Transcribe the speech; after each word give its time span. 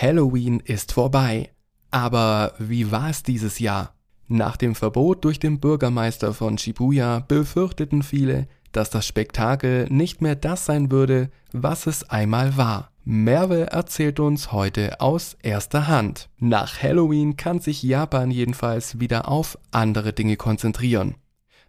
Halloween 0.00 0.60
ist 0.60 0.92
vorbei. 0.92 1.50
Aber 1.90 2.54
wie 2.58 2.90
war 2.90 3.10
es 3.10 3.22
dieses 3.22 3.58
Jahr? 3.58 3.94
Nach 4.28 4.56
dem 4.56 4.74
Verbot 4.74 5.24
durch 5.24 5.38
den 5.38 5.60
Bürgermeister 5.60 6.32
von 6.32 6.56
Shibuya 6.56 7.18
befürchteten 7.26 8.02
viele, 8.02 8.46
dass 8.72 8.88
das 8.88 9.06
Spektakel 9.06 9.86
nicht 9.90 10.22
mehr 10.22 10.36
das 10.36 10.64
sein 10.64 10.90
würde, 10.90 11.30
was 11.52 11.86
es 11.86 12.08
einmal 12.08 12.56
war. 12.56 12.92
Merve 13.04 13.72
erzählt 13.72 14.20
uns 14.20 14.52
heute 14.52 15.00
aus 15.00 15.36
erster 15.42 15.88
Hand. 15.88 16.30
Nach 16.38 16.80
Halloween 16.80 17.36
kann 17.36 17.60
sich 17.60 17.82
Japan 17.82 18.30
jedenfalls 18.30 19.00
wieder 19.00 19.28
auf 19.28 19.58
andere 19.70 20.12
Dinge 20.12 20.36
konzentrieren. 20.36 21.16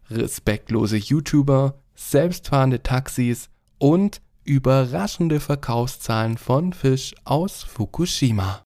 Respektlose 0.09 0.97
YouTuber, 0.97 1.79
selbstfahrende 1.95 2.83
Taxis 2.83 3.49
und 3.79 4.21
überraschende 4.43 5.39
Verkaufszahlen 5.39 6.37
von 6.37 6.73
Fisch 6.73 7.13
aus 7.23 7.63
Fukushima. 7.63 8.63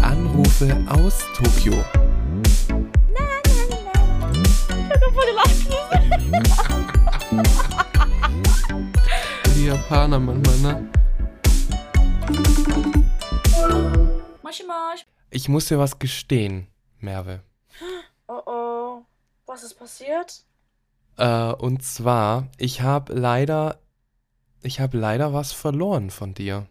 Anrufe 0.00 0.84
aus 0.88 1.18
Tokio. 1.34 1.84
Die 9.54 9.66
Japaner 9.66 10.18
manchmal, 10.18 10.58
ne? 10.58 10.88
Ich 15.30 15.48
muss 15.48 15.66
dir 15.66 15.78
was 15.78 15.98
gestehen, 15.98 16.68
Merve. 17.00 17.42
Oh 18.28 18.40
oh. 18.46 19.02
Was 19.46 19.62
ist 19.62 19.74
passiert? 19.74 20.44
Äh, 21.16 21.52
und 21.52 21.82
zwar, 21.82 22.48
ich 22.56 22.80
habe 22.80 23.12
leider, 23.14 23.78
ich 24.62 24.80
habe 24.80 24.98
leider 24.98 25.32
was 25.32 25.52
verloren 25.52 26.10
von 26.10 26.34
dir. 26.34 26.66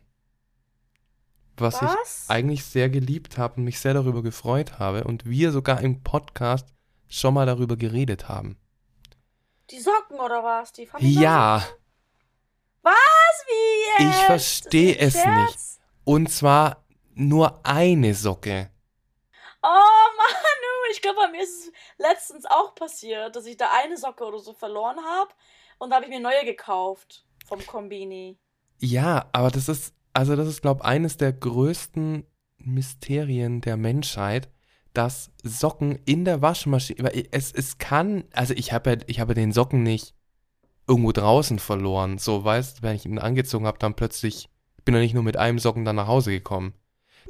Was, 1.57 1.81
Was? 1.81 2.23
ich 2.25 2.29
eigentlich 2.29 2.63
sehr 2.65 2.89
geliebt 2.89 3.37
habe 3.37 3.55
und 3.55 3.63
mich 3.63 3.79
sehr 3.79 3.93
darüber 3.95 4.21
gefreut 4.21 4.77
habe 4.77 5.03
und 5.05 5.25
wir 5.25 5.51
sogar 5.51 5.81
im 5.81 6.03
Podcast 6.03 6.67
schon 7.07 7.33
mal 7.33 7.45
darüber 7.47 7.77
geredet 7.77 8.29
haben. 8.29 8.57
Die 9.71 9.79
Socken 9.79 10.19
oder 10.19 10.43
was? 10.43 10.71
Die 10.73 10.85
Famila 10.85 11.21
Ja, 11.21 11.67
Was? 12.83 12.93
Wie 13.47 14.03
jetzt? 14.03 14.15
ich 14.19 14.25
verstehe 14.25 14.97
es 14.97 15.15
ein 15.15 15.41
nicht. 15.43 15.49
Scherz? 15.53 15.79
Und 16.03 16.31
zwar 16.31 16.85
nur 17.15 17.65
eine 17.65 18.13
Socke. 18.13 18.69
Oh 19.63 19.67
Manu, 19.67 20.91
ich 20.91 21.01
glaube, 21.01 21.19
bei 21.21 21.31
mir 21.31 21.41
ist 21.41 21.67
es 21.67 21.71
letztens 21.97 22.45
auch 22.45 22.75
passiert, 22.75 23.35
dass 23.35 23.45
ich 23.45 23.57
da 23.57 23.69
eine 23.83 23.97
Socke 23.97 24.23
oder 24.23 24.39
so 24.39 24.53
verloren 24.53 24.99
habe 25.03 25.31
und 25.79 25.89
da 25.89 25.95
habe 25.97 26.05
ich 26.05 26.11
mir 26.11 26.19
neue 26.19 26.45
gekauft 26.45 27.25
vom 27.47 27.65
Kombini. 27.65 28.37
Ja, 28.79 29.29
aber 29.31 29.49
das 29.49 29.69
ist, 29.69 29.93
also 30.13 30.35
das 30.35 30.47
ist, 30.47 30.61
glaube 30.61 30.81
ich, 30.83 30.85
eines 30.87 31.17
der 31.17 31.33
größten 31.33 32.23
Mysterien 32.59 33.61
der 33.61 33.77
Menschheit, 33.77 34.49
dass 34.93 35.31
Socken 35.43 35.99
in 36.05 36.25
der 36.25 36.41
Waschmaschine, 36.41 37.03
weil 37.03 37.27
es, 37.31 37.51
es 37.51 37.77
kann, 37.77 38.23
also 38.33 38.53
ich 38.55 38.73
habe 38.73 38.91
ja, 38.91 38.97
ich 39.07 39.19
habe 39.19 39.33
den 39.33 39.51
Socken 39.51 39.83
nicht 39.83 40.15
irgendwo 40.87 41.11
draußen 41.11 41.59
verloren. 41.59 42.17
So, 42.17 42.43
weißt, 42.43 42.81
wenn 42.81 42.95
ich 42.95 43.05
ihn 43.05 43.19
angezogen 43.19 43.67
habe, 43.67 43.77
dann 43.77 43.93
plötzlich, 43.93 44.49
ich 44.77 44.83
bin 44.83 44.95
ja 44.95 45.01
nicht 45.01 45.13
nur 45.13 45.23
mit 45.23 45.37
einem 45.37 45.59
Socken 45.59 45.85
dann 45.85 45.97
nach 45.97 46.07
Hause 46.07 46.31
gekommen. 46.31 46.73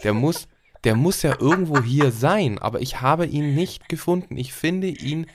Der 0.04 0.14
muss, 0.14 0.48
der 0.84 0.96
muss 0.96 1.24
ja 1.24 1.36
irgendwo 1.40 1.82
hier 1.82 2.12
sein, 2.12 2.60
aber 2.60 2.82
ich 2.82 3.02
habe 3.02 3.26
ihn 3.26 3.56
nicht 3.56 3.90
gefunden. 3.90 4.38
Ich 4.38 4.54
finde 4.54 4.88
ihn 4.88 5.26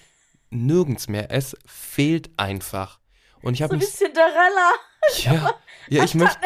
nirgends 0.50 1.08
mehr. 1.08 1.30
Es 1.30 1.56
fehlt 1.66 2.30
einfach. 2.38 3.01
Und 3.42 3.54
ich 3.54 3.58
So 3.58 3.64
habe 3.64 3.74
wie 3.74 3.78
mich, 3.78 3.92
Cinderella. 3.92 4.72
ja, 5.24 5.54
ja, 5.88 6.04
ich 6.04 6.14
möchte. 6.14 6.38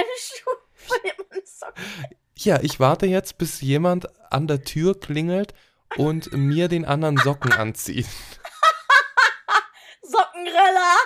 Ja, 2.38 2.61
ich 2.61 2.80
warte 2.80 3.06
jetzt, 3.06 3.38
bis 3.38 3.61
jemand 3.61 4.08
an 4.30 4.47
der 4.47 4.62
Tür 4.62 4.98
klingelt 4.98 5.55
und 5.97 6.33
mir 6.33 6.69
den 6.69 6.84
anderen 6.84 7.16
Socken 7.16 7.53
anzieht. 7.53 8.06
Sockenrella. 10.03 10.97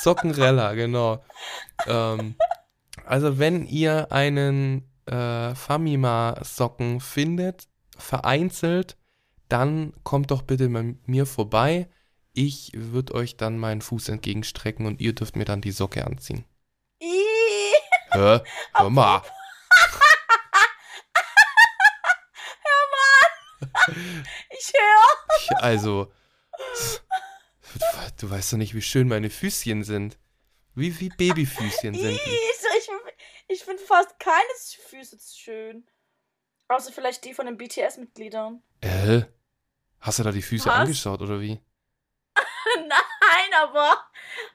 Sockenrella, 0.00 0.74
genau. 0.74 1.24
Ähm, 1.86 2.36
also 3.04 3.38
wenn 3.38 3.66
ihr 3.66 4.12
einen 4.12 4.88
äh, 5.06 5.54
Famima-Socken 5.54 7.00
findet, 7.00 7.68
vereinzelt, 7.96 8.96
dann 9.48 9.94
kommt 10.04 10.30
doch 10.30 10.42
bitte 10.42 10.68
bei 10.68 10.94
mir 11.06 11.26
vorbei. 11.26 11.88
Ich 12.32 12.72
würde 12.74 13.14
euch 13.14 13.36
dann 13.36 13.58
meinen 13.58 13.82
Fuß 13.82 14.08
entgegenstrecken 14.08 14.86
und 14.86 15.00
ihr 15.00 15.14
dürft 15.14 15.36
mir 15.36 15.44
dann 15.44 15.60
die 15.60 15.72
Socke 15.72 16.06
anziehen. 16.06 16.44
Ih. 17.00 17.08
Hä? 18.12 18.40
Hör 18.74 18.90
mal. 18.90 19.22
Ich 24.50 24.72
höre. 24.72 25.38
Ich, 25.40 25.50
also, 25.62 26.12
du 28.18 28.30
weißt 28.30 28.52
doch 28.52 28.58
nicht, 28.58 28.74
wie 28.74 28.82
schön 28.82 29.08
meine 29.08 29.30
Füßchen 29.30 29.84
sind. 29.84 30.18
Wie, 30.74 30.98
wie 31.00 31.08
Babyfüßchen 31.08 31.94
sind 31.94 32.20
die. 32.24 32.30
Ich, 32.30 32.88
ich 33.48 33.64
finde 33.64 33.82
fast 33.82 34.18
keine 34.18 34.44
Füße 34.88 35.18
schön. 35.34 35.86
Außer 36.68 36.92
vielleicht 36.92 37.24
die 37.24 37.34
von 37.34 37.46
den 37.46 37.56
BTS-Mitgliedern. 37.56 38.62
Äh? 38.80 39.22
Hast 40.00 40.18
du 40.18 40.22
da 40.22 40.30
die 40.30 40.42
Füße 40.42 40.66
Was? 40.66 40.80
angeschaut 40.80 41.22
oder 41.22 41.40
wie? 41.40 41.60
Nein, 42.76 43.62
aber 43.62 43.96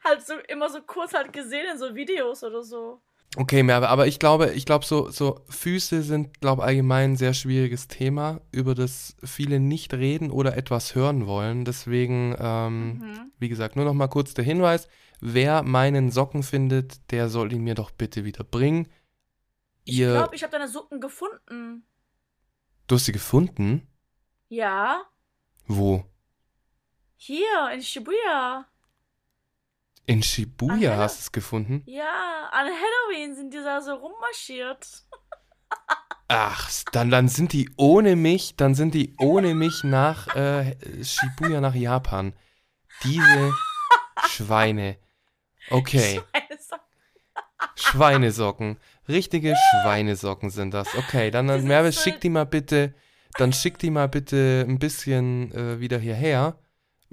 halt 0.04 0.26
so 0.26 0.34
immer 0.48 0.70
so 0.70 0.82
kurz 0.82 1.14
halt 1.14 1.34
gesehen 1.34 1.66
in 1.72 1.78
so 1.78 1.96
Videos 1.96 2.44
oder 2.44 2.64
so. 2.64 3.02
Okay, 3.36 3.64
Merve, 3.64 3.90
aber 3.90 4.06
ich 4.06 4.20
glaube, 4.20 4.52
ich 4.52 4.64
glaube, 4.66 4.86
so, 4.86 5.10
so 5.10 5.44
Füße 5.50 6.04
sind, 6.04 6.40
glaube 6.40 6.62
allgemein 6.64 7.14
ein 7.14 7.16
sehr 7.18 7.34
schwieriges 7.34 7.88
Thema, 7.88 8.42
über 8.52 8.76
das 8.76 9.16
viele 9.24 9.60
nicht 9.60 9.92
reden 9.96 10.30
oder 10.30 10.56
etwas 10.56 10.94
hören 10.94 11.26
wollen. 11.26 11.66
Deswegen, 11.66 12.36
ähm, 12.40 13.00
Mhm. 13.00 13.32
wie 13.40 13.50
gesagt, 13.50 13.76
nur 13.76 13.86
noch 13.86 13.96
mal 13.96 14.08
kurz 14.08 14.36
der 14.36 14.46
Hinweis: 14.46 14.88
Wer 15.20 15.64
meinen 15.64 16.12
Socken 16.12 16.44
findet, 16.44 17.12
der 17.12 17.28
soll 17.28 17.52
ihn 17.54 17.64
mir 17.64 17.74
doch 17.74 17.90
bitte 17.90 18.24
wieder 18.24 18.44
bringen. 18.44 18.88
Ich 19.86 19.98
Ihr, 19.98 20.12
glaube, 20.14 20.36
ich 20.36 20.44
habe 20.44 20.52
deine 20.52 20.68
Socken 20.68 21.02
gefunden. 21.02 21.88
du 22.86 22.96
hast 22.96 23.06
sie 23.06 23.12
gefunden? 23.14 23.88
Ja. 24.50 25.02
Wo? 25.66 26.04
Hier, 27.26 27.72
in 27.74 27.82
Shibuya. 27.82 28.66
In 30.06 30.22
Shibuya 30.22 30.76
ja. 30.76 30.98
hast 30.98 31.20
du 31.20 31.22
es 31.22 31.32
gefunden? 31.32 31.82
Ja, 31.86 32.50
an 32.52 32.68
Halloween 32.68 33.34
sind 33.34 33.54
die 33.54 33.64
da 33.64 33.80
so 33.80 33.94
rummarschiert. 33.94 35.06
Ach, 36.28 36.70
dann, 36.92 37.10
dann 37.12 37.30
sind 37.30 37.54
die 37.54 37.70
ohne 37.78 38.18
mich, 38.18 38.58
dann 38.58 38.76
sind 38.76 38.94
die 38.94 39.16
ohne 39.20 39.56
mich 39.56 39.86
nach 39.86 40.36
äh, 40.36 40.76
Shibuya 41.02 41.62
nach 41.62 41.76
Japan. 41.76 42.34
Diese 43.06 43.54
Schweine. 44.28 44.98
Okay, 45.70 46.22
Scheiße. 46.36 46.76
Schweinesocken. 47.76 48.78
Richtige 49.08 49.56
Schweinesocken 49.56 50.50
sind 50.50 50.74
das. 50.74 50.94
Okay, 50.98 51.32
dann, 51.32 51.48
dann 51.48 51.64
Merve, 51.64 51.94
so- 51.94 52.02
schick 52.02 52.20
die 52.20 52.30
mal 52.30 52.46
bitte, 52.46 52.94
dann 53.38 53.54
schick 53.54 53.80
die 53.80 53.92
mal 53.92 54.10
bitte 54.10 54.66
ein 54.68 54.78
bisschen 54.78 55.54
äh, 55.54 55.80
wieder 55.80 56.00
hierher, 56.00 56.60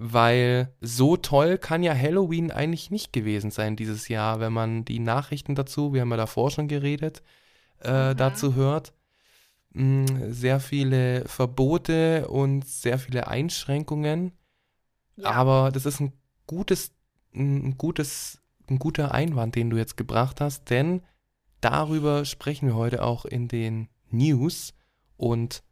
weil 0.03 0.73
so 0.81 1.19
toll 1.19 1.59
kann 1.59 1.83
ja 1.83 1.95
Halloween 1.95 2.51
eigentlich 2.51 2.91
nicht 2.91 3.13
gewesen 3.13 3.51
sein 3.51 3.77
dieses 3.77 4.09
Jahr, 4.09 4.41
wenn 4.41 4.53
man 4.53 4.87
die 4.87 4.99
Nachrichten 4.99 5.55
dazu, 5.55 5.93
wir 5.93 6.01
haben 6.01 6.11
ja 6.11 6.17
davor 6.17 6.51
schon 6.51 6.69
geredet, 6.69 7.23
äh, 7.83 8.13
Mhm. 8.13 8.17
dazu 8.17 8.55
hört. 8.55 8.95
Mh, 9.75 10.31
sehr 10.33 10.59
viele 10.59 11.29
Verbote 11.29 12.29
und 12.29 12.67
sehr 12.67 12.99
viele 12.99 13.29
Einschränkungen. 13.29 14.33
Ja. 15.17 15.33
Aber 15.33 15.71
das 15.71 15.85
ist 15.85 16.01
ein 16.01 16.15
gutes, 16.47 16.93
ein 17.35 17.77
gutes, 17.77 18.41
ein 18.71 18.79
guter 18.79 19.13
Einwand, 19.13 19.55
den 19.55 19.69
du 19.69 19.77
jetzt 19.77 19.99
gebracht 19.99 20.41
hast, 20.41 20.71
denn 20.71 21.03
darüber 21.61 22.25
sprechen 22.25 22.69
wir 22.69 22.75
heute 22.75 23.03
auch 23.03 23.27
in 23.27 23.49
den 23.49 23.89
News 24.11 24.73
und 25.19 25.63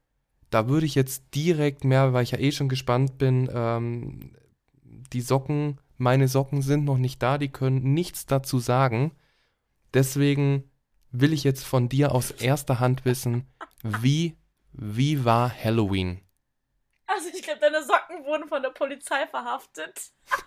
da 0.51 0.69
würde 0.69 0.87
ich 0.87 0.95
jetzt 0.95 1.35
direkt 1.35 1.85
mehr, 1.85 2.13
weil 2.13 2.23
ich 2.23 2.31
ja 2.33 2.39
eh 2.39 2.53
schon 2.53 2.69
gespannt 2.69 3.19
bin, 3.19 3.51
ähm, 3.53 4.37
die 5.13 5.21
Socken, 5.21 5.81
meine 5.97 6.29
Socken 6.29 6.63
sind 6.63 6.85
noch 6.85 6.99
nicht 6.99 7.23
da, 7.23 7.39
die 7.39 7.51
können 7.51 7.95
nichts 7.95 8.27
dazu 8.27 8.59
sagen. 8.59 9.13
Deswegen 9.95 10.71
will 11.11 11.33
ich 11.33 11.45
jetzt 11.45 11.65
von 11.65 11.89
dir 11.89 12.13
aus 12.13 12.31
erster 12.31 12.81
Hand 12.81 13.05
wissen, 13.05 13.47
wie, 13.83 14.37
wie 14.73 15.25
war 15.25 15.53
Halloween? 15.53 16.21
Also 17.07 17.29
ich 17.35 17.43
glaube, 17.43 17.61
deine 17.61 17.83
Socken 17.83 18.25
wurden 18.25 18.49
von 18.49 18.63
der 18.63 18.71
Polizei 18.71 19.27
verhaftet. 19.27 20.11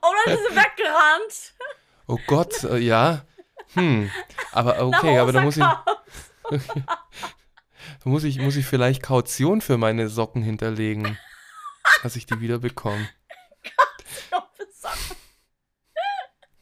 Oder 0.00 0.18
die 0.26 0.42
sind 0.42 0.56
weggerannt. 0.56 1.54
Oh 2.06 2.18
Gott, 2.26 2.64
äh, 2.64 2.78
ja. 2.78 3.24
Hm. 3.74 4.10
Aber 4.52 4.80
okay, 4.86 5.18
aber 5.18 5.32
da 5.32 5.42
muss 5.42 5.56
ich, 5.56 5.64
muss 8.04 8.24
ich, 8.24 8.40
muss 8.40 8.56
ich 8.56 8.66
vielleicht 8.66 9.02
Kaution 9.02 9.60
für 9.60 9.78
meine 9.78 10.08
Socken 10.08 10.42
hinterlegen, 10.42 11.18
dass 12.02 12.16
ich 12.16 12.26
die 12.26 12.40
wieder 12.40 12.58
bekomme. 12.58 13.08
Für 14.30 14.66
Socken. 14.72 15.16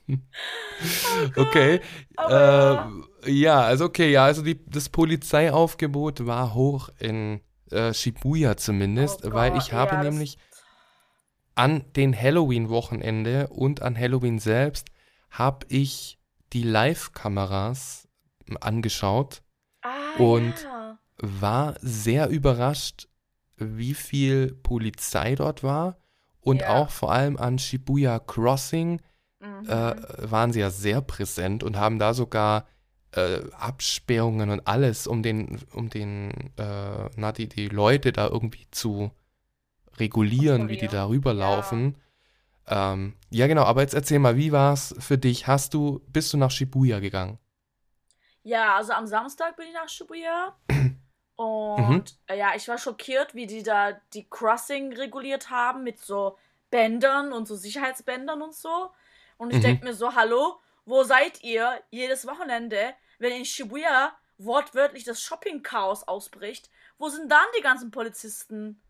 Okay. 1.37 1.81
Äh, 2.29 2.77
ja, 3.27 3.61
also 3.63 3.87
okay, 3.87 4.11
ja, 4.13 4.25
also 4.25 4.43
die, 4.43 4.65
das 4.67 4.89
Polizeiaufgebot 4.89 6.27
war 6.27 6.55
hoch 6.55 6.91
in 6.99 7.41
äh, 7.71 7.93
Shibuya 7.93 8.57
zumindest, 8.57 9.25
Oh 9.25 9.33
weil 9.33 9.57
ich 9.57 9.73
habe 9.73 9.97
ja, 9.97 10.03
nämlich 10.03 10.39
an 11.55 11.85
den 11.95 12.15
Halloween-Wochenende 12.15 13.49
und 13.49 13.83
an 13.83 13.99
Halloween 13.99 14.39
selbst 14.39 14.89
habe 15.31 15.67
ich 15.69 16.19
die 16.53 16.63
Live-Kameras 16.63 18.09
angeschaut, 18.61 19.43
Ah, 20.19 20.23
Und- 20.23 20.63
ja. 20.63 20.99
war 21.19 21.75
sehr 21.81 22.29
überrascht, 22.29 23.09
wie 23.57 23.95
viel 23.95 24.55
Polizei 24.63 25.35
dort 25.35 25.63
war 25.63 25.97
und 26.41 26.61
Ja. 26.63 26.69
auch 26.69 26.91
vor 26.91 27.11
allem 27.13 27.37
an 27.39 27.59
Shibuya 27.59 28.19
Crossing 28.19 29.01
Mhm. 29.41 29.67
äh, 29.69 29.95
waren 30.31 30.53
sie 30.53 30.61
ja 30.61 30.71
sehr 30.71 31.01
präsent 31.01 31.63
und 31.63 31.77
haben 31.77 31.99
da 31.99 32.13
sogar 32.15 32.67
äh, 33.13 33.41
Absperrungen 33.53 34.51
und 34.51 34.67
alles, 34.67 35.07
um 35.07 35.23
den, 35.23 35.61
um 35.73 35.89
den, 35.89 36.31
äh, 36.59 37.09
na, 37.17 37.33
die, 37.33 37.49
die 37.49 37.69
Leute 37.69 38.13
da 38.13 38.27
irgendwie 38.29 38.67
zu 38.71 39.11
regulieren, 39.99 40.69
wie 40.69 40.77
die 40.77 40.89
da 40.89 41.07
rüberlaufen. 41.09 41.97
Ähm, 42.67 43.15
ja, 43.31 43.47
genau, 43.47 43.63
aber 43.63 43.81
jetzt 43.83 43.95
erzähl 43.95 44.19
mal, 44.19 44.37
wie 44.37 44.53
war 44.53 44.73
es 44.75 44.95
für 44.99 45.17
dich? 45.19 45.47
Hast 45.47 45.73
du, 45.73 46.03
bist 46.13 46.33
du 46.33 46.37
nach 46.37 46.51
Shibuya 46.51 46.99
gegangen? 47.01 47.39
Ja, 48.47 48.77
also 48.77 48.93
am 48.93 49.09
Samstag 49.09 49.57
bin 49.57 49.67
ich 49.67 49.75
nach 49.75 49.89
Shibuya. 49.89 50.57
Mhm. 51.39 51.45
Und 51.45 52.17
äh, 52.29 52.39
ja, 52.39 52.55
ich 52.55 52.67
war 52.67 52.79
schockiert, 52.79 53.35
wie 53.35 53.47
die 53.47 53.63
da 53.63 53.93
die 54.15 54.27
Crossing 54.27 54.95
reguliert 54.95 55.51
haben 55.51 55.83
mit 55.83 55.99
so 55.99 56.39
Bändern 56.71 57.35
und 57.35 57.47
so 57.47 57.57
Sicherheitsbändern 57.57 58.41
und 58.41 58.55
so. 58.55 58.91
Und 59.37 59.51
ich 59.51 59.59
Mhm. 59.59 59.63
denke 59.63 59.85
mir 59.85 59.93
so, 59.93 60.15
hallo, 60.15 60.59
wo 60.87 61.03
seid 61.03 61.43
ihr 61.43 61.83
jedes 61.91 62.27
Wochenende, 62.27 62.95
wenn 63.19 63.33
in 63.33 63.45
Shibuya 63.45 64.17
wortwörtlich 64.39 65.05
das 65.05 65.21
Shopping-Chaos 65.21 66.05
ausbricht? 66.09 66.71
Wo 66.97 67.11
sind 67.11 67.31
dann 67.31 67.45
die 67.59 67.63
ganzen 67.63 67.91
Polizisten? 67.91 68.81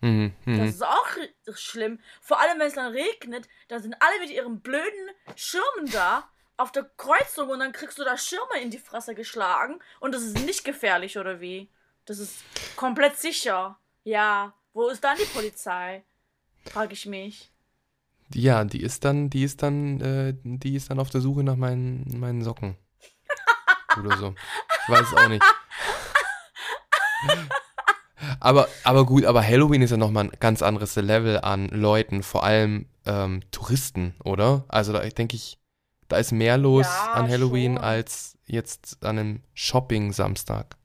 Mhm, 0.00 0.34
Das 0.44 0.56
mhm. 0.56 0.64
ist 0.64 0.84
auch 0.84 1.06
schlimm. 1.54 2.00
Vor 2.20 2.40
allem, 2.40 2.58
wenn 2.58 2.66
es 2.66 2.74
dann 2.74 2.90
regnet, 2.90 3.48
dann 3.68 3.80
sind 3.80 3.94
alle 4.00 4.18
mit 4.18 4.30
ihren 4.30 4.60
blöden 4.60 5.10
Schirmen 5.36 5.88
da 5.92 6.28
auf 6.56 6.72
der 6.72 6.84
Kreuzung 6.96 7.50
und 7.50 7.60
dann 7.60 7.72
kriegst 7.72 7.98
du 7.98 8.04
da 8.04 8.16
Schirme 8.16 8.60
in 8.62 8.70
die 8.70 8.78
Fresse 8.78 9.14
geschlagen 9.14 9.80
und 10.00 10.14
das 10.14 10.22
ist 10.22 10.38
nicht 10.44 10.64
gefährlich 10.64 11.18
oder 11.18 11.40
wie? 11.40 11.68
Das 12.04 12.18
ist 12.18 12.42
komplett 12.76 13.18
sicher. 13.18 13.78
Ja, 14.04 14.52
wo 14.72 14.88
ist 14.88 15.04
dann 15.04 15.16
die 15.16 15.24
Polizei? 15.32 16.02
Frag 16.66 16.92
ich 16.92 17.06
mich. 17.06 17.50
Ja, 18.34 18.64
die 18.64 18.82
ist 18.82 19.04
dann, 19.04 19.30
die 19.30 19.44
ist 19.44 19.62
dann, 19.62 20.00
äh, 20.00 20.34
die 20.42 20.74
ist 20.74 20.90
dann 20.90 20.98
auf 20.98 21.10
der 21.10 21.20
Suche 21.20 21.42
nach 21.42 21.56
meinen, 21.56 22.18
meinen 22.18 22.42
Socken. 22.42 22.76
Oder 23.98 24.16
so. 24.16 24.34
Ich 24.82 24.88
weiß 24.88 25.06
es 25.06 25.14
auch 25.14 25.28
nicht. 25.28 25.44
Aber, 28.40 28.68
aber 28.84 29.06
gut, 29.06 29.24
aber 29.24 29.42
Halloween 29.46 29.82
ist 29.82 29.90
ja 29.90 29.96
nochmal 29.96 30.24
ein 30.24 30.32
ganz 30.40 30.62
anderes 30.62 30.96
Level 30.96 31.40
an 31.40 31.68
Leuten, 31.68 32.22
vor 32.22 32.44
allem 32.44 32.86
ähm, 33.06 33.42
Touristen, 33.50 34.14
oder? 34.24 34.64
Also 34.68 34.92
da 34.92 35.00
denke 35.00 35.36
ich, 35.36 35.58
da 36.12 36.18
ist 36.18 36.32
mehr 36.32 36.58
los 36.58 36.86
Ja, 36.86 37.12
an 37.14 37.28
Halloween 37.28 37.76
schon. 37.76 37.84
als 37.84 38.38
jetzt 38.46 39.02
an 39.04 39.18
einem 39.18 39.42
Shopping-Samstag. 39.54 40.76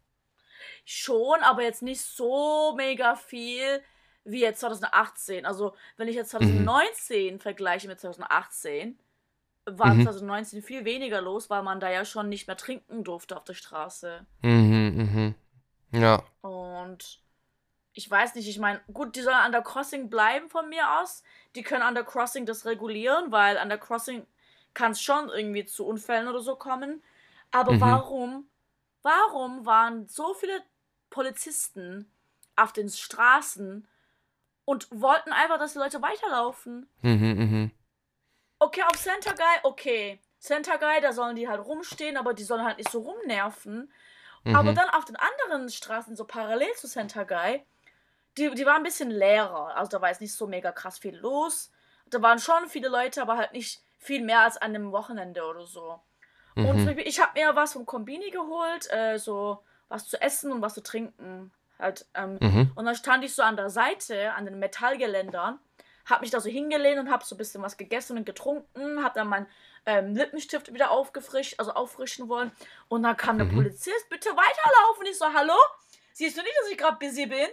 Schon, 0.86 1.42
aber 1.42 1.64
jetzt 1.64 1.82
nicht 1.82 2.02
so 2.02 2.74
mega 2.76 3.16
viel 3.16 3.82
wie 4.24 4.42
jetzt 4.42 4.60
2018. 4.62 5.46
Also, 5.46 5.74
wenn 5.98 6.08
ich 6.08 6.16
jetzt 6.16 6.34
Mhm. 6.34 6.40
2019 6.66 7.40
vergleiche 7.40 7.88
mit 7.88 8.00
2018, 8.00 8.98
war 9.66 9.94
Mhm. 9.94 10.04
2019 10.04 10.62
viel 10.64 10.86
weniger 10.86 11.20
los, 11.22 11.50
weil 11.50 11.62
man 11.64 11.80
da 11.82 11.90
ja 11.92 12.06
schon 12.06 12.30
nicht 12.30 12.48
mehr 12.48 12.56
trinken 12.58 13.04
durfte 13.04 13.36
auf 13.36 13.44
der 13.44 13.54
Straße. 13.54 14.26
Mhm, 14.42 15.36
mhm. 15.92 16.00
Ja. 16.00 16.24
Und 16.42 17.20
ich 17.94 18.10
weiß 18.10 18.36
nicht, 18.36 18.48
ich 18.48 18.60
meine, 18.60 18.80
gut, 18.94 19.16
die 19.16 19.22
sollen 19.22 19.36
an 19.36 19.52
der 19.52 19.62
Crossing 19.64 20.10
bleiben 20.10 20.50
von 20.50 20.70
mir 20.70 21.00
aus. 21.02 21.24
Die 21.56 21.64
können 21.64 21.82
an 21.84 21.96
der 21.96 22.04
Crossing 22.06 22.46
das 22.46 22.66
regulieren, 22.66 23.32
weil 23.32 23.58
an 23.58 23.70
der 23.70 23.78
Crossing 23.78 24.26
kann 24.78 24.92
es 24.92 25.02
schon 25.02 25.30
irgendwie 25.30 25.66
zu 25.66 25.88
Unfällen 25.88 26.28
oder 26.28 26.40
so 26.40 26.56
kommen. 26.56 27.04
Aber 27.52 27.74
Mhm. 27.74 27.82
warum, 27.82 28.50
warum 29.02 29.66
waren 29.66 30.08
so 30.08 30.36
viele 30.36 30.62
Polizisten 31.10 32.12
auf 32.56 32.74
den 32.74 32.88
Straßen 32.88 33.88
und 34.66 34.88
wollten 34.92 35.34
einfach, 35.34 35.58
dass 35.58 35.74
die 35.74 35.80
Leute 35.80 36.04
weiterlaufen? 36.04 36.88
Mhm, 37.02 37.34
mhm. 37.40 37.72
Okay, 38.60 38.84
auf 38.84 38.98
Center 38.98 39.34
Guy, 39.34 39.60
okay. 39.64 40.20
Center 40.40 40.78
Guy, 40.78 41.02
da 41.02 41.12
sollen 41.12 41.36
die 41.36 41.48
halt 41.48 41.66
rumstehen, 41.66 42.16
aber 42.16 42.36
die 42.36 42.44
sollen 42.44 42.64
halt 42.64 42.78
nicht 42.78 42.92
so 42.92 43.00
rumnerven. 43.00 43.92
Aber 44.54 44.72
Mhm. 44.72 44.76
dann 44.76 44.90
auf 44.92 45.06
den 45.06 45.16
anderen 45.16 45.70
Straßen, 45.72 46.16
so 46.16 46.26
parallel 46.26 46.72
zu 46.76 46.88
Center 46.88 47.26
Guy, 47.26 47.66
die, 48.38 48.54
die 48.54 48.66
waren 48.68 48.78
ein 48.78 48.84
bisschen 48.84 49.10
leerer. 49.10 49.76
Also 49.76 49.90
da 49.90 50.02
war 50.02 50.10
jetzt 50.10 50.22
nicht 50.22 50.36
so 50.36 50.46
mega 50.46 50.72
krass 50.72 51.00
viel 51.00 51.18
los. 51.18 51.72
Da 52.08 52.22
waren 52.22 52.38
schon 52.40 52.70
viele 52.70 52.90
Leute, 52.90 53.24
aber 53.24 53.38
halt 53.38 53.54
nicht 53.54 53.82
viel 53.98 54.22
mehr 54.24 54.42
als 54.42 54.58
an 54.58 54.76
einem 54.76 54.92
Wochenende 54.92 55.44
oder 55.46 55.66
so. 55.66 56.02
Und 56.62 56.80
zum 56.80 56.80
Mhm. 56.82 56.86
Beispiel, 56.88 57.08
ich 57.08 57.20
habe 57.22 57.40
mir 57.40 57.56
was 57.56 57.74
vom 57.74 57.86
Kombini 57.86 58.32
geholt, 58.32 58.92
äh, 58.92 59.18
so 59.18 59.64
was 59.90 60.08
zu 60.08 60.22
essen 60.22 60.52
und 60.52 60.62
was 60.62 60.74
zu 60.74 60.84
trinken. 60.84 61.52
Halt, 61.80 62.06
ähm, 62.16 62.40
Mhm. 62.42 62.72
und 62.76 62.86
dann 62.86 62.96
stand 62.96 63.24
ich 63.24 63.36
so 63.36 63.44
an 63.44 63.56
der 63.56 63.70
Seite, 63.70 64.34
an 64.34 64.46
den 64.46 64.60
Metallgeländern, 64.60 65.60
hab 66.06 66.22
mich 66.22 66.32
da 66.32 66.40
so 66.40 66.50
hingelehnt 66.50 67.00
und 67.00 67.12
hab 67.12 67.24
so 67.24 67.36
ein 67.36 67.38
bisschen 67.38 67.62
was 67.62 67.78
gegessen 67.78 68.18
und 68.18 68.26
getrunken, 68.26 69.04
hab 69.04 69.14
dann 69.14 69.28
meinen 69.28 69.48
ähm, 69.86 70.16
Lippenstift 70.16 70.74
wieder 70.74 70.92
aufgefrischt, 70.92 71.56
also 71.60 71.74
auffrischen 71.74 72.28
wollen. 72.30 72.52
Und 72.88 73.04
dann 73.04 73.16
kam 73.18 73.38
der 73.38 73.46
Mhm. 73.46 73.54
Polizist, 73.54 74.10
bitte 74.10 74.30
weiterlaufen. 74.30 75.06
Ich 75.06 75.18
so, 75.18 75.26
hallo? 75.34 75.56
Siehst 76.14 76.38
du 76.38 76.42
nicht, 76.42 76.56
dass 76.62 76.72
ich 76.72 76.78
gerade 76.78 76.98
busy 76.98 77.26
bin? 77.28 77.48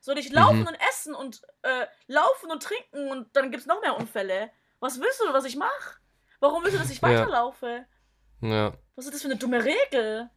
Soll 0.00 0.18
ich 0.18 0.30
laufen 0.30 0.62
Mhm. 0.62 0.68
und 0.68 0.74
essen 0.90 1.14
und 1.14 1.42
äh, 1.62 1.86
laufen 2.06 2.50
und 2.50 2.62
trinken 2.62 3.10
und 3.10 3.34
dann 3.36 3.50
gibt's 3.50 3.66
noch 3.66 3.80
mehr 3.80 3.96
Unfälle? 3.96 4.50
Was 4.80 5.00
willst 5.00 5.20
du, 5.20 5.32
was 5.32 5.44
ich 5.44 5.56
mache? 5.56 5.98
Warum 6.40 6.62
willst 6.62 6.76
du, 6.76 6.80
dass 6.80 6.90
ich 6.90 6.98
Ja. 7.02 7.08
weiterlaufe? 7.08 7.84
Ja. 8.40 8.74
Was 8.96 9.06
ist 9.06 9.14
das 9.14 9.22
für 9.22 9.28
eine 9.28 9.36
dumme 9.36 9.64
Regel? 9.64 10.30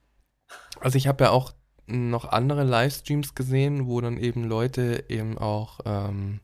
Also 0.80 0.98
ich 0.98 1.08
habe 1.08 1.24
ja 1.26 1.30
auch 1.32 1.54
noch 1.88 2.26
andere 2.26 2.64
Livestreams 2.64 3.36
gesehen, 3.36 3.88
wo 3.88 4.02
dann 4.02 4.18
eben 4.18 4.44
Leute 4.44 5.06
eben 5.10 5.38
auch 5.38 5.80
ähm, 5.86 6.40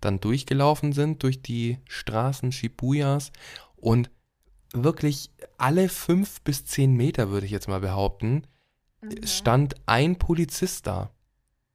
dann 0.00 0.20
durchgelaufen 0.20 0.92
sind 0.92 1.22
durch 1.22 1.42
die 1.42 1.78
Straßen 1.88 2.52
Shibuyas 2.52 3.32
und 3.76 4.10
wirklich 4.72 5.30
alle 5.56 5.88
fünf 5.88 6.40
bis 6.42 6.64
zehn 6.64 6.94
Meter, 6.94 7.30
würde 7.30 7.46
ich 7.46 7.52
jetzt 7.52 7.68
mal 7.68 7.80
behaupten, 7.80 8.46
Mhm. 9.00 9.26
stand 9.26 9.76
ein 9.86 10.16
Polizist 10.18 10.86
da. 10.88 11.10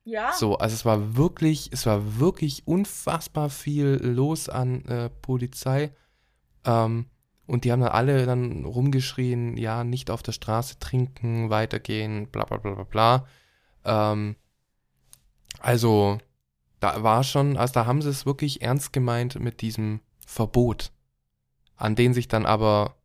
Ja. 0.06 0.34
So, 0.34 0.58
also 0.58 0.74
es 0.74 0.86
war 0.86 1.16
wirklich, 1.16 1.70
es 1.72 1.86
war 1.86 2.20
wirklich 2.20 2.68
unfassbar 2.68 3.50
viel 3.50 4.00
los 4.04 4.50
an 4.50 4.84
äh, 4.86 5.10
Polizei. 5.10 5.92
Ähm, 6.66 7.08
und 7.46 7.66
die 7.66 7.72
haben 7.72 7.82
dann 7.82 7.90
alle 7.90 8.26
dann 8.26 8.66
rumgeschrien, 8.66 9.58
ja, 9.58 9.84
nicht 9.84 10.10
auf 10.10 10.24
der 10.24 10.32
Straße 10.32 10.80
trinken, 10.80 11.50
weitergehen, 11.50 12.28
bla 12.28 12.46
bla 12.46 12.58
bla 12.58 12.74
bla 12.74 12.84
bla. 12.84 13.28
Ähm, 13.86 14.36
also, 15.60 16.20
da 16.80 17.04
war 17.04 17.24
schon, 17.24 17.58
also 17.58 17.74
da 17.74 17.86
haben 17.86 18.02
sie 18.02 18.10
es 18.10 18.26
wirklich 18.26 18.62
ernst 18.62 18.92
gemeint 18.94 19.40
mit 19.40 19.62
diesem 19.62 20.02
Verbot, 20.26 20.92
an 21.76 21.96
den 21.96 22.14
sich 22.14 22.28
dann 22.28 22.46
aber, 22.46 22.96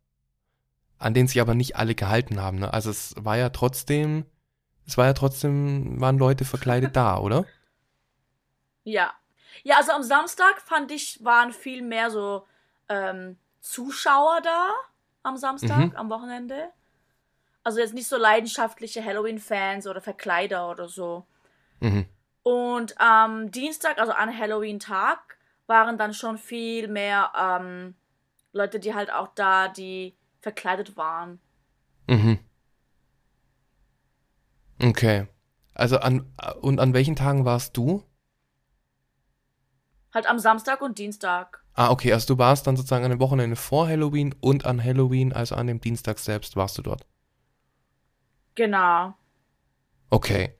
an 0.97 1.13
den 1.13 1.27
sich 1.27 1.39
aber 1.39 1.55
nicht 1.55 1.75
alle 1.77 1.95
gehalten 1.95 2.41
haben. 2.41 2.59
Ne? 2.59 2.73
Also 2.73 2.89
es 2.89 3.15
war 3.17 3.37
ja 3.37 3.49
trotzdem, 3.49 4.25
es 4.89 4.97
war 4.97 5.05
ja 5.05 5.13
trotzdem, 5.13 6.01
waren 6.01 6.17
Leute 6.17 6.45
verkleidet 6.45 6.95
da, 6.95 7.17
oder? 7.19 7.45
Ja. 8.83 9.13
Ja, 9.63 9.75
also 9.77 9.91
am 9.91 10.03
Samstag 10.03 10.61
fand 10.61 10.91
ich, 10.91 11.23
waren 11.23 11.51
viel 11.51 11.81
mehr 11.83 12.09
so 12.09 12.47
ähm, 12.87 13.37
Zuschauer 13.59 14.41
da 14.41 14.71
am 15.21 15.37
Samstag, 15.37 15.91
Mhm. 15.91 15.95
am 15.95 16.09
Wochenende. 16.09 16.69
Also 17.63 17.79
jetzt 17.79 17.93
nicht 17.93 18.07
so 18.07 18.17
leidenschaftliche 18.17 19.03
Halloween-Fans 19.03 19.85
oder 19.85 20.01
Verkleider 20.01 20.69
oder 20.71 20.87
so. 20.87 21.27
Mhm. 21.81 22.05
Und 22.41 22.99
am 22.99 23.51
Dienstag, 23.51 23.99
also 23.99 24.13
an 24.13 24.35
Halloween-Tag, 24.35 25.37
waren 25.67 25.97
dann 25.97 26.13
schon 26.13 26.37
viel 26.37 26.87
mehr 26.87 27.31
ähm, 27.37 27.95
Leute, 28.53 28.79
die 28.79 28.95
halt 28.95 29.11
auch 29.11 29.27
da, 29.35 29.67
die 29.67 30.15
verkleidet 30.41 30.95
waren. 30.97 31.39
Mhm. 32.07 32.39
Okay. 34.81 35.27
Also 35.73 35.99
an, 35.99 36.31
und 36.61 36.79
an 36.79 36.93
welchen 36.93 37.15
Tagen 37.15 37.45
warst 37.45 37.77
du? 37.77 38.03
Halt 40.13 40.27
am 40.27 40.39
Samstag 40.39 40.81
und 40.81 40.97
Dienstag. 40.97 41.63
Ah, 41.73 41.91
okay, 41.91 42.11
also 42.11 42.33
du 42.33 42.39
warst 42.39 42.67
dann 42.67 42.75
sozusagen 42.75 43.05
an 43.05 43.11
dem 43.11 43.19
Wochenende 43.19 43.55
vor 43.55 43.87
Halloween 43.87 44.35
und 44.41 44.65
an 44.65 44.83
Halloween, 44.83 45.31
also 45.31 45.55
an 45.55 45.67
dem 45.67 45.79
Dienstag 45.79 46.19
selbst, 46.19 46.55
warst 46.55 46.77
du 46.77 46.81
dort. 46.81 47.05
Genau. 48.55 49.13
Okay. 50.09 50.53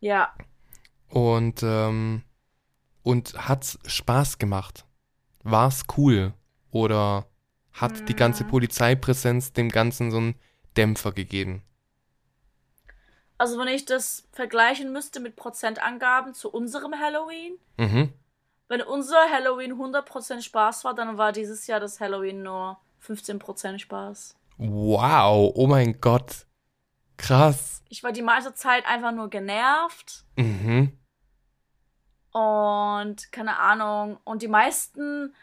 Ja. 0.00 0.34
Und, 1.08 1.62
ähm, 1.62 2.22
und 3.02 3.34
hat's 3.48 3.78
Spaß 3.86 4.38
gemacht? 4.38 4.86
War's 5.44 5.84
cool? 5.96 6.32
Oder 6.70 7.26
hat 7.72 8.08
die 8.08 8.16
ganze 8.16 8.44
Mhm. 8.44 8.48
Polizeipräsenz 8.48 9.52
dem 9.52 9.68
Ganzen 9.68 10.10
so 10.10 10.16
einen 10.16 10.34
Dämpfer 10.76 11.12
gegeben. 11.12 11.62
Also 13.38 13.58
wenn 13.58 13.68
ich 13.68 13.84
das 13.84 14.28
vergleichen 14.32 14.92
müsste 14.92 15.20
mit 15.20 15.36
Prozentangaben 15.36 16.34
zu 16.34 16.50
unserem 16.50 16.98
Halloween, 16.98 17.58
Mhm. 17.76 18.12
wenn 18.68 18.80
unser 18.82 19.18
Halloween 19.30 19.72
100% 19.76 20.42
Spaß 20.44 20.84
war, 20.84 20.94
dann 20.94 21.18
war 21.18 21.32
dieses 21.32 21.66
Jahr 21.66 21.80
das 21.80 22.00
Halloween 22.00 22.42
nur 22.42 22.78
15% 23.00 23.80
Spaß. 23.80 24.36
Wow, 24.56 25.52
oh 25.54 25.66
mein 25.66 26.00
Gott. 26.00 26.46
Krass. 27.16 27.82
Ich 27.88 28.02
war 28.04 28.12
die 28.12 28.22
meiste 28.22 28.54
Zeit 28.54 28.86
einfach 28.86 29.12
nur 29.12 29.28
genervt 29.30 30.24
Mhm. 30.36 30.96
und 32.32 33.30
keine 33.32 33.58
Ahnung. 33.58 34.18
Und 34.24 34.42
die 34.42 34.48
meisten, 34.48 35.34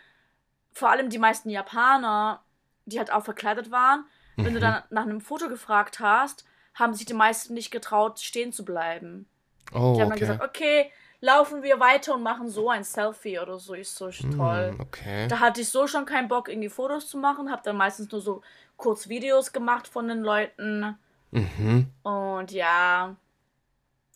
vor 0.74 0.90
allem 0.90 1.10
die 1.10 1.18
meisten 1.20 1.50
Japaner, 1.50 2.44
die 2.86 3.00
halt 3.00 3.12
auch 3.12 3.24
verkleidet 3.24 3.72
waren, 3.72 4.06
wenn 4.38 4.54
du 4.54 4.60
Mhm. 4.60 4.64
dann 4.64 4.84
nach 4.90 5.04
einem 5.04 5.22
Foto 5.22 5.48
gefragt 5.50 6.00
hast, 6.00 6.46
haben 6.74 6.94
sich 6.94 7.06
die 7.06 7.14
meisten 7.14 7.54
nicht 7.54 7.72
getraut, 7.72 8.20
stehen 8.20 8.52
zu 8.52 8.66
bleiben. 8.66 9.28
Oh, 9.74 9.94
Die 9.96 10.02
haben 10.02 10.10
dann 10.10 10.12
okay. 10.12 10.20
gesagt, 10.20 10.44
okay, 10.44 10.92
laufen 11.22 11.64
wir 11.64 11.80
weiter 11.80 12.16
und 12.16 12.24
machen 12.24 12.50
so 12.50 12.70
ein 12.70 12.84
Selfie 12.84 13.40
oder 13.40 13.60
so. 13.60 13.74
Ich 13.74 13.90
so, 13.90 14.10
toll. 14.10 14.72
Hm, 14.72 14.80
okay. 14.80 15.28
Da 15.28 15.40
hatte 15.40 15.62
ich 15.62 15.70
so 15.70 15.88
schon 15.88 16.06
keinen 16.06 16.28
Bock, 16.28 16.50
irgendwie 16.50 16.70
Fotos 16.70 17.08
zu 17.08 17.18
machen. 17.18 17.52
Hab 17.52 17.64
dann 17.64 17.78
meistens 17.78 18.12
nur 18.12 18.22
so 18.22 18.42
kurz 18.78 19.08
Videos 19.08 19.54
gemacht 19.54 19.88
von 19.88 20.08
den 20.08 20.22
Leuten. 20.22 20.98
Mhm. 21.32 21.88
Und 22.04 22.52
ja, 22.52 23.16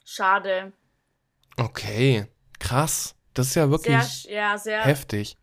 schade. 0.04 0.74
Okay. 1.58 2.28
Krass. 2.60 3.16
Das 3.34 3.48
ist 3.48 3.56
ja 3.56 3.70
wirklich 3.70 4.24
Sehr, 4.24 4.34
ja, 4.34 4.58
sehr, 4.58 4.82
heftig. 4.82 5.38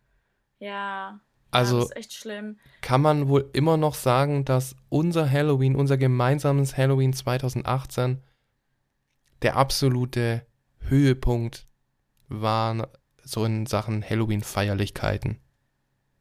ja. 0.59 1.21
Ja, 1.53 1.59
Also 1.59 1.81
das 1.81 1.91
ist 1.91 1.97
echt 1.97 2.13
schlimm. 2.15 2.59
kann 2.81 3.01
man 3.01 3.29
wohl 3.29 3.49
immer 3.53 3.77
noch 3.77 3.95
sagen, 3.95 4.45
dass 4.45 4.77
unser 4.89 5.31
Halloween, 5.31 5.77
unser 5.77 5.97
gemeinsames 5.97 6.77
Halloween 6.77 7.13
2018 7.13 8.23
der 9.43 9.57
absolute 9.57 10.47
Höhepunkt 10.81 11.67
war 12.29 12.89
so 13.25 13.45
in 13.45 13.67
Sachen 13.67 14.09
Halloween-Feierlichkeiten 14.09 15.41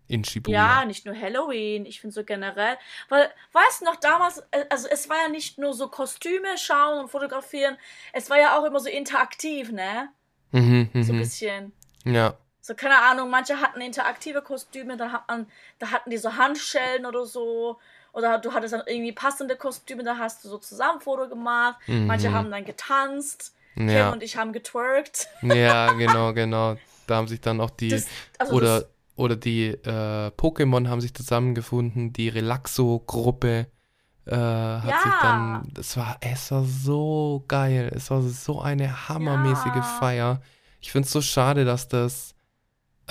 in 0.07 0.23
Shibuya. 0.25 0.79
Ja, 0.79 0.85
nicht 0.85 1.05
nur 1.05 1.15
Halloween, 1.15 1.85
ich 1.85 2.01
finde 2.01 2.13
so 2.13 2.23
generell. 2.23 2.77
Weil, 3.09 3.29
weißt 3.53 3.81
du 3.81 3.85
noch, 3.85 3.95
damals, 3.95 4.39
äh, 4.51 4.65
also 4.69 4.87
es 4.89 5.09
war 5.09 5.17
ja 5.23 5.29
nicht 5.29 5.57
nur 5.57 5.73
so 5.73 5.87
Kostüme 5.87 6.57
schauen 6.57 6.99
und 6.99 7.09
fotografieren, 7.09 7.77
es 8.11 8.29
war 8.29 8.37
ja 8.37 8.59
auch 8.59 8.65
immer 8.65 8.79
so 8.79 8.89
interaktiv, 8.89 9.71
ne? 9.71 10.09
Mhm, 10.51 10.89
So 10.93 11.13
ein 11.13 11.15
mhm. 11.15 11.19
bisschen. 11.19 11.73
Ja. 12.03 12.37
So, 12.71 12.75
keine 12.75 13.01
Ahnung, 13.01 13.29
manche 13.29 13.59
hatten 13.59 13.81
interaktive 13.81 14.41
Kostüme, 14.41 14.95
da 14.95 15.11
hat 15.11 15.27
man, 15.27 15.45
da 15.79 15.91
hatten 15.91 16.09
die 16.09 16.17
so 16.17 16.37
Handschellen 16.37 17.05
oder 17.05 17.25
so. 17.25 17.77
Oder 18.13 18.37
du 18.39 18.53
hattest 18.53 18.73
dann 18.73 18.83
irgendwie 18.85 19.11
passende 19.11 19.57
Kostüme, 19.57 20.03
da 20.03 20.17
hast 20.17 20.45
du 20.45 20.47
so 20.49 20.57
zusammen 20.57 21.01
Foto 21.01 21.27
gemacht. 21.27 21.77
Manche 22.07 22.29
Mhm. 22.29 22.33
haben 22.33 22.49
dann 22.51 22.63
getanzt. 22.63 23.53
Kim 23.75 23.89
Ja. 23.89 24.09
und 24.11 24.23
ich 24.23 24.37
haben 24.37 24.53
getwerkt. 24.53 25.27
ja, 25.41 25.91
genau, 25.97 26.31
genau. 26.33 26.77
Da 27.07 27.15
haben 27.15 27.27
sich 27.27 27.41
dann 27.41 27.59
auch 27.59 27.71
die 27.71 27.89
Das, 27.89 28.05
also 28.39 28.55
oder 28.55 28.79
das, 28.81 28.89
oder 29.17 29.35
die 29.35 29.67
äh, 29.67 30.27
Pokémon 30.37 30.87
haben 30.87 31.01
sich 31.01 31.13
zusammengefunden, 31.13 32.13
die 32.13 32.29
Relaxo-Gruppe 32.29 33.67
äh, 34.27 34.31
hat 34.35 34.89
Ja. 34.89 34.97
sich 35.03 35.13
dann, 35.21 35.69
das 35.73 35.97
war, 35.97 36.17
es 36.21 36.51
war 36.51 36.63
so 36.63 37.43
geil, 37.49 37.91
es 37.93 38.09
war 38.11 38.21
so 38.21 38.61
eine 38.61 39.09
hammermäßige 39.09 39.75
Ja. 39.75 39.81
Feier. 39.81 40.41
Ich 40.79 40.91
finde 40.93 41.05
es 41.07 41.11
so 41.11 41.21
schade, 41.21 41.65
dass 41.65 41.87
das 41.89 42.33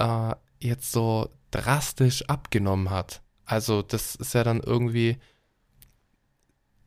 äh, 0.01 0.35
jetzt 0.59 0.93
so 0.93 1.29
drastisch 1.51 2.29
abgenommen 2.29 2.91
hat. 2.91 3.23
Also 3.45 3.83
das 3.83 4.15
ist 4.15 4.35
ja 4.35 4.45
dann 4.45 4.61
irgendwie, 4.61 5.19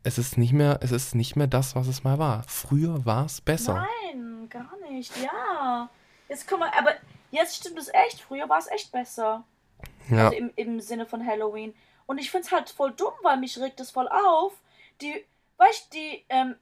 es 0.03 0.17
ist 0.17 0.37
nicht 0.37 0.53
mehr, 0.53 0.79
es 0.81 0.91
ist 0.91 1.15
nicht 1.15 1.35
mehr 1.35 1.47
das, 1.47 1.75
was 1.75 1.87
es 1.87 2.03
mal 2.03 2.19
war. 2.19 2.43
Früher 2.43 3.05
war 3.05 3.25
es 3.25 3.41
besser. 3.41 3.85
Nein, 4.13 4.49
gar 4.49 4.71
nicht. 4.89 5.11
Ja. 5.21 5.89
Jetzt 6.29 6.47
kann 6.47 6.59
man, 6.59 6.69
aber 6.77 6.91
jetzt 7.31 7.55
stimmt 7.57 7.77
es 7.79 7.89
echt. 7.89 8.21
Früher 8.21 8.47
war 8.49 8.59
es 8.59 8.67
echt 8.67 8.91
besser. 8.91 9.43
Ja, 10.09 10.25
Also 10.25 10.37
im, 10.37 10.51
im 10.55 10.79
Sinne 10.79 11.05
von 11.05 11.25
Halloween. 11.25 11.73
Und 12.05 12.17
ich 12.17 12.31
find's 12.31 12.51
halt 12.51 12.69
voll 12.69 12.91
dumm, 12.91 13.13
weil 13.23 13.37
mich 13.37 13.57
regt 13.59 13.79
es 13.79 13.91
voll 13.91 14.07
auf. 14.07 14.53
Die, 15.01 15.13
weißt 15.57 15.93
die, 15.93 16.25
ähm, 16.29 16.55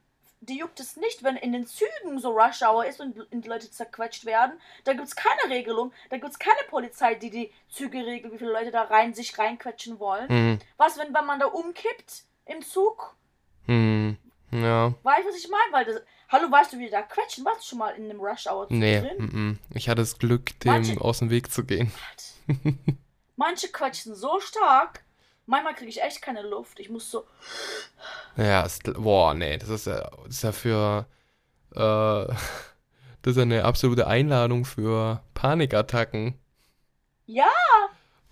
die 0.44 0.58
juckt 0.58 0.80
es 0.80 0.96
nicht, 0.96 1.22
wenn 1.22 1.36
in 1.36 1.52
den 1.52 1.66
Zügen 1.66 2.18
so 2.18 2.30
Rush 2.30 2.62
Hour 2.62 2.84
ist 2.84 3.00
und 3.00 3.16
die 3.32 3.48
Leute 3.48 3.70
zerquetscht 3.70 4.24
werden. 4.24 4.60
Da 4.84 4.92
gibt's 4.92 5.14
keine 5.16 5.54
Regelung. 5.54 5.92
Da 6.10 6.18
gibt's 6.18 6.38
keine 6.38 6.58
Polizei, 6.68 7.14
die 7.14 7.30
die 7.30 7.52
Züge 7.70 8.04
regelt, 8.04 8.32
wie 8.32 8.38
viele 8.38 8.52
Leute 8.52 8.70
da 8.72 8.82
rein 8.82 9.14
sich 9.14 9.38
reinquetschen 9.38 9.98
wollen. 10.00 10.28
hm, 10.28 10.58
Was, 10.76 10.98
wenn, 10.98 11.14
wenn 11.14 11.24
man 11.26 11.38
da 11.38 11.46
umkippt 11.46 12.24
im 12.46 12.60
Zug? 12.62 13.14
hm, 13.66 14.16
ja. 14.50 14.92
Weißt 15.04 15.24
du, 15.24 15.28
was 15.28 15.36
ich 15.36 15.48
meine? 15.48 15.72
Weil 15.72 15.84
das, 15.84 16.02
hallo, 16.28 16.50
weißt 16.50 16.72
du, 16.72 16.78
wie 16.78 16.86
die 16.86 16.90
da 16.90 17.02
quetschen? 17.02 17.44
Warst 17.44 17.62
du 17.62 17.68
schon 17.70 17.78
mal 17.78 17.90
in 17.90 18.10
einem 18.10 18.20
Rush 18.20 18.46
Hour 18.48 18.66
Zug 18.68 18.76
Nee, 18.76 19.00
drin? 19.00 19.16
mm, 19.18 19.38
mm. 19.50 19.58
ich 19.74 19.88
hatte 19.88 20.02
das 20.02 20.18
Glück, 20.18 20.58
dem 20.60 20.72
Manche- 20.72 21.00
aus 21.00 21.20
dem 21.20 21.30
Weg 21.30 21.52
zu 21.52 21.64
gehen. 21.64 21.92
Manche 23.36 23.68
quetschen 23.68 24.14
so 24.14 24.40
stark. 24.40 25.04
Manchmal 25.46 25.74
kriege 25.74 25.90
ich 25.90 26.02
echt 26.02 26.22
keine 26.22 26.42
Luft. 26.42 26.78
Ich 26.78 26.88
muss 26.88 27.10
so. 27.10 27.26
Ja, 28.36 28.62
ist, 28.62 28.82
boah, 28.94 29.34
nee, 29.34 29.58
das 29.58 29.68
ist 29.68 29.86
ja, 29.86 30.10
das 30.24 30.36
ist 30.36 30.42
ja 30.44 30.52
für, 30.52 31.06
äh, 31.74 31.78
das 33.22 33.36
ist 33.36 33.38
eine 33.38 33.64
absolute 33.64 34.06
Einladung 34.06 34.64
für 34.64 35.22
Panikattacken. 35.34 36.38
Ja, 37.26 37.50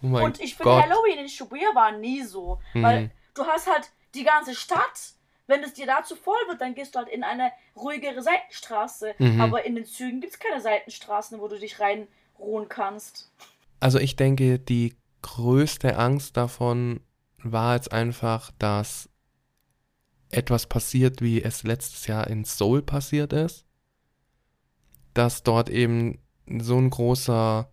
Oh 0.02 0.06
mein 0.06 0.24
und 0.24 0.40
ich 0.40 0.54
finde. 0.54 0.82
Halloween 0.82 1.18
in 1.18 1.28
Shibuya 1.28 1.74
war 1.74 1.92
nie 1.92 2.22
so. 2.22 2.60
Mhm. 2.74 2.82
Weil 2.82 3.10
du 3.34 3.44
hast 3.44 3.66
halt 3.66 3.90
die 4.14 4.24
ganze 4.24 4.54
Stadt. 4.54 5.14
Wenn 5.46 5.64
es 5.64 5.74
dir 5.74 5.86
dazu 5.86 6.14
voll 6.14 6.38
wird, 6.46 6.60
dann 6.60 6.74
gehst 6.74 6.94
du 6.94 7.00
halt 7.00 7.08
in 7.08 7.24
eine 7.24 7.50
ruhigere 7.74 8.22
Seitenstraße. 8.22 9.14
Mhm. 9.18 9.40
Aber 9.40 9.64
in 9.64 9.74
den 9.74 9.84
Zügen 9.84 10.20
gibt 10.20 10.34
es 10.34 10.38
keine 10.38 10.60
Seitenstraßen, 10.60 11.40
wo 11.40 11.48
du 11.48 11.58
dich 11.58 11.80
reinruhen 11.80 12.68
kannst. 12.68 13.32
Also 13.80 13.98
ich 13.98 14.14
denke, 14.14 14.60
die 14.60 14.94
größte 15.22 15.96
Angst 15.96 16.36
davon 16.36 17.00
war 17.42 17.74
jetzt 17.74 17.92
einfach, 17.92 18.50
dass 18.58 19.08
etwas 20.30 20.66
passiert, 20.66 21.22
wie 21.22 21.42
es 21.42 21.62
letztes 21.62 22.06
Jahr 22.06 22.26
in 22.28 22.44
Seoul 22.44 22.82
passiert 22.82 23.32
ist. 23.32 23.64
Dass 25.14 25.42
dort 25.42 25.70
eben 25.70 26.18
so 26.46 26.78
ein 26.78 26.90
großer 26.90 27.70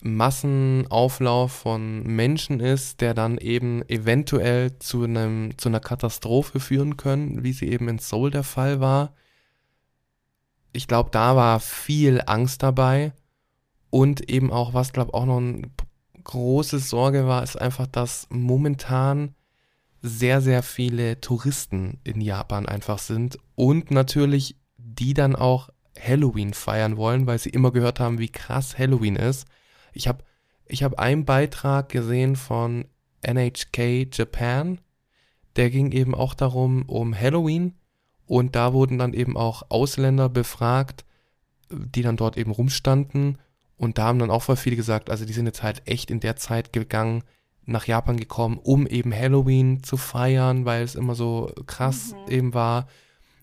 Massenauflauf 0.00 1.52
von 1.52 2.02
Menschen 2.02 2.60
ist, 2.60 3.00
der 3.00 3.14
dann 3.14 3.38
eben 3.38 3.82
eventuell 3.88 4.78
zu 4.78 5.04
einem, 5.04 5.56
zu 5.58 5.68
einer 5.68 5.80
Katastrophe 5.80 6.60
führen 6.60 6.96
können, 6.96 7.44
wie 7.44 7.52
sie 7.52 7.68
eben 7.68 7.88
in 7.88 7.98
Seoul 7.98 8.30
der 8.30 8.44
Fall 8.44 8.80
war. 8.80 9.14
Ich 10.72 10.86
glaube, 10.86 11.10
da 11.10 11.36
war 11.36 11.60
viel 11.60 12.22
Angst 12.26 12.62
dabei. 12.62 13.12
Und 13.88 14.28
eben 14.28 14.52
auch, 14.52 14.74
was 14.74 14.92
glaube 14.92 15.14
auch 15.14 15.24
noch 15.24 15.38
eine 15.38 15.62
große 16.26 16.80
Sorge 16.80 17.26
war, 17.26 17.42
ist 17.42 17.60
einfach, 17.60 17.86
dass 17.86 18.26
momentan 18.30 19.34
sehr, 20.02 20.40
sehr 20.40 20.62
viele 20.62 21.20
Touristen 21.20 22.00
in 22.04 22.20
Japan 22.20 22.66
einfach 22.66 22.98
sind 22.98 23.38
und 23.54 23.90
natürlich 23.90 24.56
die 24.76 25.14
dann 25.14 25.36
auch 25.36 25.70
Halloween 25.98 26.52
feiern 26.52 26.96
wollen, 26.96 27.26
weil 27.26 27.38
sie 27.38 27.50
immer 27.50 27.70
gehört 27.70 28.00
haben, 28.00 28.18
wie 28.18 28.28
krass 28.28 28.76
Halloween 28.76 29.16
ist. 29.16 29.46
Ich 29.92 30.08
habe 30.08 30.24
ich 30.66 30.82
hab 30.82 30.98
einen 30.98 31.24
Beitrag 31.24 31.88
gesehen 31.88 32.36
von 32.36 32.86
NHK 33.22 34.08
Japan, 34.12 34.80
der 35.54 35.70
ging 35.70 35.92
eben 35.92 36.14
auch 36.14 36.34
darum, 36.34 36.82
um 36.82 37.18
Halloween. 37.18 37.74
Und 38.26 38.56
da 38.56 38.72
wurden 38.72 38.98
dann 38.98 39.14
eben 39.14 39.36
auch 39.36 39.62
Ausländer 39.68 40.28
befragt, 40.28 41.04
die 41.70 42.02
dann 42.02 42.16
dort 42.16 42.36
eben 42.36 42.50
rumstanden 42.50 43.38
und 43.76 43.98
da 43.98 44.04
haben 44.04 44.18
dann 44.18 44.30
auch 44.30 44.42
voll 44.42 44.56
viele 44.56 44.76
gesagt, 44.76 45.10
also 45.10 45.24
die 45.24 45.32
sind 45.32 45.46
jetzt 45.46 45.62
halt 45.62 45.82
echt 45.86 46.10
in 46.10 46.20
der 46.20 46.36
Zeit 46.36 46.72
gegangen, 46.72 47.22
nach 47.64 47.86
Japan 47.86 48.16
gekommen, 48.16 48.58
um 48.62 48.86
eben 48.86 49.12
Halloween 49.12 49.82
zu 49.82 49.96
feiern, 49.96 50.64
weil 50.64 50.82
es 50.82 50.94
immer 50.94 51.14
so 51.14 51.52
krass 51.66 52.14
Mhm. 52.26 52.32
eben 52.32 52.54
war. 52.54 52.86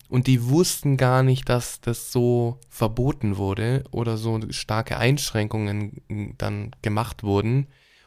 Und 0.08 0.26
die 0.26 0.48
wussten 0.48 0.96
gar 0.96 1.22
nicht, 1.22 1.48
dass 1.48 1.80
das 1.80 2.10
so 2.12 2.58
verboten 2.68 3.36
wurde 3.36 3.84
oder 3.90 4.16
so 4.16 4.40
starke 4.50 4.96
Einschränkungen 4.96 6.34
dann 6.38 6.70
gemacht 6.82 7.22
wurden 7.22 7.66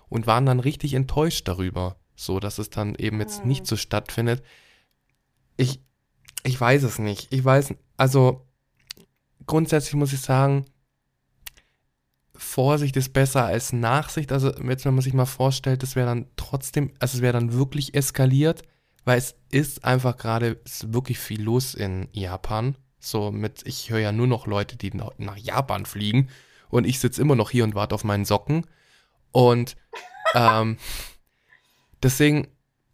und 0.09 0.25
waren 0.25 0.45
dann 0.45 0.59
richtig 0.59 0.93
enttäuscht 0.95 1.47
darüber, 1.47 1.97
so 2.15 2.39
dass 2.39 2.57
es 2.59 2.69
dann 2.69 2.95
eben 2.95 3.19
jetzt 3.19 3.43
Mhm. 3.43 3.49
nicht 3.49 3.67
so 3.67 3.75
stattfindet. 3.75 4.41
Ich, 5.55 5.81
ich 6.43 6.59
weiß 6.59 6.83
es 6.83 6.97
nicht. 6.99 7.27
Ich 7.31 7.43
weiß, 7.43 7.73
also 7.97 8.47
grundsätzlich 9.45 9.95
muss 9.95 10.13
ich 10.13 10.21
sagen, 10.21 10.65
Vorsicht 12.37 12.95
ist 12.97 13.13
besser 13.13 13.45
als 13.45 13.73
Nachsicht. 13.73 14.31
Also 14.31 14.51
jetzt, 14.63 14.85
wenn 14.85 14.93
man 14.93 15.01
sich 15.01 15.13
mal 15.13 15.25
vorstellt, 15.25 15.83
das 15.83 15.95
wäre 15.95 16.07
dann 16.07 16.27
trotzdem, 16.35 16.91
also 16.99 17.17
es 17.17 17.21
wäre 17.21 17.33
dann 17.33 17.53
wirklich 17.53 17.93
eskaliert, 17.93 18.63
weil 19.05 19.17
es 19.17 19.35
ist 19.49 19.83
einfach 19.83 20.17
gerade, 20.17 20.59
ist 20.65 20.93
wirklich 20.93 21.19
viel 21.19 21.41
los 21.41 21.73
in 21.73 22.07
Japan. 22.11 22.75
So 22.99 23.31
mit, 23.31 23.65
ich 23.65 23.89
höre 23.89 23.99
ja 23.99 24.11
nur 24.11 24.27
noch 24.27 24.47
Leute, 24.47 24.75
die 24.75 24.91
nach 24.91 25.11
nach 25.17 25.37
Japan 25.37 25.85
fliegen 25.85 26.29
und 26.69 26.85
ich 26.85 26.99
sitze 26.99 27.21
immer 27.21 27.35
noch 27.35 27.49
hier 27.49 27.63
und 27.63 27.75
warte 27.75 27.95
auf 27.95 28.03
meinen 28.03 28.25
Socken. 28.25 28.65
Und 29.31 29.75
ähm, 30.35 30.77
Deswegen, 32.03 32.47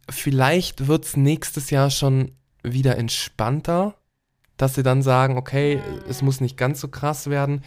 vielleicht 0.08 0.86
wird 0.86 1.04
es 1.04 1.16
nächstes 1.16 1.70
Jahr 1.70 1.90
schon 1.90 2.32
wieder 2.62 2.96
entspannter, 2.96 3.94
dass 4.56 4.74
sie 4.74 4.82
dann 4.82 5.02
sagen, 5.02 5.36
okay, 5.36 5.82
es 6.08 6.22
muss 6.22 6.40
nicht 6.40 6.56
ganz 6.56 6.80
so 6.80 6.88
krass 6.88 7.28
werden. 7.28 7.62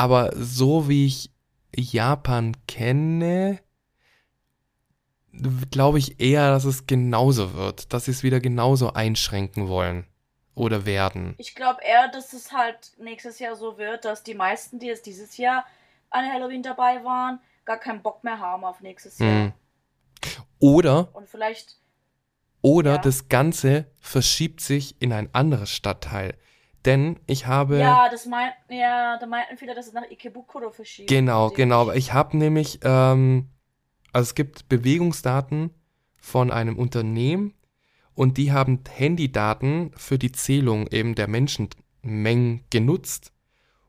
Aber 0.00 0.30
so 0.34 0.88
wie 0.88 1.04
ich 1.04 1.30
Japan 1.76 2.56
kenne, 2.66 3.60
glaube 5.70 5.98
ich 5.98 6.18
eher, 6.18 6.50
dass 6.50 6.64
es 6.64 6.86
genauso 6.86 7.52
wird, 7.52 7.92
dass 7.92 8.06
sie 8.06 8.12
es 8.12 8.22
wieder 8.22 8.40
genauso 8.40 8.94
einschränken 8.94 9.68
wollen 9.68 10.06
oder 10.54 10.86
werden. 10.86 11.34
Ich 11.36 11.54
glaube 11.54 11.82
eher, 11.82 12.08
dass 12.08 12.32
es 12.32 12.50
halt 12.50 12.92
nächstes 12.98 13.40
Jahr 13.40 13.56
so 13.56 13.76
wird, 13.76 14.06
dass 14.06 14.22
die 14.22 14.32
meisten, 14.32 14.78
die 14.78 14.88
es 14.88 15.02
dieses 15.02 15.36
Jahr 15.36 15.66
an 16.08 16.24
Halloween 16.24 16.62
dabei 16.62 17.04
waren, 17.04 17.38
gar 17.66 17.76
keinen 17.76 18.00
Bock 18.00 18.24
mehr 18.24 18.38
haben 18.38 18.64
auf 18.64 18.80
nächstes 18.80 19.18
Jahr. 19.18 19.28
Hm. 19.28 19.52
Oder, 20.60 21.14
Und 21.14 21.28
vielleicht, 21.28 21.76
oder 22.62 22.92
Ja. 22.92 22.98
das 22.98 23.28
Ganze 23.28 23.90
verschiebt 24.00 24.62
sich 24.62 24.96
in 25.02 25.12
ein 25.12 25.28
anderes 25.34 25.68
Stadtteil. 25.70 26.38
Denn 26.86 27.20
ich 27.26 27.46
habe. 27.46 27.78
ja, 27.78 28.08
das 28.08 28.26
meinten, 28.26 28.72
ja, 28.72 29.18
da 29.18 29.26
meinten 29.26 29.56
viele, 29.56 29.74
dass 29.74 29.86
es 29.86 29.92
nach 29.92 30.08
Ikebukuro 30.10 30.70
verschiebt. 30.70 31.10
Genau, 31.10 31.50
genau. 31.50 31.82
Aber 31.82 31.96
ich 31.96 32.12
habe 32.12 32.36
nämlich, 32.36 32.80
ähm, 32.82 33.50
also 34.12 34.28
es 34.28 34.34
gibt 34.34 34.68
Bewegungsdaten 34.68 35.74
von 36.16 36.50
einem 36.50 36.78
Unternehmen 36.78 37.54
und 38.14 38.38
die 38.38 38.52
haben 38.52 38.80
Handydaten 38.88 39.92
für 39.96 40.18
die 40.18 40.32
Zählung 40.32 40.86
eben 40.88 41.14
der 41.14 41.28
Menschenmengen 41.28 42.64
genutzt, 42.70 43.32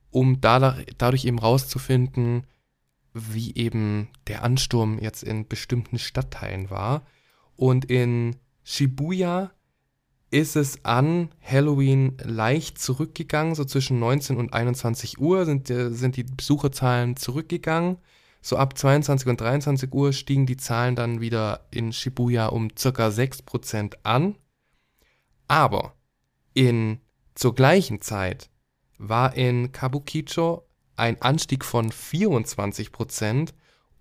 um 0.09 0.41
dadurch, 0.41 0.85
dadurch 0.97 1.25
eben 1.25 1.39
rauszufinden, 1.39 2.45
wie 3.13 3.55
eben 3.55 4.09
der 4.27 4.43
Ansturm 4.43 4.99
jetzt 4.99 5.23
in 5.23 5.47
bestimmten 5.47 5.97
Stadtteilen 5.99 6.69
war. 6.69 7.05
Und 7.55 7.85
in 7.85 8.35
Shibuya 8.63 9.51
ist 10.31 10.55
es 10.55 10.83
an 10.85 11.29
Halloween 11.41 12.17
leicht 12.23 12.79
zurückgegangen, 12.79 13.53
so 13.53 13.65
zwischen 13.65 13.99
19 13.99 14.37
und 14.37 14.53
21 14.53 15.19
Uhr 15.19 15.45
sind, 15.45 15.69
äh, 15.69 15.91
sind 15.91 16.15
die 16.15 16.23
Besucherzahlen 16.23 17.17
zurückgegangen. 17.17 17.97
So 18.41 18.57
ab 18.57 18.77
22 18.77 19.27
und 19.27 19.39
23 19.39 19.93
Uhr 19.93 20.13
stiegen 20.13 20.45
die 20.45 20.57
Zahlen 20.57 20.95
dann 20.95 21.21
wieder 21.21 21.67
in 21.69 21.91
Shibuya 21.91 22.47
um 22.47 22.69
circa 22.77 23.09
6% 23.09 23.97
an. 24.03 24.35
Aber 25.47 25.93
in 26.53 27.01
zur 27.35 27.53
gleichen 27.53 28.01
Zeit 28.01 28.49
war 28.97 29.35
in 29.35 29.71
Kabukicho 29.71 30.65
ein 30.95 31.21
Anstieg 31.21 31.65
von 31.65 31.91
24% 31.91 33.49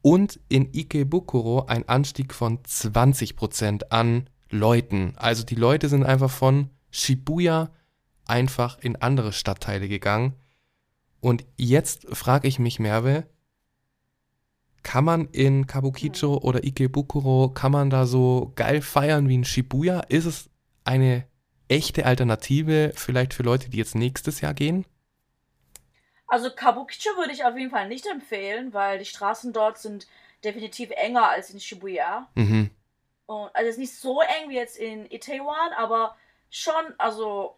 und 0.01 0.41
in 0.49 0.73
Ikebukuro 0.73 1.67
ein 1.67 1.89
Anstieg 1.89 2.33
von 2.35 2.59
20% 2.63 3.91
an 3.91 4.31
Leuten. 4.51 5.15
Also 5.17 5.45
die 5.45 5.55
Leute 5.55 5.89
sind 5.89 6.05
einfach 6.05 6.31
von 6.31 6.71
Shibuya 6.91 7.71
einfach 8.27 8.79
in 8.81 8.97
andere 8.97 9.33
Stadtteile 9.33 9.89
gegangen. 9.89 10.35
Und 11.21 11.45
jetzt 11.57 12.07
frage 12.15 12.49
ich 12.49 12.59
mich, 12.59 12.79
Merve, 12.79 13.27
kann 14.83 15.05
man 15.05 15.27
in 15.27 15.67
Kabukicho 15.67 16.39
oder 16.39 16.65
Ikebukuro, 16.65 17.51
kann 17.51 17.73
man 17.73 17.91
da 17.91 18.07
so 18.07 18.53
geil 18.57 18.81
feiern 18.81 19.29
wie 19.29 19.35
in 19.35 19.45
Shibuya? 19.45 20.01
Ist 20.09 20.25
es 20.25 20.51
eine 20.85 21.27
echte 21.69 22.07
Alternative 22.07 22.93
vielleicht 22.95 23.35
für 23.35 23.43
Leute, 23.43 23.69
die 23.69 23.77
jetzt 23.77 23.95
nächstes 23.95 24.41
Jahr 24.41 24.55
gehen? 24.55 24.87
Also 26.27 26.51
Kabukicho 26.51 27.11
würde 27.17 27.33
ich 27.33 27.45
auf 27.45 27.57
jeden 27.57 27.71
Fall 27.71 27.89
nicht 27.89 28.07
empfehlen, 28.07 28.73
weil 28.73 28.99
die 28.99 29.05
Straßen 29.05 29.53
dort 29.53 29.79
sind 29.79 30.07
definitiv 30.45 30.91
enger 30.91 31.29
als 31.29 31.51
in 31.51 31.61
Shibuya. 31.61 32.29
Mhm. 32.35 32.71
Und, 33.31 33.55
also 33.55 33.69
es 33.69 33.77
ist 33.77 33.79
nicht 33.79 33.95
so 33.95 34.21
eng 34.23 34.49
wie 34.49 34.57
jetzt 34.57 34.77
in 34.77 35.09
Itaewon, 35.09 35.73
aber 35.77 36.17
schon 36.51 36.95
also 36.99 37.55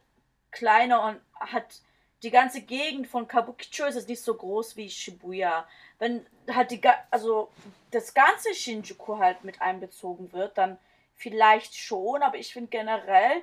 kleiner 0.51 1.03
und 1.03 1.21
hat 1.35 1.81
die 2.23 2.31
ganze 2.31 2.61
Gegend 2.61 3.09
von 3.09 3.27
Kabukicho 3.27 3.87
ist 3.87 4.07
nicht 4.07 4.21
so 4.21 4.35
groß 4.35 4.77
wie 4.77 4.91
Shibuya. 4.91 5.67
Wenn 5.99 6.27
halt 6.51 6.73
die 6.73 6.81
also 7.11 7.49
das 7.91 8.13
ganze 8.13 8.53
Shinjuku 8.55 9.17
halt 9.17 9.45
mit 9.45 9.63
einbezogen 9.63 10.31
wird, 10.35 10.59
dann 10.59 10.79
vielleicht 11.15 11.75
schon, 11.75 12.23
aber 12.23 12.37
ich 12.37 12.53
finde 12.53 12.69
generell 12.69 13.43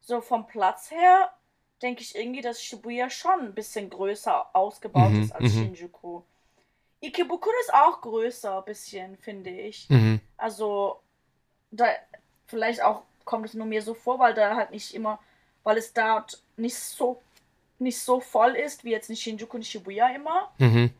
so 0.00 0.20
vom 0.20 0.46
Platz 0.46 0.92
her 0.92 1.34
denke 1.82 2.02
ich 2.02 2.14
irgendwie, 2.14 2.40
dass 2.40 2.62
Shibuya 2.62 3.10
schon 3.10 3.40
ein 3.40 3.54
bisschen 3.54 3.90
größer 3.90 4.54
ausgebaut 4.54 5.10
Mhm, 5.10 5.22
ist 5.24 5.32
als 5.32 5.54
mhm. 5.54 5.74
Shinjuku. 5.74 6.22
Ikebukuro 7.00 7.52
ist 7.60 7.74
auch 7.74 8.00
größer, 8.00 8.58
ein 8.58 8.64
bisschen, 8.64 9.18
finde 9.18 9.50
ich. 9.50 9.90
Mhm. 9.90 10.20
Also, 10.36 11.00
da, 11.76 11.86
vielleicht 12.46 12.82
auch 12.82 13.02
kommt 13.24 13.46
es 13.46 13.54
nur 13.54 13.66
mir 13.66 13.82
so 13.82 13.94
vor, 13.94 14.18
weil 14.18 14.34
da 14.34 14.54
halt 14.56 14.70
nicht 14.70 14.94
immer, 14.94 15.18
weil 15.62 15.78
es 15.78 15.92
dort 15.92 16.42
nicht 16.56 16.76
so, 16.78 17.22
nicht 17.78 18.00
so 18.00 18.20
voll 18.20 18.54
ist, 18.54 18.84
wie 18.84 18.90
jetzt 18.90 19.08
in 19.10 19.16
Shinjuku 19.16 19.56
und 19.56 19.66
Shibuya 19.66 20.08
immer. 20.10 20.50
Mhm. 20.58 20.92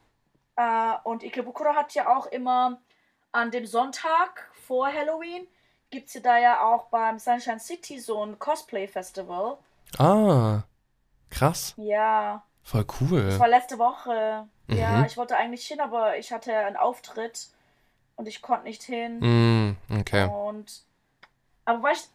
Äh, 0.56 0.92
und 1.04 1.22
Ikebukuro 1.22 1.74
hat 1.74 1.94
ja 1.94 2.16
auch 2.16 2.26
immer 2.26 2.78
an 3.32 3.50
dem 3.50 3.66
Sonntag 3.66 4.48
vor 4.66 4.86
Halloween, 4.92 5.46
gibt 5.90 6.08
es 6.08 6.14
ja 6.14 6.20
da 6.20 6.38
ja 6.38 6.62
auch 6.64 6.86
beim 6.86 7.18
Sunshine 7.18 7.60
City 7.60 7.98
so 7.98 8.24
ein 8.24 8.38
Cosplay-Festival. 8.38 9.58
Ah, 9.98 10.62
krass. 11.30 11.74
Ja, 11.76 12.42
Voll 12.62 12.84
das 12.84 13.00
cool. 13.00 13.38
war 13.38 13.48
letzte 13.48 13.78
Woche. 13.78 14.48
Ja, 14.68 14.98
Mhm. 15.00 15.04
ich 15.04 15.16
wollte 15.18 15.36
eigentlich 15.36 15.66
hin, 15.66 15.80
aber 15.80 16.16
ich 16.16 16.32
hatte 16.32 16.56
einen 16.56 16.76
Auftritt 16.76 17.48
und 18.16 18.28
ich 18.28 18.42
konnte 18.42 18.64
nicht 18.64 18.82
hin. 18.82 19.18
Mm, 19.20 19.76
okay. 20.00 20.28
Und 20.28 20.82
aber 21.64 21.82
weißt 21.82 22.10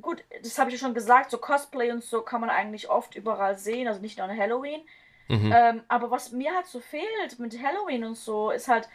gut, 0.00 0.22
das 0.42 0.58
habe 0.58 0.70
ich 0.70 0.74
ja 0.74 0.86
schon 0.86 0.94
gesagt, 0.94 1.30
so 1.30 1.38
Cosplay 1.38 1.90
und 1.90 2.02
so 2.02 2.22
kann 2.22 2.40
man 2.40 2.50
eigentlich 2.50 2.88
oft 2.88 3.14
überall 3.14 3.56
sehen, 3.56 3.88
also 3.88 4.00
nicht 4.00 4.18
nur 4.18 4.28
an 4.28 4.36
Halloween. 4.36 4.80
Mhm. 5.28 5.52
Ähm, 5.54 5.82
aber 5.88 6.10
was 6.10 6.32
mir 6.32 6.54
halt 6.54 6.66
so 6.66 6.80
fehlt 6.80 7.38
mit 7.38 7.60
Halloween 7.62 8.04
und 8.04 8.16
so, 8.16 8.50
ist 8.50 8.68
halt 8.68 8.88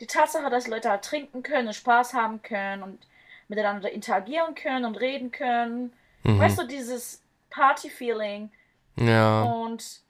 die 0.00 0.06
Tatsache, 0.06 0.50
dass 0.50 0.66
Leute 0.66 0.90
halt 0.90 1.04
trinken 1.04 1.42
können 1.42 1.68
und 1.68 1.74
Spaß 1.74 2.14
haben 2.14 2.42
können 2.42 2.82
und 2.82 3.06
miteinander 3.48 3.90
interagieren 3.90 4.54
können 4.54 4.84
und 4.84 4.96
reden 4.96 5.30
können. 5.30 5.92
Mhm. 6.22 6.38
Weißt 6.38 6.58
du, 6.58 6.66
dieses 6.66 7.22
Party-Feeling. 7.50 8.50
Ja. 8.96 9.42
Und 9.42 10.00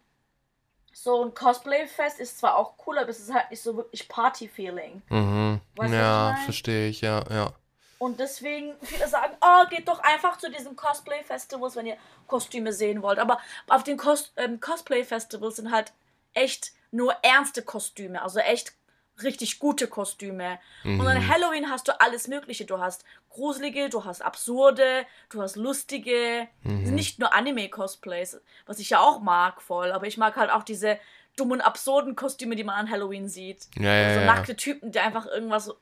so 1.04 1.22
ein 1.24 1.34
Cosplay-Fest 1.34 2.18
ist 2.18 2.38
zwar 2.38 2.56
auch 2.56 2.74
cool, 2.86 2.98
aber 2.98 3.10
es 3.10 3.20
ist 3.20 3.32
halt 3.32 3.50
nicht 3.50 3.62
so 3.62 3.76
wirklich 3.76 4.08
Party-Feeling. 4.08 5.02
Mhm. 5.08 5.60
Weißt 5.76 5.76
was 5.76 5.86
ich 5.90 5.96
Ja, 5.96 6.32
mein? 6.32 6.44
verstehe 6.44 6.88
ich, 6.88 7.00
ja, 7.02 7.22
ja. 7.30 7.52
Und 7.98 8.18
deswegen, 8.18 8.74
viele 8.82 9.06
sagen, 9.06 9.36
oh, 9.40 9.68
geht 9.70 9.86
doch 9.88 10.00
einfach 10.00 10.38
zu 10.38 10.50
diesen 10.50 10.76
Cosplay-Festivals, 10.76 11.76
wenn 11.76 11.86
ihr 11.86 11.96
Kostüme 12.26 12.72
sehen 12.72 13.02
wollt. 13.02 13.18
Aber 13.18 13.38
auf 13.68 13.84
den 13.84 13.96
Cos 13.96 14.32
ähm, 14.36 14.60
Cosplay-Festivals 14.60 15.56
sind 15.56 15.70
halt 15.70 15.92
echt 16.32 16.72
nur 16.90 17.14
ernste 17.22 17.62
Kostüme, 17.62 18.22
also 18.22 18.40
echt 18.40 18.72
richtig 19.22 19.58
gute 19.58 19.86
Kostüme. 19.86 20.58
Und 20.84 21.06
an 21.06 21.18
Mhm. 21.22 21.28
Halloween 21.28 21.70
hast 21.70 21.86
du 21.88 22.00
alles 22.00 22.26
Mögliche. 22.28 22.64
Du 22.64 22.78
hast 22.80 23.04
gruselige, 23.30 23.88
du 23.88 24.04
hast 24.04 24.22
absurde, 24.22 25.06
du 25.30 25.40
hast 25.42 25.56
lustige. 25.56 26.48
Mhm. 26.62 26.94
Nicht 26.94 27.18
nur 27.18 27.32
Anime-Cosplays, 27.34 28.40
was 28.66 28.78
ich 28.78 28.90
ja 28.90 29.00
auch 29.00 29.20
mag 29.20 29.62
voll, 29.62 29.92
aber 29.92 30.06
ich 30.06 30.16
mag 30.16 30.36
halt 30.36 30.50
auch 30.50 30.62
diese 30.64 30.98
dummen, 31.36 31.60
absurden 31.60 32.16
Kostüme, 32.16 32.56
die 32.56 32.64
man 32.64 32.76
an 32.76 32.90
Halloween 32.90 33.28
sieht. 33.28 33.66
Ja, 33.76 33.92
ja, 33.94 34.14
so 34.14 34.20
ja. 34.20 34.26
nackte 34.26 34.56
Typen, 34.56 34.92
die 34.92 35.00
einfach 35.00 35.26
irgendwas, 35.26 35.72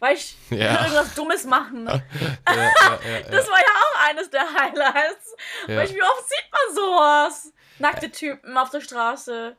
weißt 0.00 0.34
Ja. 0.50 0.80
irgendwas 0.82 1.14
Dummes 1.14 1.44
machen. 1.44 1.86
Ja. 2.48 3.22
Das 3.30 3.48
war 3.48 3.58
ja 3.58 3.72
auch 3.82 4.08
eines 4.08 4.30
der 4.30 4.42
Highlights. 4.42 5.36
Weißt, 5.66 5.94
wie 5.94 6.02
oft 6.02 6.28
sieht 6.28 6.50
man 6.50 6.74
sowas? 6.74 7.52
Nackte 7.78 8.10
Typen 8.10 8.56
auf 8.56 8.70
der 8.70 8.80
Straße. 8.80 9.56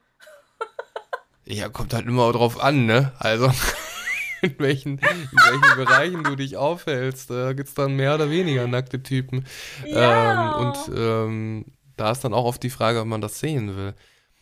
Ja, 1.49 1.67
kommt 1.69 1.93
halt 1.93 2.05
immer 2.05 2.31
drauf 2.31 2.61
an, 2.61 2.85
ne? 2.85 3.11
Also, 3.17 3.51
in 4.41 4.55
welchen, 4.59 4.99
in 4.99 5.37
welchen 5.37 5.75
Bereichen 5.77 6.23
du 6.23 6.35
dich 6.35 6.57
aufhältst, 6.57 7.29
da 7.31 7.53
gibt's 7.53 7.73
dann 7.73 7.95
mehr 7.95 8.15
oder 8.15 8.29
weniger 8.29 8.67
nackte 8.67 9.01
Typen. 9.01 9.45
Ja. 9.89 10.33
Ähm, 10.33 10.51
und 10.51 10.91
ähm, 10.95 11.65
da 11.97 12.11
ist 12.11 12.23
dann 12.23 12.33
auch 12.33 12.45
oft 12.45 12.61
die 12.63 12.69
Frage, 12.69 13.01
ob 13.01 13.07
man 13.07 13.21
das 13.21 13.39
sehen 13.39 13.75
will. 13.75 13.95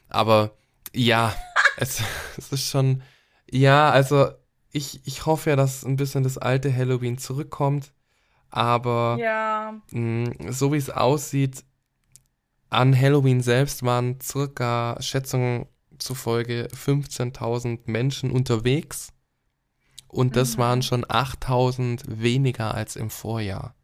Aber 0.10 0.52
ja, 0.94 1.34
es, 1.78 2.02
es 2.38 2.52
ist 2.52 2.70
schon, 2.70 3.02
ja, 3.50 3.90
also 3.90 4.30
ich, 4.72 5.00
ich 5.08 5.26
hoffe 5.26 5.52
ja, 5.52 5.56
dass 5.56 5.86
ein 5.86 5.96
bisschen 5.96 6.24
das 6.24 6.38
alte 6.38 6.76
Halloween 6.76 7.18
zurückkommt. 7.18 7.94
Aber 8.50 9.18
Ja. 9.20 9.82
mh, 9.92 10.52
so 10.52 10.74
wie 10.74 10.78
es 10.78 10.90
aussieht, 10.90 11.64
an 12.70 13.00
Halloween 13.00 13.42
selbst 13.42 13.84
waren 13.84 14.20
circa 14.22 14.98
Schätzungen 15.02 15.68
zufolge 16.00 16.68
15.000 16.74 17.82
Menschen 17.86 18.32
unterwegs. 18.32 19.14
Und 20.08 20.36
das 20.36 20.56
Mhm. 20.56 20.62
waren 20.62 20.82
schon 20.82 21.06
8.000 21.06 22.04
weniger 22.08 22.74
als 22.74 22.96
im 22.96 23.10
Vorjahr. 23.10 23.76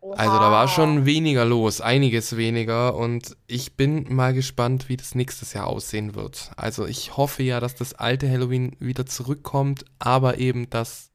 Oha. 0.00 0.14
Also 0.16 0.38
da 0.38 0.50
war 0.52 0.68
schon 0.68 1.04
weniger 1.04 1.44
los, 1.44 1.80
einiges 1.80 2.36
weniger. 2.36 2.94
Und 2.94 3.36
ich 3.46 3.76
bin 3.76 4.14
mal 4.14 4.32
gespannt, 4.34 4.88
wie 4.88 4.96
das 4.96 5.14
nächstes 5.14 5.52
Jahr 5.52 5.66
aussehen 5.66 6.14
wird. 6.14 6.50
Also 6.56 6.86
ich 6.86 7.16
hoffe 7.16 7.42
ja, 7.42 7.60
dass 7.60 7.74
das 7.74 7.94
alte 7.94 8.30
Halloween 8.30 8.76
wieder 8.78 9.04
zurückkommt, 9.06 9.84
aber 9.98 10.38
eben, 10.38 10.70
dass 10.70 11.10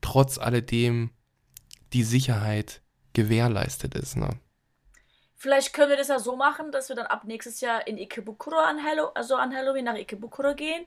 trotz 0.00 0.38
alledem 0.38 1.10
die 1.92 2.04
Sicherheit 2.04 2.82
gewährleistet 3.12 3.94
ist. 3.94 4.16
Ne? 4.16 4.30
Vielleicht 5.42 5.72
können 5.72 5.88
wir 5.88 5.96
das 5.96 6.08
ja 6.08 6.18
so 6.18 6.36
machen, 6.36 6.70
dass 6.70 6.90
wir 6.90 6.96
dann 6.96 7.06
ab 7.06 7.24
nächstes 7.24 7.62
Jahr 7.62 7.86
in 7.86 7.96
Ikebukuro 7.96 8.58
an, 8.58 8.84
Hallo 8.84 9.06
also 9.14 9.36
an 9.36 9.56
Halloween 9.56 9.86
nach 9.86 9.94
Ikebukuro 9.94 10.54
gehen 10.54 10.84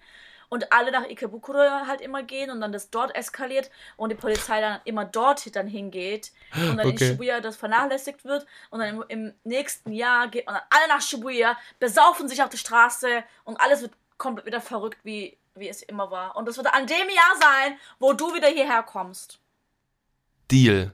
und 0.50 0.72
alle 0.72 0.92
nach 0.92 1.10
Ikebukuro 1.10 1.58
halt 1.88 2.02
immer 2.02 2.22
gehen 2.22 2.52
und 2.52 2.62
dann 2.62 2.72
das 2.72 2.92
dort 2.92 3.16
eskaliert 3.16 3.72
und 3.98 4.10
die 4.12 4.16
Polizei 4.16 4.62
dann 4.62 4.80
immer 4.86 5.06
dort 5.06 5.56
dann 5.56 5.66
hingeht 5.66 6.32
und 6.54 6.78
dann 6.78 6.86
Okay. 6.86 6.90
in 6.92 6.98
Shibuya 7.00 7.42
das 7.42 7.56
vernachlässigt 7.56 8.26
wird 8.26 8.46
und 8.70 8.80
dann 8.82 8.90
im, 8.90 9.04
im 9.08 9.34
nächsten 9.44 9.92
Jahr 9.92 10.28
geht 10.28 10.46
man 10.46 10.54
dann 10.54 10.64
alle 10.70 10.88
nach 10.88 11.02
Shibuya, 11.02 11.58
besaufen 11.80 12.28
sich 12.30 12.44
auf 12.44 12.50
die 12.50 12.60
Straße 12.60 13.24
und 13.46 13.60
alles 13.60 13.82
wird 13.82 13.94
komplett 14.20 14.46
wieder 14.46 14.62
verrückt, 14.62 15.00
wie, 15.04 15.36
wie 15.56 15.68
es 15.68 15.82
immer 15.82 16.12
war. 16.12 16.36
Und 16.36 16.48
das 16.48 16.58
wird 16.58 16.68
an 16.72 16.86
dem 16.86 17.10
Jahr 17.10 17.36
sein, 17.42 17.80
wo 17.98 18.14
du 18.14 18.36
wieder 18.36 18.50
hierher 18.50 18.84
kommst. 18.84 19.40
Deal. 20.52 20.94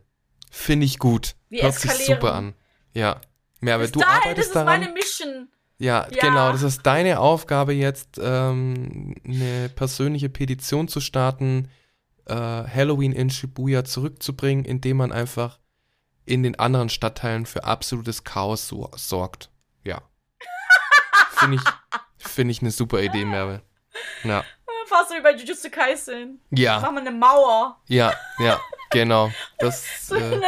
Finde 0.50 0.86
ich 0.86 0.98
gut. 0.98 1.36
Wir 1.50 1.64
Hört 1.64 1.74
sich 1.74 1.92
eskalieren. 1.92 2.22
super 2.22 2.34
an. 2.34 2.54
Ja. 2.94 3.20
Merve, 3.60 3.84
Bis 3.84 3.92
du 3.92 4.00
dahin, 4.00 4.14
das 4.16 4.24
arbeitest 4.26 4.48
ist 4.48 4.56
daran. 4.56 4.80
meine 4.82 4.92
Mission. 4.94 5.50
Ja, 5.78 6.08
Ja. 6.12 6.22
genau. 6.28 6.52
Das 6.52 6.62
ist 6.64 6.86
deine 6.86 7.20
Aufgabe 7.20 7.74
jetzt, 7.74 8.20
ähm, 8.22 9.16
eine 9.26 9.70
persönliche 9.70 10.30
Petition 10.30 10.88
zu 10.88 11.00
starten, 11.00 11.70
äh, 12.26 12.34
Halloween 12.36 13.12
in 13.14 13.30
Shibuya 13.30 13.84
zurückzubringen, 13.86 14.66
indem 14.66 14.98
man 14.98 15.12
einfach 15.12 15.60
in 16.26 16.44
den 16.44 16.60
anderen 16.60 16.90
Stadtteilen 16.90 17.46
für 17.46 17.64
absolutes 17.64 18.24
Chaos 18.24 18.68
so, 18.68 18.90
sorgt. 18.96 19.50
Ja. 19.84 20.02
Finde 21.32 21.56
ich, 21.58 21.62
finde 22.28 22.52
ich 22.52 22.62
eine 22.62 22.72
super 22.72 23.02
Idee, 23.02 23.24
Merve. 23.26 23.62
Ja. 24.24 24.44
Fast 24.88 25.10
so 25.10 25.16
wie 25.16 25.22
bei 25.22 25.34
Jujutsu 25.36 25.70
Kaisen. 25.70 26.42
Ja, 26.52 26.80
Machen 26.80 26.96
wir 26.96 27.02
eine 27.02 27.12
Mauer. 27.12 27.80
ja, 27.88 28.12
ja, 28.40 28.60
genau. 28.92 29.32
Das, 29.60 30.08
So 30.08 30.16
äh, 30.16 30.24
eine 30.24 30.42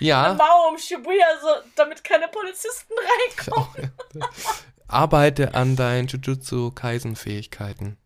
ja. 0.00 0.34
Mauer 0.34 0.68
um 0.70 0.78
Shibuya, 0.78 1.26
so, 1.40 1.48
damit 1.76 2.02
keine 2.04 2.28
Polizisten 2.28 2.92
reinkommen. 2.94 3.92
Arbeite 4.88 5.54
an 5.54 5.76
deinen 5.76 6.08
Jujutsu 6.08 6.72
Kaisen-Fähigkeiten. 6.72 7.96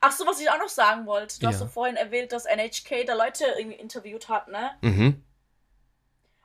Ach 0.00 0.10
so, 0.10 0.26
was 0.26 0.40
ich 0.40 0.50
auch 0.50 0.58
noch 0.58 0.68
sagen 0.70 1.06
wollte. 1.06 1.38
Du 1.38 1.46
hast 1.46 1.54
Ja. 1.56 1.58
so 1.60 1.66
vorhin 1.66 1.96
erwähnt, 1.96 2.32
dass 2.32 2.46
NHK 2.46 3.04
da 3.06 3.14
Leute 3.14 3.44
irgendwie 3.58 3.78
interviewt 3.78 4.28
hat, 4.28 4.48
ne? 4.48 4.70
Mhm. 4.80 5.22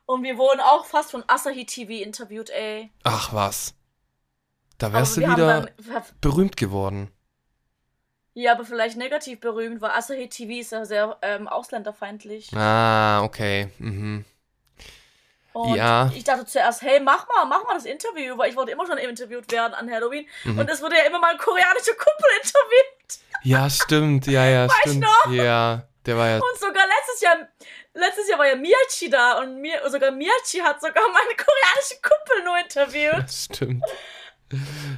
Und 0.06 0.24
wir 0.24 0.38
wurden 0.38 0.60
auch 0.60 0.86
fast 0.86 1.12
von 1.12 1.24
Asahi 1.28 1.66
TV 1.66 2.04
interviewt, 2.04 2.50
ey. 2.50 2.92
Ach 3.04 3.34
was. 3.34 3.74
Da 4.78 4.88
Aber 4.88 5.00
wärst 5.00 5.18
du 5.18 5.22
wir 5.22 5.28
haben 5.30 5.38
wieder 5.38 5.62
dann, 5.62 6.04
berühmt 6.22 6.56
geworden. 6.56 7.12
ja, 8.34 8.52
aber 8.52 8.64
vielleicht 8.64 8.96
negativ 8.96 9.40
berühmt, 9.40 9.82
weil 9.82 9.92
Asahi 9.92 10.30
TV 10.30 10.60
ist 10.62 10.72
ja 10.72 10.86
sehr 10.86 11.18
ähm, 11.24 11.48
ausländerfeindlich. 11.48 12.56
Ah, 12.56 13.24
okay. 13.24 13.70
Mhm. 13.80 14.24
Und 15.58 15.76
Ja. 15.76 16.12
ich 16.16 16.24
dachte 16.24 16.46
zuerst, 16.46 16.82
hey, 16.84 17.00
mach 17.00 17.28
mal, 17.30 17.46
mach 17.46 17.64
mal 17.66 17.74
das 17.74 17.86
Interview, 17.86 18.38
weil 18.38 18.50
ich 18.52 18.56
wollte 18.56 18.72
immer 18.72 18.86
schon 18.86 18.98
interviewt 18.98 19.52
werden 19.52 19.74
an 19.74 19.92
Halloween. 19.92 20.28
Mhm. 20.44 20.60
Und 20.60 20.70
es 20.70 20.82
wurde 20.82 20.96
ja 20.98 21.04
immer 21.04 21.20
mal 21.20 21.32
ein 21.32 21.38
koreanischer 21.38 21.94
Kumpel 21.94 22.30
interviewt. 22.44 23.20
Ja, 23.44 23.70
stimmt. 23.70 24.28
Ja, 24.28 24.46
ja, 24.46 24.68
stimmt. 24.82 25.02
noch? 25.02 25.32
Ja, 25.32 25.88
der 26.06 26.18
war 26.18 26.28
ja. 26.30 26.36
Und 26.36 26.60
sogar 26.60 26.86
letztes 26.86 27.22
Jahr, 27.22 27.38
letztes 27.94 28.30
Jahr 28.30 28.40
war 28.40 28.48
ja 28.48 28.56
Miyachi 28.56 29.10
da 29.10 29.40
und 29.40 29.60
mir, 29.62 29.82
sogar 29.90 30.12
Miyachi 30.12 30.60
hat 30.60 30.80
sogar 30.82 31.04
meinen 31.10 31.38
koreanischen 31.38 32.02
Kumpel 32.02 32.44
nur 32.44 32.58
interviewt. 32.60 33.30
Stimmt. 33.32 33.84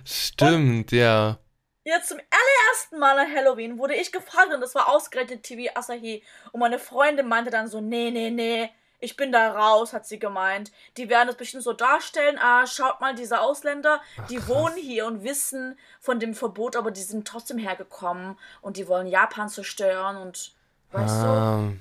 Stimmt, 0.06 0.91
ja. 0.91 1.38
Jetzt 1.84 2.10
zum 2.10 2.19
allerersten 2.19 3.00
Mal 3.00 3.17
an 3.17 3.34
Halloween 3.36 3.78
wurde 3.80 3.95
ich 3.95 4.12
gefragt 4.12 4.54
und 4.54 4.62
das 4.62 4.76
war 4.76 4.89
ausgerechnet 4.89 5.43
TV 5.43 5.72
Asahi. 5.76 6.24
Und 6.52 6.60
meine 6.60 6.78
Freundin 6.78 7.28
meinte 7.28 7.50
dann 7.50 7.67
so, 7.67 7.82
nee, 7.82 8.12
nee, 8.12 8.30
nee, 8.30 8.69
ich 9.00 9.16
bin 9.16 9.32
da 9.32 9.52
raus, 9.54 9.94
hat 9.94 10.06
sie 10.06 10.20
gemeint. 10.20 10.72
Die 10.98 11.10
werden 11.10 11.28
das 11.28 11.38
bestimmt 11.38 11.64
so 11.64 11.74
darstellen, 11.74 12.38
ah, 12.40 12.66
schaut 12.68 13.02
mal, 13.02 13.16
diese 13.16 13.42
Ausländer, 13.42 14.02
die 14.30 14.48
krass. 14.48 14.48
wohnen 14.48 14.78
hier 14.78 15.06
und 15.06 15.24
wissen 15.24 15.78
von 16.00 16.20
dem 16.20 16.34
Verbot, 16.36 16.76
aber 16.76 16.92
die 16.92 17.02
sind 17.02 17.28
trotzdem 17.28 17.58
hergekommen 17.58 18.38
und 18.62 18.78
die 18.78 18.88
wollen 18.88 19.08
Japan 19.08 19.50
zerstören 19.50 20.18
und, 20.18 20.54
weißt 20.92 21.24
Ah, 21.24 21.72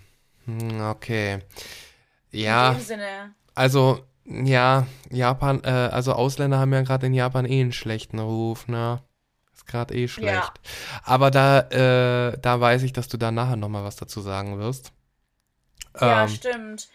hm, 0.46 0.80
okay. 0.90 1.42
du, 2.32 2.38
Ja, 2.38 2.66
in 2.66 2.78
dem 2.78 2.80
Sinne. 2.80 3.34
also, 3.54 4.04
ja, 4.24 4.86
Japan, 5.10 5.62
äh, 5.64 5.68
also 5.70 6.12
Ausländer 6.14 6.58
haben 6.58 6.72
ja 6.72 6.82
gerade 6.82 7.06
in 7.06 7.14
Japan 7.14 7.46
eh 7.46 7.60
einen 7.60 7.72
schlechten 7.72 8.18
Ruf, 8.20 8.68
ne? 8.68 9.02
Ist 9.54 9.66
gerade 9.66 9.94
eh 9.94 10.08
schlecht. 10.08 10.60
Aber 11.04 11.30
da, 11.30 11.60
äh, 12.32 12.38
da 12.40 12.60
weiß 12.60 12.82
ich, 12.84 12.92
dass 12.92 13.08
du 13.08 13.16
da 13.18 13.30
nachher 13.32 13.56
nochmal 13.56 13.84
was 13.84 13.96
dazu 13.96 14.20
sagen 14.20 14.58
wirst. 14.58 14.92
Ja, 16.00 16.26
Ähm, 16.26 16.28
stimmt. 16.28 16.88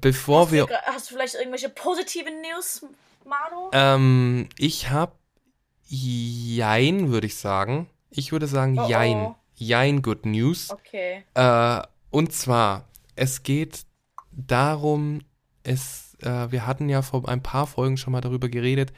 Bevor 0.00 0.42
Hast, 0.42 0.52
wir 0.52 0.66
du, 0.66 0.74
hast 0.86 1.10
du 1.10 1.14
vielleicht 1.14 1.34
irgendwelche 1.34 1.68
positiven 1.68 2.40
News, 2.40 2.84
Manu? 3.24 3.70
Ähm, 3.72 4.48
ich 4.58 4.90
hab 4.90 5.18
Jein, 5.88 7.10
würde 7.10 7.26
ich 7.28 7.36
sagen. 7.36 7.88
Ich 8.10 8.32
würde 8.32 8.46
sagen 8.46 8.78
Oh, 8.78 8.84
oh. 8.84 8.88
Jein. 8.88 9.34
Jein 9.54 10.02
Good 10.02 10.26
News. 10.26 10.70
Okay. 10.70 11.24
Äh, 11.34 11.82
und 12.10 12.32
zwar, 12.32 12.88
es 13.14 13.42
geht 13.42 13.86
darum, 14.32 15.20
es, 15.62 16.16
äh, 16.22 16.50
wir 16.50 16.66
hatten 16.66 16.88
ja 16.88 17.02
vor 17.02 17.28
ein 17.28 17.42
paar 17.42 17.66
Folgen 17.66 17.96
schon 17.96 18.12
mal 18.12 18.20
darüber 18.20 18.48
geredet, 18.48 18.92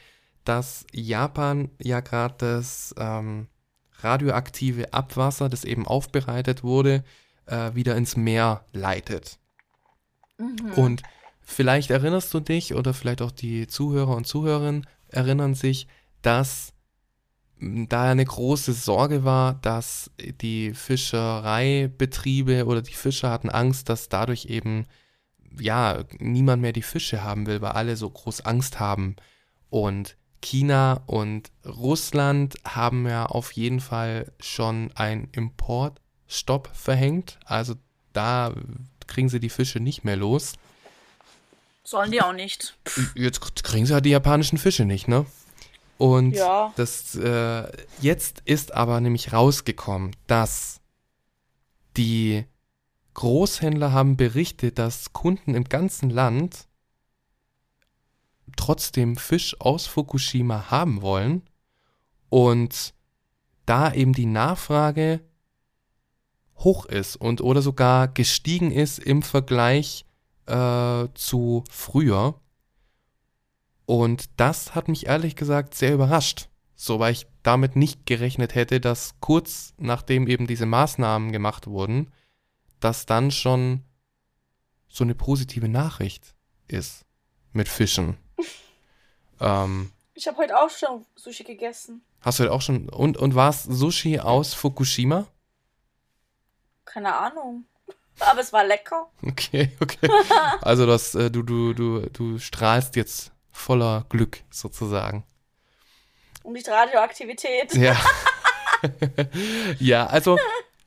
dass 0.45 0.85
Japan 0.91 1.69
ja 1.81 1.99
gerade 1.99 2.35
das 2.37 2.93
ähm, 2.97 3.47
radioaktive 3.99 4.93
Abwasser, 4.93 5.47
das 5.47 5.63
eben 5.63 5.85
aufbereitet 5.85 6.63
wurde, 6.63 7.03
äh, 7.45 7.73
wieder 7.75 7.95
ins 7.95 8.17
Meer 8.17 8.65
leitet. 8.73 9.37
Mhm. 10.39 10.71
Und 10.75 11.03
vielleicht 11.41 11.91
erinnerst 11.91 12.33
du 12.33 12.39
dich 12.39 12.73
oder 12.73 12.93
vielleicht 12.93 13.21
auch 13.21 13.31
die 13.31 13.67
Zuhörer 13.67 14.15
und 14.15 14.25
Zuhörerinnen 14.25 14.87
erinnern 15.09 15.53
sich, 15.53 15.87
dass 16.21 16.73
da 17.59 18.09
eine 18.09 18.23
große 18.23 18.71
Sorge 18.73 19.25
war, 19.25 19.55
dass 19.55 20.11
die 20.41 20.73
Fischereibetriebe 20.73 22.65
oder 22.65 22.81
die 22.81 22.93
Fischer 22.93 23.29
hatten 23.29 23.49
Angst, 23.49 23.89
dass 23.89 24.07
dadurch 24.07 24.45
eben 24.45 24.85
ja 25.59 26.05
niemand 26.19 26.61
mehr 26.61 26.71
die 26.71 26.81
Fische 26.81 27.23
haben 27.23 27.47
will, 27.47 27.61
weil 27.61 27.71
alle 27.71 27.97
so 27.97 28.09
groß 28.09 28.41
Angst 28.41 28.79
haben. 28.79 29.17
Und 29.69 30.15
China 30.41 31.01
und 31.05 31.51
Russland 31.65 32.55
haben 32.63 33.05
ja 33.07 33.25
auf 33.25 33.51
jeden 33.51 33.81
Fall 33.81 34.31
schon 34.39 34.91
einen 34.95 35.27
Importstopp 35.33 36.69
verhängt. 36.73 37.39
Also 37.45 37.75
da 38.13 38.53
kriegen 39.09 39.27
sie 39.29 39.39
die 39.41 39.49
Fische 39.49 39.79
nicht 39.79 40.03
mehr 40.05 40.15
los. 40.15 40.53
Sollen 41.83 42.11
die 42.11 42.21
auch 42.21 42.33
nicht. 42.33 42.77
Jetzt 43.15 43.63
kriegen 43.63 43.85
sie 43.85 43.93
halt 43.93 44.05
die 44.05 44.11
japanischen 44.11 44.57
Fische 44.57 44.85
nicht, 44.85 45.07
ne? 45.07 45.25
Und 45.97 46.31
Ja. 46.33 46.71
das 46.77 47.15
äh, 47.15 47.69
jetzt 47.99 48.41
ist 48.45 48.73
aber 48.73 49.01
nämlich 49.01 49.33
rausgekommen, 49.33 50.15
dass 50.27 50.79
die 51.97 52.45
Großhändler 53.15 53.91
haben 53.91 54.15
berichtet, 54.15 54.79
dass 54.79 55.11
Kunden 55.11 55.55
im 55.55 55.65
ganzen 55.65 56.09
Land 56.09 56.67
trotzdem 58.55 59.17
Fisch 59.17 59.59
aus 59.59 59.87
Fukushima 59.87 60.69
haben 60.71 61.01
wollen 61.01 61.41
und 62.29 62.93
da 63.65 63.93
eben 63.93 64.13
die 64.13 64.25
Nachfrage 64.25 65.21
hoch 66.59 66.85
ist 66.85 67.15
und 67.15 67.41
oder 67.41 67.61
sogar 67.61 68.07
gestiegen 68.07 68.71
ist 68.71 68.99
im 68.99 69.21
Vergleich 69.21 70.05
äh, 70.45 71.07
zu 71.13 71.63
früher. 71.69 72.39
Und 73.85 74.29
das 74.37 74.75
hat 74.75 74.87
mich 74.87 75.07
ehrlich 75.07 75.35
gesagt 75.35 75.73
sehr 75.73 75.93
überrascht. 75.93 76.49
So, 76.75 76.99
weil 76.99 77.11
ich 77.11 77.27
damit 77.43 77.75
nicht 77.75 78.05
gerechnet 78.05 78.55
hätte, 78.55 78.79
dass 78.79 79.15
kurz 79.19 79.73
nachdem 79.77 80.27
eben 80.27 80.47
diese 80.47 80.65
Maßnahmen 80.65 81.31
gemacht 81.31 81.67
wurden, 81.67 82.11
dass 82.79 83.05
dann 83.05 83.31
schon 83.31 83.83
so 84.87 85.03
eine 85.03 85.15
positive 85.15 85.67
Nachricht 85.67 86.35
ist 86.67 87.05
mit 87.51 87.67
Fischen. 87.67 88.17
ähm, 89.41 89.91
Ich 90.13 90.27
habe 90.27 90.37
heute 90.37 90.57
auch 90.57 90.69
schon 90.69 91.05
Sushi 91.15 91.43
gegessen. 91.43 92.01
hast 92.21 92.39
du 92.39 92.43
halt 92.43 92.51
auch 92.51 92.61
schon. 92.61 92.87
Und, 92.89 93.17
und 93.17 93.35
war 93.35 93.49
es 93.49 93.63
Sushi 93.63 94.19
aus 94.19 94.53
Fukushima? 94.53 95.27
Keine 96.91 97.15
Ahnung. 97.15 97.65
Aber 98.19 98.41
es 98.41 98.51
war 98.51 98.65
lecker. 98.65 99.09
Okay, 99.23 99.71
okay. 99.79 100.09
Also 100.61 100.85
das, 100.85 101.15
äh, 101.15 101.31
du, 101.31 101.43
du, 101.43 101.73
du, 101.73 102.01
du 102.09 102.39
strahlst 102.39 102.95
jetzt 102.95 103.31
voller 103.51 104.05
Glück 104.09 104.41
sozusagen. 104.49 105.23
Und 106.43 106.53
nicht 106.53 106.67
Radioaktivität. 106.67 107.73
Ja. 107.75 107.97
ja, 109.79 110.07
also, 110.07 110.37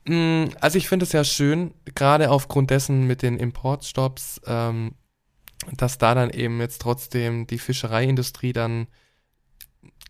mh, 0.05 0.49
also 0.61 0.79
ich 0.79 0.89
finde 0.89 1.05
es 1.05 1.13
ja 1.13 1.25
schön, 1.25 1.75
gerade 1.95 2.31
aufgrund 2.31 2.71
dessen 2.71 3.07
mit 3.07 3.23
den 3.23 3.39
Importstops, 3.39 4.41
ähm, 4.47 4.95
dass 5.73 5.99
da 5.99 6.15
dann 6.15 6.31
eben 6.31 6.61
jetzt 6.61 6.83
trotzdem 6.83 7.47
die 7.47 7.59
Fischereiindustrie 7.59 8.53
dann, 8.53 8.89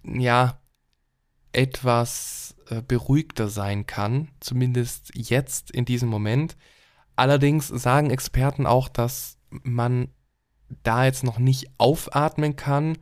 ja, 0.05 0.62
etwas 1.53 2.55
äh, 2.69 2.83
beruhigter 2.83 3.49
sein 3.49 3.87
kann, 3.87 4.29
zumindest 4.41 5.11
jetzt 5.15 5.71
in 5.71 5.85
diesem 5.85 6.09
Moment. 6.09 6.57
Allerdings 7.17 7.69
sagen 7.69 8.11
Experten 8.11 8.67
auch, 8.67 8.89
dass 8.89 9.39
man 9.51 10.09
da 10.83 11.05
jetzt 11.05 11.25
noch 11.25 11.39
nicht 11.39 11.71
aufatmen 11.79 12.57
kann, 12.57 12.99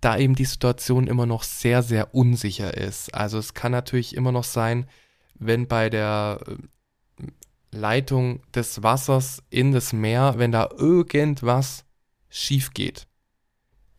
da 0.00 0.16
eben 0.16 0.34
die 0.34 0.46
Situation 0.46 1.06
immer 1.06 1.26
noch 1.26 1.42
sehr, 1.42 1.82
sehr 1.82 2.14
unsicher 2.14 2.76
ist. 2.76 3.14
Also 3.14 3.38
es 3.38 3.54
kann 3.54 3.72
natürlich 3.72 4.16
immer 4.16 4.32
noch 4.32 4.44
sein, 4.44 4.86
wenn 5.34 5.68
bei 5.68 5.90
der 5.90 6.40
äh, 6.46 7.26
Leitung 7.70 8.42
des 8.52 8.82
Wassers 8.82 9.42
in 9.50 9.72
das 9.72 9.92
Meer, 9.92 10.34
wenn 10.38 10.52
da 10.52 10.68
irgendwas 10.76 11.84
schief 12.28 12.72
geht, 12.72 13.06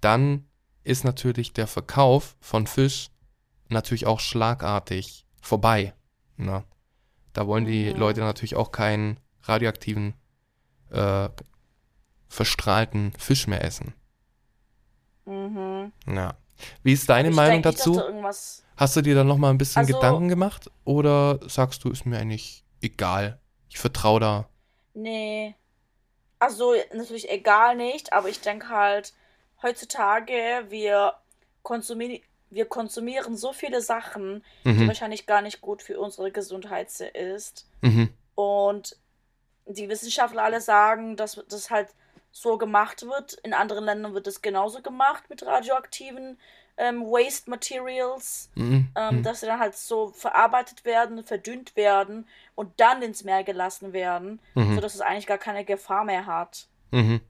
dann 0.02 0.46
ist 0.84 1.04
natürlich 1.04 1.54
der 1.54 1.68
Verkauf 1.68 2.36
von 2.42 2.68
Fisch 2.68 3.10
natürlich 3.74 4.06
auch 4.06 4.20
schlagartig 4.20 5.26
vorbei. 5.42 5.94
Ne? 6.38 6.64
Da 7.34 7.48
wollen 7.48 7.66
die 7.66 7.90
ja. 7.90 7.98
Leute 7.98 8.22
natürlich 8.22 8.56
auch 8.56 8.72
keinen 8.72 9.20
radioaktiven, 9.44 10.14
äh, 10.92 11.30
verstrahlten 12.28 13.14
Fisch 13.18 13.48
mehr 13.48 13.64
essen. 13.64 13.94
Mhm. 15.26 15.92
Ja. 16.08 16.36
Wie 16.84 16.94
ist 16.94 17.10
deine 17.10 17.30
ich 17.30 17.36
Meinung 17.36 17.62
denke, 17.62 17.78
dazu? 17.78 18.02
Hast 18.76 18.96
du 18.96 19.02
dir 19.02 19.16
dann 19.16 19.28
noch 19.28 19.38
mal 19.38 19.50
ein 19.50 19.58
bisschen 19.58 19.82
also, 19.82 19.94
Gedanken 19.94 20.30
gemacht 20.30 20.72
oder 20.84 21.40
sagst 21.48 21.84
du, 21.84 21.90
ist 21.92 22.06
mir 22.06 22.18
eigentlich 22.18 22.64
egal? 22.82 23.40
Ich 23.70 23.80
vertraue 23.80 24.20
da. 24.20 24.50
Nee. 24.94 25.56
Also 26.40 26.74
natürlich 26.94 27.30
egal 27.30 27.76
nicht, 27.76 28.14
aber 28.14 28.30
ich 28.30 28.42
denke 28.42 28.70
halt 28.70 29.14
heutzutage 29.62 30.66
wir 30.70 31.14
konsumieren 31.62 32.22
wir 32.54 32.66
konsumieren 32.66 33.36
so 33.36 33.54
viele 33.54 33.82
Sachen, 33.82 34.44
mhm. 34.64 34.80
die 34.80 34.88
wahrscheinlich 34.88 35.26
gar 35.26 35.42
nicht 35.42 35.62
gut 35.62 35.82
für 35.82 36.00
unsere 36.00 36.32
Gesundheit 36.32 36.90
ist. 37.00 37.68
Mhm. 37.82 38.10
Und 38.36 38.98
die 39.66 39.90
Wissenschaftler 39.90 40.44
alle 40.44 40.62
sagen, 40.62 41.16
dass 41.16 41.44
das 41.50 41.70
halt 41.70 41.90
so 42.32 42.58
gemacht 42.58 43.04
wird. 43.04 43.34
In 43.44 43.54
anderen 43.54 43.86
Ländern 43.86 44.14
wird 44.14 44.28
es 44.28 44.42
genauso 44.42 44.82
gemacht 44.82 45.30
mit 45.30 45.46
radioaktiven 45.46 46.38
ähm, 46.78 47.04
Waste 47.04 47.50
Materials, 47.50 48.50
mhm. 48.56 48.90
ähm, 48.96 49.18
mhm. 49.18 49.24
dass 49.24 49.42
sie 49.42 49.46
dann 49.46 49.60
halt 49.60 49.76
so 49.76 50.08
verarbeitet 50.10 50.86
werden, 50.86 51.24
verdünnt 51.24 51.76
werden 51.76 52.28
und 52.56 52.80
dann 52.80 53.02
ins 53.02 53.24
Meer 53.24 53.44
gelassen 53.44 53.94
werden, 53.94 54.40
mhm. 54.56 54.76
sodass 54.76 54.96
es 54.96 55.02
eigentlich 55.02 55.28
gar 55.28 55.38
keine 55.38 55.64
Gefahr 55.66 56.04
mehr 56.04 56.26
hat. 56.26 56.68
Mhm. 56.92 57.22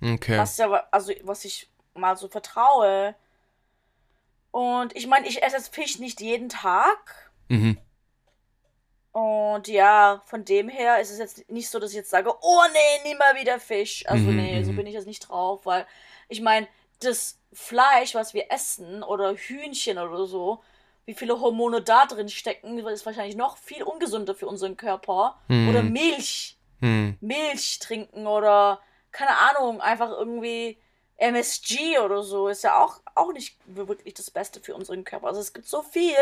Okay. 0.00 0.38
Was 0.38 0.56
ja, 0.56 0.70
also 0.92 1.12
was 1.22 1.44
ich 1.44 1.68
mal 1.94 2.16
so 2.16 2.28
vertraue. 2.28 3.14
Und 4.50 4.96
ich 4.96 5.06
meine, 5.06 5.26
ich 5.26 5.42
esse 5.42 5.70
Fisch 5.70 5.98
nicht 5.98 6.20
jeden 6.20 6.48
Tag. 6.48 7.32
Mhm. 7.48 7.78
Und 9.12 9.66
ja, 9.68 10.22
von 10.26 10.44
dem 10.44 10.68
her 10.68 11.00
ist 11.00 11.10
es 11.10 11.18
jetzt 11.18 11.50
nicht 11.50 11.68
so, 11.68 11.78
dass 11.78 11.90
ich 11.90 11.96
jetzt 11.96 12.10
sage, 12.10 12.32
oh 12.40 12.62
nee, 12.72 13.08
nie 13.08 13.16
mal 13.16 13.34
wieder 13.34 13.58
Fisch. 13.58 14.04
Also 14.06 14.24
mhm, 14.24 14.36
nee, 14.36 14.62
so 14.62 14.72
mhm. 14.72 14.76
bin 14.76 14.86
ich 14.86 14.94
jetzt 14.94 15.06
nicht 15.06 15.28
drauf, 15.28 15.66
weil 15.66 15.86
ich 16.28 16.40
meine, 16.40 16.68
das 17.00 17.38
Fleisch, 17.52 18.14
was 18.14 18.34
wir 18.34 18.50
essen, 18.50 19.02
oder 19.02 19.34
Hühnchen 19.34 19.98
oder 19.98 20.26
so, 20.26 20.62
wie 21.06 21.14
viele 21.14 21.40
Hormone 21.40 21.80
da 21.80 22.06
drin 22.06 22.28
stecken, 22.28 22.78
ist 22.78 23.06
wahrscheinlich 23.06 23.36
noch 23.36 23.56
viel 23.56 23.82
ungesünder 23.82 24.34
für 24.34 24.46
unseren 24.46 24.76
Körper. 24.76 25.40
Mhm. 25.48 25.68
Oder 25.68 25.82
Milch. 25.82 26.58
Mhm. 26.80 27.16
Milch 27.20 27.78
trinken 27.80 28.26
oder, 28.26 28.80
keine 29.10 29.36
Ahnung, 29.38 29.80
einfach 29.80 30.10
irgendwie 30.10 30.78
MSG 31.18 31.98
oder 31.98 32.22
so 32.22 32.48
ist 32.48 32.64
ja 32.64 32.82
auch, 32.82 33.00
auch 33.14 33.32
nicht 33.32 33.56
wirklich 33.66 34.14
das 34.14 34.30
Beste 34.30 34.60
für 34.60 34.74
unseren 34.74 35.04
Körper. 35.04 35.26
Also 35.28 35.40
es 35.40 35.52
gibt 35.52 35.66
so 35.66 35.82
viel, 35.82 36.14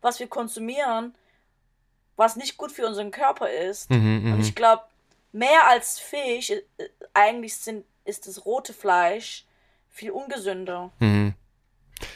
was 0.00 0.20
wir 0.20 0.28
konsumieren, 0.28 1.14
was 2.16 2.36
nicht 2.36 2.56
gut 2.56 2.70
für 2.70 2.86
unseren 2.86 3.10
Körper 3.10 3.50
ist. 3.50 3.90
Mhm, 3.90 4.22
und 4.26 4.36
mhm. 4.36 4.40
ich 4.40 4.54
glaube, 4.54 4.82
mehr 5.32 5.68
als 5.68 5.98
Fisch, 5.98 6.50
äh, 6.50 6.62
eigentlich 7.14 7.56
sind, 7.56 7.84
ist 8.04 8.26
das 8.28 8.44
rote 8.44 8.74
Fleisch 8.74 9.46
viel 9.90 10.10
ungesünder. 10.10 10.92
Mhm. 10.98 11.34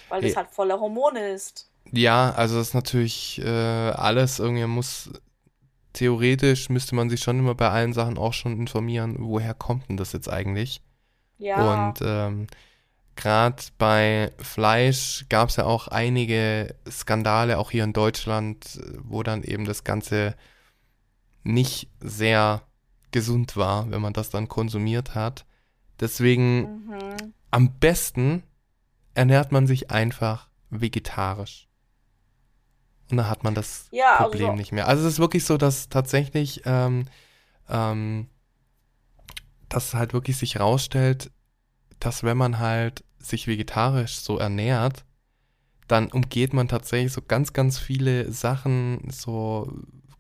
Weil 0.09 0.23
das 0.23 0.37
halt 0.37 0.51
voller 0.51 0.81
Hormone 0.81 1.31
ist. 1.31 1.71
Ja, 1.91 2.33
also 2.37 2.59
das 2.59 2.69
ist 2.69 2.75
natürlich 2.75 3.41
äh, 3.43 3.49
alles 3.49 4.38
irgendwie 4.38 4.67
muss 4.67 5.11
theoretisch 5.95 6.69
müsste 6.69 6.95
man 6.95 7.09
sich 7.09 7.21
schon 7.21 7.38
immer 7.38 7.55
bei 7.55 7.71
allen 7.71 7.93
Sachen 7.93 8.19
auch 8.19 8.33
schon 8.33 8.59
informieren, 8.59 9.17
woher 9.19 9.55
kommt 9.55 9.88
denn 9.88 9.97
das 9.97 10.12
jetzt 10.12 10.29
eigentlich? 10.29 10.83
Ja. 11.38 11.87
Und 11.88 12.01
ähm, 12.03 12.46
gerade 13.16 13.62
bei 13.79 14.33
Fleisch 14.38 15.27
gab 15.29 15.48
es 15.48 15.57
ja 15.57 15.64
auch 15.64 15.88
einige 15.88 16.74
Skandale, 16.88 17.59
auch 17.59 17.70
hier 17.70 17.85
in 17.85 17.92
Deutschland, 17.92 18.81
wo 19.03 19.22
dann 19.22 19.42
eben 19.42 19.64
das 19.64 19.85
Ganze 19.85 20.35
nicht 21.42 21.88
sehr 22.01 22.62
gesund 23.11 23.57
war, 23.57 23.90
wenn 23.90 24.03
man 24.03 24.12
das 24.12 24.31
dann 24.31 24.48
konsumiert 24.48 25.14
hat. 25.14 25.44
Deswegen 26.01 26.87
mhm. 26.87 27.35
am 27.51 27.79
besten 27.79 28.42
ernährt 29.14 29.51
man 29.51 29.66
sich 29.66 29.90
einfach 29.90 30.48
vegetarisch. 30.70 31.68
Und 33.11 33.16
dann 33.16 33.29
hat 33.29 33.42
man 33.42 33.55
das 33.55 33.88
ja, 33.90 34.16
also 34.16 34.31
Problem 34.31 34.51
also, 34.51 34.57
nicht 34.59 34.72
mehr. 34.72 34.87
Also 34.87 35.07
es 35.07 35.14
ist 35.14 35.18
wirklich 35.18 35.44
so, 35.44 35.57
dass 35.57 35.88
tatsächlich 35.88 36.62
ähm, 36.66 37.07
ähm, 37.68 38.29
dass 39.69 39.95
halt 39.95 40.13
wirklich 40.13 40.37
sich 40.37 40.61
rausstellt, 40.61 41.31
dass 42.01 42.23
wenn 42.23 42.37
man 42.37 42.59
halt 42.59 43.05
sich 43.19 43.47
vegetarisch 43.47 44.17
so 44.17 44.39
ernährt, 44.39 45.05
dann 45.89 46.09
umgeht 46.09 46.53
man 46.53 46.69
tatsächlich 46.69 47.13
so 47.13 47.23
ganz, 47.23 47.53
ganz 47.53 47.79
viele 47.79 48.31
Sachen, 48.31 49.09
so 49.11 49.73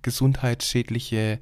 gesundheitsschädliche 0.02 1.40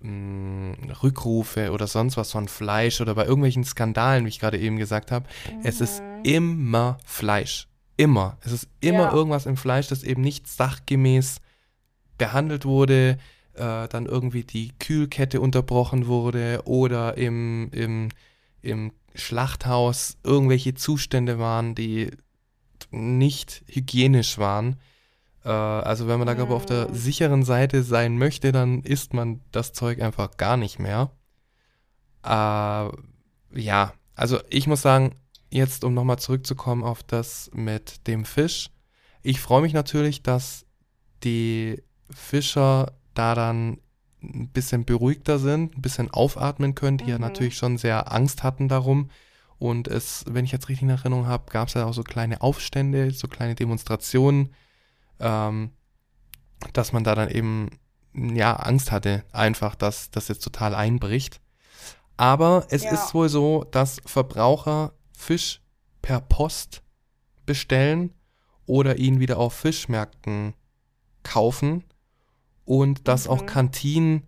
mh, 0.00 0.10
mm, 0.10 0.90
Rückrufe 1.02 1.72
oder 1.72 1.86
sonst 1.86 2.16
was 2.16 2.32
von 2.32 2.48
Fleisch 2.48 3.00
oder 3.00 3.14
bei 3.14 3.24
irgendwelchen 3.24 3.64
Skandalen, 3.64 4.24
wie 4.24 4.28
ich 4.28 4.40
gerade 4.40 4.58
eben 4.58 4.76
gesagt 4.76 5.10
habe. 5.10 5.26
Mhm. 5.50 5.60
Es 5.64 5.80
ist 5.80 6.02
mhm. 6.02 6.24
immer 6.24 6.98
Fleisch. 7.04 7.68
Immer. 7.96 8.38
Es 8.42 8.52
ist 8.52 8.68
immer 8.80 9.04
ja. 9.04 9.12
irgendwas 9.12 9.46
im 9.46 9.56
Fleisch, 9.56 9.88
das 9.88 10.02
eben 10.02 10.22
nicht 10.22 10.48
sachgemäß 10.48 11.40
behandelt 12.18 12.64
wurde, 12.64 13.18
äh, 13.54 13.88
dann 13.88 14.06
irgendwie 14.06 14.44
die 14.44 14.72
Kühlkette 14.78 15.40
unterbrochen 15.40 16.06
wurde 16.06 16.62
oder 16.64 17.16
im, 17.16 17.70
im, 17.72 18.08
im 18.62 18.92
Schlachthaus 19.14 20.16
irgendwelche 20.22 20.74
Zustände 20.74 21.38
waren, 21.38 21.74
die 21.74 22.10
nicht 22.90 23.62
hygienisch 23.66 24.38
waren. 24.38 24.76
Äh, 25.44 25.48
also 25.48 26.08
wenn 26.08 26.18
man 26.18 26.26
da, 26.26 26.34
glaube 26.34 26.54
auf 26.54 26.66
der 26.66 26.88
mm. 26.88 26.94
sicheren 26.94 27.42
Seite 27.44 27.82
sein 27.82 28.18
möchte, 28.18 28.52
dann 28.52 28.82
isst 28.82 29.14
man 29.14 29.40
das 29.50 29.72
Zeug 29.72 30.00
einfach 30.00 30.36
gar 30.36 30.56
nicht 30.56 30.78
mehr. 30.78 31.10
Äh, 32.24 32.88
ja, 33.54 33.92
also 34.14 34.40
ich 34.48 34.66
muss 34.66 34.82
sagen, 34.82 35.14
jetzt 35.50 35.84
um 35.84 35.94
nochmal 35.94 36.18
zurückzukommen 36.18 36.82
auf 36.82 37.02
das 37.02 37.50
mit 37.52 38.06
dem 38.06 38.24
Fisch. 38.24 38.70
Ich 39.22 39.40
freue 39.40 39.62
mich 39.62 39.72
natürlich, 39.72 40.22
dass 40.22 40.66
die 41.22 41.82
Fischer 42.10 42.92
da 43.14 43.34
dann 43.34 43.78
ein 44.22 44.48
bisschen 44.48 44.84
beruhigter 44.84 45.38
sind, 45.38 45.76
ein 45.76 45.82
bisschen 45.82 46.10
aufatmen 46.10 46.74
können, 46.74 46.98
die 46.98 47.04
mhm. 47.04 47.10
ja 47.10 47.18
natürlich 47.18 47.56
schon 47.56 47.78
sehr 47.78 48.12
Angst 48.12 48.42
hatten 48.42 48.68
darum. 48.68 49.10
Und 49.58 49.88
es, 49.88 50.24
wenn 50.28 50.44
ich 50.44 50.52
jetzt 50.52 50.68
richtig 50.68 50.82
in 50.82 50.90
Erinnerung 50.90 51.26
habe, 51.26 51.50
gab 51.50 51.68
es 51.68 51.74
ja 51.74 51.86
auch 51.86 51.94
so 51.94 52.02
kleine 52.02 52.40
Aufstände, 52.42 53.10
so 53.12 53.28
kleine 53.28 53.54
Demonstrationen, 53.54 54.54
ähm, 55.20 55.70
dass 56.72 56.92
man 56.92 57.04
da 57.04 57.14
dann 57.14 57.30
eben 57.30 57.70
ja 58.14 58.54
Angst 58.56 58.90
hatte, 58.92 59.24
einfach, 59.32 59.74
dass 59.74 60.10
das 60.10 60.28
jetzt 60.28 60.42
total 60.42 60.74
einbricht. 60.74 61.40
Aber 62.16 62.66
es 62.70 62.84
ja. 62.84 62.92
ist 62.92 63.14
wohl 63.14 63.28
so, 63.28 63.64
dass 63.70 64.00
Verbraucher 64.04 64.92
Fisch 65.16 65.60
per 66.02 66.20
Post 66.20 66.82
bestellen 67.46 68.12
oder 68.66 68.98
ihn 68.98 69.20
wieder 69.20 69.38
auf 69.38 69.54
Fischmärkten 69.54 70.54
kaufen 71.22 71.84
und 72.64 73.08
dass 73.08 73.26
mhm. 73.26 73.30
auch 73.30 73.46
Kantinen 73.46 74.26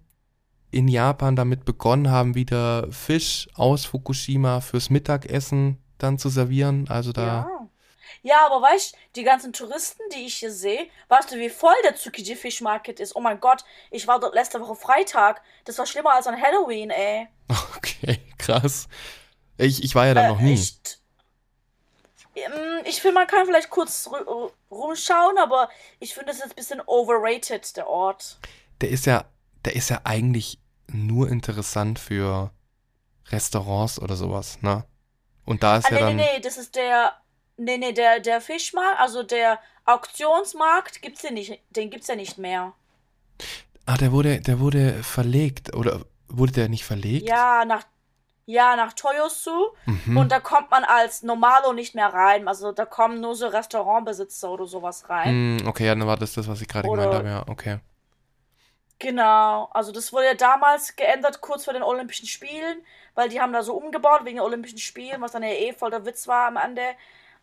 in 0.70 0.88
Japan 0.88 1.37
damit 1.37 1.64
begonnen 1.64 2.11
haben, 2.11 2.35
wieder 2.35 2.90
Fisch 2.90 3.49
aus 3.55 3.85
Fukushima 3.85 4.61
fürs 4.61 4.90
Mittagessen 4.90 5.79
dann 5.99 6.18
zu 6.18 6.29
servieren. 6.29 6.87
Also 6.88 7.12
da. 7.12 7.27
Ja. 7.27 7.49
Ja, 8.23 8.47
aber 8.47 8.62
weißt 8.62 8.94
du, 8.94 8.99
die 9.16 9.23
ganzen 9.23 9.53
Touristen, 9.53 10.03
die 10.14 10.27
ich 10.27 10.37
hier 10.37 10.51
sehe, 10.51 10.87
weißt 11.09 11.31
du, 11.31 11.37
wie 11.37 11.51
voll 11.51 11.75
der 11.85 11.94
Tsukiji 11.94 12.37
Fish 12.37 12.62
Market 12.62 12.99
ist? 12.99 13.14
Oh 13.14 13.20
mein 13.20 13.38
Gott, 13.38 13.64
ich 13.90 14.07
war 14.07 14.18
dort 14.18 14.35
letzte 14.35 14.59
Woche 14.62 14.75
Freitag. 14.75 15.42
Das 15.66 15.77
war 15.77 15.85
schlimmer 15.85 16.14
als 16.14 16.27
an 16.27 16.40
Halloween, 16.40 16.88
ey. 16.90 17.29
Okay, 17.77 18.20
krass. 18.38 18.88
Ich, 19.59 19.85
ich 19.85 19.94
war 19.94 20.07
ja 20.07 20.14
da 20.14 20.25
äh, 20.25 20.29
noch 20.29 20.40
nie. 20.40 20.55
Echt? 20.55 21.01
Ähm, 22.35 22.83
ich 22.87 23.03
finde, 23.03 23.14
man 23.14 23.27
kann 23.27 23.44
vielleicht 23.44 23.68
kurz 23.68 24.09
rumschauen, 24.75 25.39
aber 25.39 25.69
ich 26.01 26.15
finde 26.15 26.33
es 26.33 26.39
jetzt 26.39 26.51
ein 26.51 26.57
bisschen 26.57 26.81
overrated, 26.87 27.77
der 27.77 27.89
Ort. 27.89 28.39
Der 28.81 28.91
ist 28.91 29.07
ja, 29.07 29.25
der 29.65 29.77
ist 29.77 29.91
ja 29.91 30.01
eigentlich 30.05 30.59
nur 30.89 31.29
interessant 31.29 31.99
für 31.99 32.51
Restaurants 33.31 34.01
oder 34.01 34.17
sowas, 34.17 34.61
ne? 34.63 34.85
Und 35.45 35.63
da 35.63 35.77
ist 35.77 35.87
ah, 35.87 35.91
ja 35.91 35.95
nee, 35.95 36.01
dann. 36.01 36.17
Nee, 36.17 36.29
nee, 36.37 36.41
das 36.41 36.57
ist 36.57 36.75
der. 36.75 37.13
Nee, 37.57 37.79
nee, 37.79 37.93
der, 37.93 38.19
der 38.21 38.41
Fischmarkt, 38.41 39.01
also 39.01 39.23
der 39.23 39.61
Auktionsmarkt 39.85 41.03
gibt's 41.03 41.23
den 41.23 41.35
nicht, 41.35 41.61
den 41.71 41.91
gibt's 41.91 42.09
ja 42.09 42.17
nicht 42.17 42.37
mehr. 42.37 42.73
Ah, 43.87 43.97
der 43.97 44.13
wurde, 44.13 44.41
der 44.41 44.59
wurde 44.59 45.03
verlegt. 45.03 45.75
Oder 45.75 46.05
wurde 46.29 46.53
der 46.53 46.69
nicht 46.69 46.85
verlegt? 46.85 47.29
Ja, 47.29 47.65
nach, 47.65 47.85
ja, 48.46 48.76
nach 48.76 48.92
Toyosu. 48.92 49.68
Mhm. 49.87 50.16
Und 50.16 50.33
da 50.33 50.40
kommt 50.40 50.70
man 50.70 50.85
als 50.85 51.22
Normalo 51.22 51.72
nicht 51.72 51.94
mehr 51.94 52.12
rein. 52.12 52.46
Also 52.48 52.72
da 52.72 52.85
kommen 52.85 53.20
nur 53.20 53.35
so 53.35 53.46
Restaurantbesitzer 53.46 54.50
oder 54.50 54.66
sowas 54.66 55.09
rein. 55.09 55.59
Hm, 55.61 55.68
okay, 55.68 55.87
ja, 55.87 55.94
dann 55.94 56.07
war 56.07 56.16
das 56.16 56.35
das, 56.35 56.48
was 56.48 56.61
ich 56.61 56.68
gerade 56.68 56.88
gemeint 56.88 57.14
habe. 57.14 57.28
Ja, 57.28 57.44
okay. 57.48 57.78
Genau, 58.98 59.68
also 59.72 59.92
das 59.92 60.12
wurde 60.12 60.26
ja 60.26 60.35
damals 60.35 60.96
geändert, 60.96 61.40
kurz 61.40 61.64
vor 61.64 61.74
den 61.74 61.83
Olympischen 61.83 62.26
Spielen, 62.26 62.78
weil 63.14 63.28
die 63.28 63.40
haben 63.40 63.52
da 63.52 63.62
so 63.62 63.74
umgebaut 63.74 64.24
wegen 64.24 64.37
den 64.37 64.44
Olympischen 64.44 64.78
Spielen, 64.78 65.20
was 65.20 65.33
dann 65.33 65.42
ja 65.42 65.50
eh 65.50 65.72
voll 65.72 65.90
der 65.90 66.07
Witz 66.07 66.28
war 66.28 66.46
am 66.46 66.57
Ende. 66.57 66.83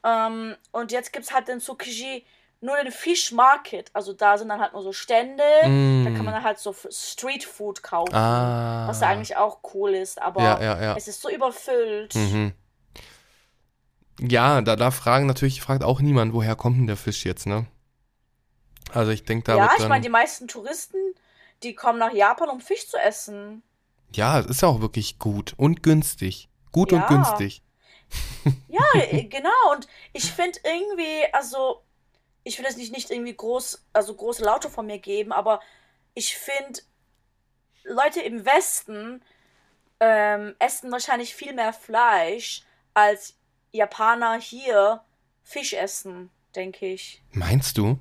Ähm, 0.03 0.55
und 0.71 0.91
jetzt 0.91 1.13
gibt's 1.13 1.33
halt 1.33 1.47
den 1.47 1.59
Tsukiji 1.59 2.25
nur 2.63 2.77
den 2.77 2.91
Fish 2.91 3.31
Market, 3.31 3.89
also 3.93 4.13
da 4.13 4.37
sind 4.37 4.49
dann 4.49 4.61
halt 4.61 4.73
nur 4.73 4.83
so 4.83 4.93
Stände, 4.93 5.43
Mm. 5.65 6.05
da 6.05 6.11
kann 6.11 6.23
man 6.25 6.33
dann 6.35 6.43
halt 6.43 6.59
so 6.59 6.73
Street 6.91 7.43
Food 7.43 7.81
kaufen, 7.83 8.13
Ah. 8.13 8.87
was 8.87 9.01
ja 9.01 9.07
eigentlich 9.07 9.35
auch 9.35 9.59
cool 9.73 9.91
ist, 9.95 10.21
aber 10.21 10.41
Ja, 10.43 10.61
ja, 10.61 10.81
ja. 10.81 10.95
es 10.95 11.07
ist 11.07 11.21
so 11.21 11.29
überfüllt. 11.29 12.13
Mhm. 12.15 12.53
Ja, 14.19 14.61
da, 14.61 14.75
da 14.75 14.91
fragen 14.91 15.25
natürlich, 15.25 15.61
fragt 15.61 15.83
auch 15.83 15.99
niemand, 16.01 16.33
woher 16.33 16.55
kommt 16.55 16.77
denn 16.77 16.87
der 16.87 16.97
Fisch 16.97 17.25
jetzt, 17.25 17.47
ne? 17.47 17.65
Also 18.93 19.11
ich 19.11 19.23
denke, 19.25 19.45
da 19.45 19.55
ja, 19.57 19.69
ich 19.77 19.87
meine, 19.87 20.03
die 20.03 20.09
meisten 20.09 20.47
Touristen, 20.47 20.97
die 21.63 21.73
kommen 21.73 21.97
nach 21.97 22.13
Japan, 22.13 22.49
um 22.49 22.59
Fisch 22.61 22.87
zu 22.87 22.97
essen. 22.97 23.63
ja, 24.13 24.39
es 24.39 24.45
ist 24.47 24.61
ja 24.61 24.67
auch 24.67 24.81
wirklich 24.81 25.17
gut 25.19 25.53
und 25.57 25.81
günstig. 25.83 26.49
Gut 26.71 26.93
und 26.93 27.05
günstig. 27.07 27.63
Ja, 28.67 28.81
genau. 29.29 29.49
Und 29.73 29.87
ich 30.13 30.31
finde 30.31 30.59
irgendwie, 30.63 31.33
also, 31.33 31.81
ich 32.43 32.57
will 32.57 32.65
es 32.65 32.77
nicht, 32.77 32.91
nicht 32.91 33.11
irgendwie 33.11 33.35
groß, 33.35 33.85
also 33.93 34.15
große 34.15 34.43
Laute 34.43 34.69
von 34.69 34.85
mir 34.85 34.99
geben, 34.99 35.31
aber 35.31 35.59
ich 36.13 36.37
finde, 36.37 36.81
Leute 37.83 38.21
im 38.21 38.45
Westen 38.45 39.23
ähm, 39.99 40.55
essen 40.59 40.91
wahrscheinlich 40.91 41.35
viel 41.35 41.53
mehr 41.53 41.73
Fleisch, 41.73 42.63
als 42.93 43.35
Japaner 43.71 44.39
hier 44.39 45.01
Fisch 45.43 45.73
essen, 45.73 46.29
denke 46.55 46.87
ich. 46.87 47.23
Meinst 47.31 47.77
du? 47.77 47.99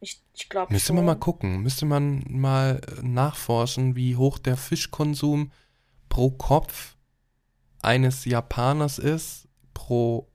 Ich, 0.00 0.20
ich 0.34 0.48
glaube 0.48 0.72
Müsste 0.72 0.88
schon. 0.88 0.96
man 0.96 1.04
mal 1.06 1.14
gucken. 1.14 1.62
Müsste 1.62 1.86
man 1.86 2.24
mal 2.28 2.80
äh, 2.86 3.02
nachforschen, 3.02 3.96
wie 3.96 4.16
hoch 4.16 4.38
der 4.38 4.56
Fischkonsum 4.56 5.50
pro 6.08 6.30
Kopf 6.30 6.96
eines 7.80 8.24
Japaners 8.24 8.98
ist, 8.98 9.48
pro 9.72 10.28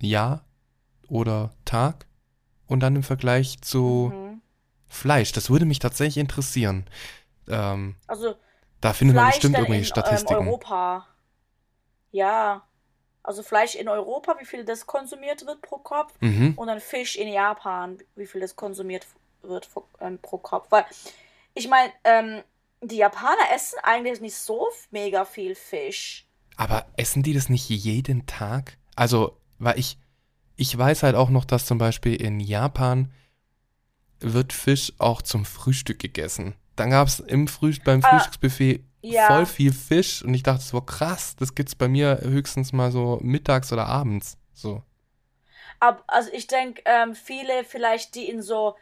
Jahr 0.00 0.44
oder 1.08 1.54
Tag. 1.64 2.06
Und 2.66 2.80
dann 2.80 2.96
im 2.96 3.02
Vergleich 3.02 3.60
zu 3.60 4.10
Mhm. 4.12 4.40
Fleisch. 4.88 5.32
Das 5.32 5.50
würde 5.50 5.64
mich 5.64 5.80
tatsächlich 5.80 6.18
interessieren. 6.18 6.86
Ähm, 7.48 7.96
Also, 8.06 8.36
da 8.80 8.92
findet 8.92 9.16
man 9.16 9.24
Fleisch 9.24 9.34
bestimmt 9.36 9.54
dann 9.56 9.62
irgendwelche 9.62 9.92
in 9.92 9.98
ähm, 9.98 10.04
Statistiken. 10.04 10.48
Europa. 10.48 11.06
Ja. 12.12 12.62
Also 13.22 13.42
Fleisch 13.42 13.74
in 13.74 13.88
Europa, 13.88 14.36
wie 14.38 14.44
viel 14.44 14.64
das 14.64 14.86
konsumiert 14.86 15.46
wird 15.46 15.62
pro 15.62 15.78
Kopf. 15.78 16.12
Mhm. 16.20 16.52
Und 16.56 16.66
dann 16.66 16.80
Fisch 16.80 17.16
in 17.16 17.28
Japan, 17.28 17.98
wie 18.16 18.26
viel 18.26 18.40
das 18.40 18.54
konsumiert 18.54 19.06
wird 19.42 19.70
pro, 19.72 19.84
ähm, 20.00 20.18
pro 20.20 20.38
Kopf. 20.38 20.70
Weil, 20.70 20.84
ich 21.54 21.68
meine, 21.68 21.90
ähm, 22.04 22.42
die 22.82 22.96
Japaner 22.96 23.50
essen 23.54 23.78
eigentlich 23.82 24.20
nicht 24.20 24.36
so 24.36 24.68
mega 24.90 25.24
viel 25.24 25.54
Fisch. 25.54 26.26
Aber 26.56 26.86
essen 26.96 27.22
die 27.22 27.32
das 27.32 27.48
nicht 27.48 27.68
jeden 27.68 28.26
Tag? 28.26 28.76
Also, 28.94 29.38
weil 29.58 29.78
ich, 29.78 29.98
ich 30.56 30.76
weiß 30.76 31.02
halt 31.02 31.14
auch 31.16 31.30
noch, 31.30 31.44
dass 31.44 31.66
zum 31.66 31.78
Beispiel 31.78 32.14
in 32.20 32.40
Japan 32.40 33.12
wird 34.20 34.52
Fisch 34.52 34.92
auch 34.98 35.22
zum 35.22 35.44
Frühstück 35.44 35.98
gegessen. 35.98 36.54
Dann 36.76 36.90
gab 36.90 37.08
es 37.08 37.20
im 37.20 37.46
Früh 37.48 37.74
beim 37.84 38.02
Ah, 38.02 38.08
Frühstücksbuffet 38.08 38.84
ja. 39.02 39.26
voll 39.26 39.46
viel 39.46 39.72
Fisch 39.72 40.22
und 40.22 40.34
ich 40.34 40.42
dachte 40.42 40.64
so, 40.64 40.80
krass, 40.80 41.36
das 41.36 41.54
gibt's 41.54 41.74
bei 41.74 41.88
mir 41.88 42.20
höchstens 42.22 42.72
mal 42.72 42.90
so 42.90 43.18
mittags 43.22 43.72
oder 43.72 43.86
abends. 43.86 44.38
So. 44.52 44.82
Aber, 45.80 46.02
also 46.06 46.30
ich 46.32 46.46
denke, 46.46 46.82
ähm, 46.86 47.14
viele 47.14 47.64
vielleicht, 47.64 48.14
die 48.14 48.28
in 48.28 48.42
so 48.42 48.76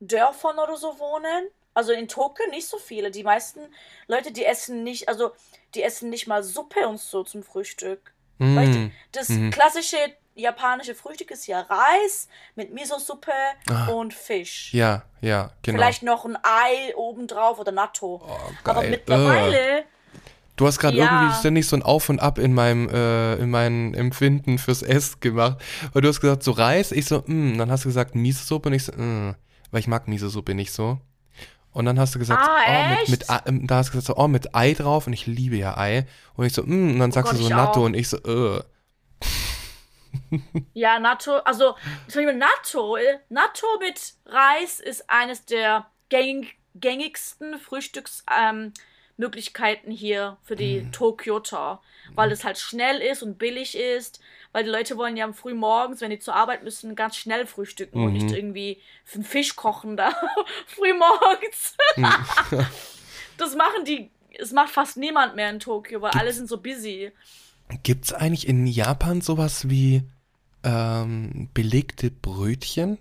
Dörfern 0.00 0.58
oder 0.58 0.76
so 0.76 0.98
wohnen, 0.98 1.48
also 1.74 1.92
in 1.92 2.08
Tokio 2.08 2.46
nicht 2.50 2.66
so 2.66 2.78
viele. 2.78 3.10
Die 3.10 3.22
meisten 3.22 3.60
Leute, 4.08 4.32
die 4.32 4.44
essen 4.44 4.82
nicht, 4.82 5.08
also 5.08 5.30
die 5.74 5.82
essen 5.82 6.10
nicht 6.10 6.26
mal 6.26 6.42
Suppe 6.42 6.88
und 6.88 6.98
so 6.98 7.22
zum 7.22 7.42
Frühstück. 7.42 8.12
Weißt 8.40 8.74
du, 8.74 8.78
Mm. 8.78 8.92
das 9.12 9.28
Mhm. 9.30 9.50
klassische 9.50 9.96
japanische 10.38 10.94
Frühstück 10.94 11.30
ist 11.30 11.46
ja 11.46 11.60
Reis 11.60 12.28
mit 12.54 12.72
Miso-Suppe 12.72 13.32
Ah. 13.68 13.86
und 13.88 14.14
Fisch. 14.14 14.72
Ja, 14.72 15.02
ja, 15.20 15.50
genau. 15.62 15.78
Vielleicht 15.78 16.02
noch 16.02 16.24
ein 16.24 16.36
Ei 16.42 16.94
obendrauf 16.96 17.58
oder 17.58 17.72
Natto. 17.72 18.22
Oh, 18.26 18.38
Aber 18.64 18.82
mittlerweile, 18.82 19.84
Du 20.56 20.66
hast 20.66 20.80
gerade 20.80 20.96
Ja. 20.96 21.04
irgendwie 21.04 21.34
ständig 21.38 21.68
so 21.68 21.76
ein 21.76 21.82
Auf 21.84 22.08
und 22.08 22.18
Ab 22.18 22.36
in 22.38 22.52
meinem, 22.52 22.88
äh, 22.88 23.34
in 23.36 23.48
meinem 23.48 23.94
Empfinden 23.94 24.58
fürs 24.58 24.82
Essen 24.82 25.20
gemacht. 25.20 25.58
Weil 25.92 26.02
du 26.02 26.08
hast 26.08 26.20
gesagt, 26.20 26.42
so 26.42 26.50
Reis, 26.50 26.90
ich 26.90 27.06
so, 27.06 27.22
mm, 27.24 27.58
dann 27.58 27.70
hast 27.70 27.84
du 27.84 27.88
gesagt 27.88 28.16
Miso-Suppe 28.16 28.68
und 28.68 28.72
ich 28.74 28.82
so, 28.84 28.90
mm, 28.92 29.36
weil 29.70 29.78
ich 29.80 29.86
mag 29.86 30.08
Miso-Suppe 30.08 30.54
nicht 30.54 30.72
so. 30.72 30.98
Und 31.72 31.84
dann 31.84 32.00
hast 32.00 32.16
du 32.16 32.18
gesagt, 32.18 32.42
Ah, 32.44 32.58
oh, 32.66 32.90
mit, 32.90 33.08
mit, 33.08 33.26
ähm, 33.46 33.68
da 33.68 33.76
hast 33.76 33.90
du 33.90 33.92
gesagt, 33.92 34.06
so, 34.08 34.16
oh, 34.16 34.26
mit 34.26 34.52
Ei 34.52 34.72
drauf 34.72 35.06
und 35.06 35.12
ich 35.12 35.26
liebe 35.26 35.54
ja 35.54 35.76
Ei. 35.76 36.06
Und 36.34 36.44
ich 36.46 36.52
so, 36.54 36.62
mm, 36.64 36.90
und 36.94 36.98
dann 36.98 37.12
sagst 37.12 37.30
Oh 37.32 37.36
Gott, 37.36 37.40
du 37.44 37.48
so 37.50 37.54
Natto 37.54 37.80
auch. 37.80 37.84
und 37.84 37.94
ich 37.94 38.08
so, 38.08 38.16
äh. 38.16 38.60
Ja, 40.74 40.98
Natto, 40.98 41.36
also 41.38 41.74
zum 42.08 42.24
Beispiel 42.24 42.38
Natto, 42.38 42.96
Natto 43.28 43.66
mit 43.80 44.14
Reis 44.26 44.80
ist 44.80 45.08
eines 45.10 45.44
der 45.44 45.86
gängig, 46.08 46.56
gängigsten 46.74 47.58
Frühstücksmöglichkeiten 47.58 49.90
ähm, 49.90 49.96
hier 49.96 50.38
für 50.42 50.56
die 50.56 50.82
Mhm. 50.82 50.92
Tokioter, 50.92 51.80
weil 52.14 52.32
es 52.32 52.44
halt 52.44 52.58
schnell 52.58 52.98
ist 52.98 53.22
und 53.22 53.38
billig 53.38 53.76
ist, 53.76 54.20
weil 54.52 54.64
die 54.64 54.70
Leute 54.70 54.96
wollen 54.96 55.16
ja 55.16 55.24
am 55.24 55.34
früh 55.34 55.54
morgens, 55.54 56.00
wenn 56.00 56.10
die 56.10 56.18
zur 56.18 56.34
Arbeit 56.34 56.62
müssen, 56.62 56.94
ganz 56.94 57.16
schnell 57.16 57.46
frühstücken 57.46 57.98
und 58.02 58.08
Mhm. 58.08 58.12
nicht 58.12 58.30
irgendwie 58.30 58.80
für 59.04 59.16
einen 59.16 59.24
Fisch 59.24 59.56
kochen 59.56 59.96
da 59.96 60.10
früh 60.66 60.92
morgens. 60.94 61.76
das 63.36 63.54
machen 63.56 63.84
die, 63.84 64.10
es 64.38 64.52
macht 64.52 64.70
fast 64.70 64.96
niemand 64.96 65.36
mehr 65.36 65.50
in 65.50 65.60
Tokio, 65.60 66.00
weil 66.00 66.12
alle 66.12 66.32
sind 66.32 66.48
so 66.48 66.58
busy. 66.58 67.12
Gibt's 67.82 68.12
eigentlich 68.12 68.48
in 68.48 68.66
Japan 68.66 69.20
sowas 69.20 69.68
wie 69.68 70.02
ähm, 70.68 71.48
belegte 71.54 72.10
Brötchen? 72.10 72.98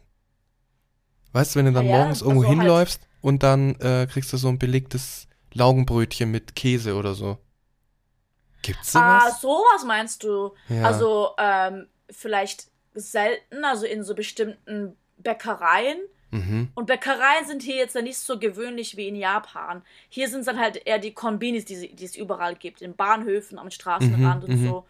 Weißt 1.33 1.53
du, 1.55 1.59
wenn 1.59 1.65
du 1.65 1.73
dann 1.73 1.85
Ah 1.87 1.89
ja, 1.89 1.97
morgens 1.97 2.21
irgendwo 2.21 2.41
also 2.43 2.49
halt- 2.49 2.59
hinläufst 2.61 3.01
und 3.21 3.43
dann 3.43 3.75
äh, 3.81 4.07
kriegst 4.09 4.31
du 4.31 4.37
so 4.37 4.47
ein 4.47 4.57
belegtes 4.59 5.27
Laugenbrötchen 5.53 6.31
mit 6.31 6.55
Käse 6.55 6.95
oder 6.95 7.13
so. 7.13 7.37
Gibt's 8.61 8.95
Ah, 8.95 9.19
sowas? 9.19 9.41
sowas 9.41 9.85
meinst 9.85 10.23
du? 10.23 10.53
Ja. 10.69 10.83
Also, 10.83 11.31
ähm, 11.37 11.87
vielleicht 12.09 12.67
selten, 12.95 13.63
also 13.63 13.85
in 13.85 14.03
so 14.03 14.15
bestimmten 14.15 14.95
Bäckereien. 15.17 15.99
Mhm. 16.31 16.69
Und 16.75 16.87
Bäckereien 16.87 17.45
sind 17.47 17.63
hier 17.63 17.75
jetzt 17.77 17.95
ja 17.95 18.01
nicht 18.01 18.17
so 18.17 18.37
gewöhnlich 18.39 18.97
wie 18.97 19.07
in 19.07 19.15
Japan. 19.15 19.81
Hier 20.09 20.27
sind 20.29 20.41
es 20.41 20.45
dann 20.47 20.59
halt 20.59 20.85
eher 20.85 20.99
die 20.99 21.13
Konbinis, 21.13 21.65
die, 21.65 21.93
die 21.95 22.05
es 22.05 22.15
überall 22.17 22.55
gibt. 22.55 22.81
In 22.81 22.95
Bahnhöfen, 22.95 23.57
am 23.59 23.71
Straßenrand 23.71 24.43
Mhm, 24.47 24.49
und 24.53 24.61
mhm. 24.61 24.65
so. 24.67 24.85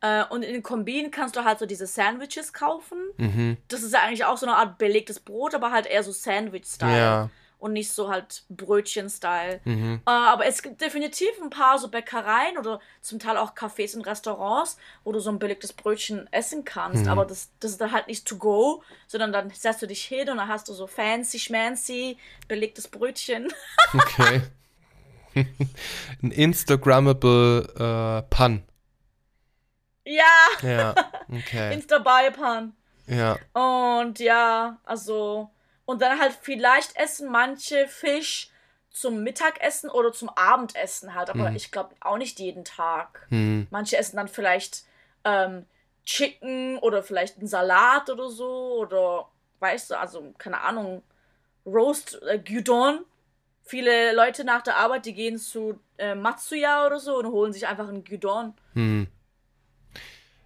Äh, 0.00 0.24
und 0.30 0.42
in 0.42 0.52
den 0.52 0.62
Kombinen 0.62 1.10
kannst 1.10 1.36
du 1.36 1.44
halt 1.44 1.58
so 1.58 1.66
diese 1.66 1.86
Sandwiches 1.86 2.52
kaufen. 2.52 2.98
Mhm. 3.18 3.56
Das 3.68 3.82
ist 3.82 3.92
ja 3.92 4.00
eigentlich 4.00 4.24
auch 4.24 4.38
so 4.38 4.46
eine 4.46 4.56
Art 4.56 4.78
belegtes 4.78 5.20
Brot, 5.20 5.54
aber 5.54 5.72
halt 5.72 5.86
eher 5.86 6.02
so 6.02 6.12
Sandwich-Style. 6.12 6.98
Ja. 6.98 7.30
Und 7.58 7.74
nicht 7.74 7.92
so 7.92 8.08
halt 8.08 8.44
Brötchen-Style. 8.48 9.60
Mhm. 9.64 10.00
Äh, 10.06 10.10
aber 10.10 10.46
es 10.46 10.62
gibt 10.62 10.80
definitiv 10.80 11.28
ein 11.42 11.50
paar 11.50 11.78
so 11.78 11.88
Bäckereien 11.88 12.56
oder 12.56 12.80
zum 13.02 13.18
Teil 13.18 13.36
auch 13.36 13.54
Cafés 13.54 13.94
und 13.94 14.06
Restaurants, 14.06 14.78
wo 15.04 15.12
du 15.12 15.20
so 15.20 15.30
ein 15.30 15.38
belegtes 15.38 15.74
Brötchen 15.74 16.26
essen 16.32 16.64
kannst. 16.64 17.04
Mhm. 17.04 17.10
Aber 17.10 17.26
das, 17.26 17.50
das 17.60 17.72
ist 17.72 17.80
dann 17.82 17.92
halt 17.92 18.08
nicht 18.08 18.26
to 18.26 18.36
go, 18.36 18.82
sondern 19.06 19.32
dann 19.32 19.50
setzt 19.50 19.82
du 19.82 19.86
dich 19.86 20.02
hin 20.02 20.30
und 20.30 20.38
dann 20.38 20.48
hast 20.48 20.70
du 20.70 20.72
so 20.72 20.86
fancy 20.86 21.38
schmancy 21.38 22.16
belegtes 22.48 22.88
Brötchen. 22.88 23.52
Okay. 23.92 24.42
ein 26.22 26.30
Instagrammable 26.30 28.22
äh, 28.28 28.34
Pun. 28.34 28.62
Ja, 30.14 30.68
Ja. 30.68 30.94
Okay. 31.32 31.72
Insta-Biopan. 31.74 32.74
ja. 33.06 33.38
Und 33.52 34.18
ja, 34.18 34.78
also. 34.84 35.50
Und 35.84 36.02
dann 36.02 36.20
halt 36.20 36.36
vielleicht 36.40 36.96
essen 36.96 37.30
manche 37.30 37.86
Fisch 37.88 38.50
zum 38.90 39.22
Mittagessen 39.22 39.90
oder 39.90 40.12
zum 40.12 40.28
Abendessen 40.30 41.14
halt. 41.14 41.30
Aber 41.30 41.50
Mhm. 41.50 41.56
ich 41.56 41.70
glaube 41.72 41.94
auch 42.00 42.16
nicht 42.16 42.38
jeden 42.40 42.64
Tag. 42.64 43.26
Hm. 43.30 43.66
Manche 43.70 43.96
essen 43.96 44.16
dann 44.16 44.28
vielleicht 44.28 44.84
ähm, 45.24 45.66
Chicken 46.04 46.78
oder 46.78 47.02
vielleicht 47.02 47.38
einen 47.38 47.46
Salat 47.48 48.08
oder 48.10 48.28
so. 48.28 48.74
Oder 48.78 49.28
weißt 49.60 49.90
du, 49.90 49.98
also 49.98 50.32
keine 50.38 50.60
Ahnung, 50.60 51.02
Roast, 51.66 52.20
äh, 52.22 52.38
Gyudon. 52.38 53.04
Viele 53.62 54.12
Leute 54.14 54.42
nach 54.44 54.62
der 54.62 54.76
Arbeit, 54.76 55.06
die 55.06 55.14
gehen 55.14 55.38
zu 55.38 55.78
äh, 55.98 56.14
Matsuya 56.16 56.86
oder 56.86 56.98
so 56.98 57.16
und 57.18 57.26
holen 57.26 57.52
sich 57.52 57.66
einfach 57.68 57.88
einen 57.88 58.02
Gyudon. 58.04 58.54
Hm. 58.74 59.06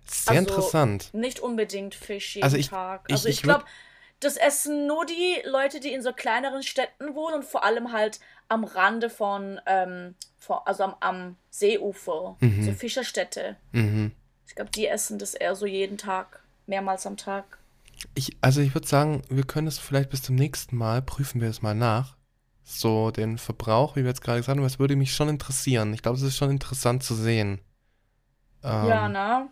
Sehr 0.04 0.38
also 0.38 0.48
interessant. 0.50 1.14
Nicht 1.14 1.40
unbedingt 1.40 1.94
Fisch 1.94 2.36
jeden 2.36 2.44
also 2.44 2.56
ich, 2.56 2.68
Tag. 2.68 3.04
Ich, 3.08 3.14
also 3.14 3.28
ich, 3.28 3.36
ich 3.36 3.42
glaube, 3.42 3.64
das 4.20 4.36
essen 4.36 4.86
nur 4.86 5.06
die 5.06 5.42
Leute, 5.44 5.80
die 5.80 5.92
in 5.92 6.02
so 6.02 6.12
kleineren 6.12 6.62
Städten 6.62 7.14
wohnen 7.14 7.36
und 7.36 7.44
vor 7.44 7.64
allem 7.64 7.92
halt 7.92 8.20
am 8.48 8.64
Rande 8.64 9.10
von, 9.10 9.60
ähm, 9.66 10.14
von 10.38 10.58
also 10.64 10.84
am, 10.84 10.94
am 11.00 11.36
Seeufer, 11.50 12.36
mhm. 12.40 12.62
so 12.64 12.72
Fischerstädte. 12.72 13.56
Mhm. 13.72 14.12
Ich 14.46 14.54
glaube, 14.54 14.70
die 14.70 14.86
essen 14.86 15.18
das 15.18 15.34
eher 15.34 15.54
so 15.54 15.66
jeden 15.66 15.98
Tag, 15.98 16.42
mehrmals 16.66 17.06
am 17.06 17.16
Tag. 17.16 17.58
Ich, 18.14 18.36
also 18.40 18.60
ich 18.60 18.74
würde 18.74 18.86
sagen, 18.86 19.22
wir 19.28 19.44
können 19.44 19.66
es 19.66 19.78
vielleicht 19.78 20.10
bis 20.10 20.22
zum 20.22 20.34
nächsten 20.36 20.76
Mal, 20.76 21.02
prüfen 21.02 21.40
wir 21.40 21.48
es 21.48 21.62
mal 21.62 21.74
nach. 21.74 22.16
So 22.62 23.10
den 23.10 23.36
Verbrauch, 23.36 23.94
wie 23.96 24.02
wir 24.02 24.08
jetzt 24.08 24.22
gerade 24.22 24.38
gesagt 24.38 24.56
haben, 24.56 24.64
das 24.64 24.78
würde 24.78 24.96
mich 24.96 25.14
schon 25.14 25.28
interessieren. 25.28 25.92
Ich 25.92 26.02
glaube, 26.02 26.16
es 26.16 26.22
ist 26.22 26.36
schon 26.36 26.50
interessant 26.50 27.02
zu 27.02 27.14
sehen. 27.14 27.60
Ähm, 28.62 28.86
ja, 28.86 29.08
ne? 29.08 29.48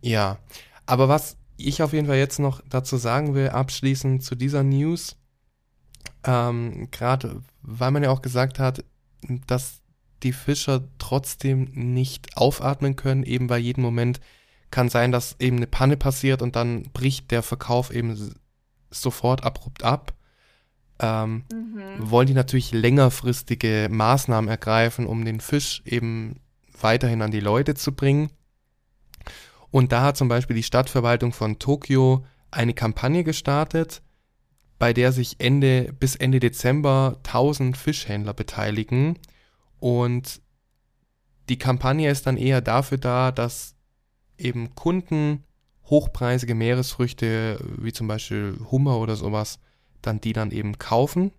Ja. 0.00 0.38
Aber 0.86 1.08
was 1.08 1.36
ich 1.56 1.82
auf 1.82 1.92
jeden 1.92 2.06
Fall 2.06 2.16
jetzt 2.16 2.38
noch 2.38 2.62
dazu 2.68 2.96
sagen 2.96 3.34
will, 3.34 3.50
abschließend 3.50 4.22
zu 4.22 4.34
dieser 4.34 4.62
News, 4.62 5.16
ähm, 6.24 6.88
gerade 6.90 7.42
weil 7.62 7.90
man 7.90 8.02
ja 8.02 8.10
auch 8.10 8.22
gesagt 8.22 8.58
hat, 8.58 8.84
dass 9.46 9.80
die 10.22 10.32
Fischer 10.32 10.84
trotzdem 10.98 11.68
nicht 11.72 12.36
aufatmen 12.36 12.96
können, 12.96 13.22
eben 13.22 13.46
bei 13.46 13.58
jedem 13.58 13.82
Moment 13.82 14.20
kann 14.70 14.88
sein, 14.88 15.12
dass 15.12 15.36
eben 15.40 15.56
eine 15.56 15.66
Panne 15.66 15.96
passiert 15.96 16.42
und 16.42 16.56
dann 16.56 16.84
bricht 16.92 17.30
der 17.30 17.42
Verkauf 17.42 17.92
eben 17.92 18.34
sofort 18.90 19.44
abrupt 19.44 19.82
ab. 19.82 20.14
Ähm, 21.00 21.44
mhm. 21.52 22.10
Wollen 22.10 22.26
die 22.26 22.34
natürlich 22.34 22.72
längerfristige 22.72 23.88
Maßnahmen 23.90 24.48
ergreifen, 24.48 25.06
um 25.06 25.24
den 25.24 25.40
Fisch 25.40 25.82
eben 25.84 26.40
weiterhin 26.78 27.22
an 27.22 27.30
die 27.30 27.40
Leute 27.40 27.74
zu 27.74 27.92
bringen. 27.92 28.30
Und 29.70 29.92
da 29.92 30.02
hat 30.02 30.16
zum 30.16 30.28
Beispiel 30.28 30.56
die 30.56 30.62
Stadtverwaltung 30.62 31.32
von 31.32 31.58
Tokio 31.58 32.24
eine 32.50 32.74
Kampagne 32.74 33.24
gestartet, 33.24 34.02
bei 34.78 34.92
der 34.92 35.12
sich 35.12 35.36
Ende 35.38 35.92
bis 35.98 36.16
Ende 36.16 36.40
Dezember 36.40 37.18
1000 37.18 37.76
Fischhändler 37.76 38.34
beteiligen. 38.34 39.18
Und 39.78 40.40
die 41.48 41.58
Kampagne 41.58 42.10
ist 42.10 42.26
dann 42.26 42.36
eher 42.36 42.60
dafür 42.60 42.98
da, 42.98 43.30
dass 43.30 43.74
eben 44.38 44.74
Kunden 44.74 45.44
hochpreisige 45.84 46.54
Meeresfrüchte, 46.54 47.58
wie 47.78 47.92
zum 47.92 48.08
Beispiel 48.08 48.58
Hummer 48.70 48.98
oder 48.98 49.16
sowas, 49.16 49.58
dann 50.02 50.20
die 50.20 50.32
dann 50.32 50.50
eben 50.50 50.78
kaufen. 50.78 51.32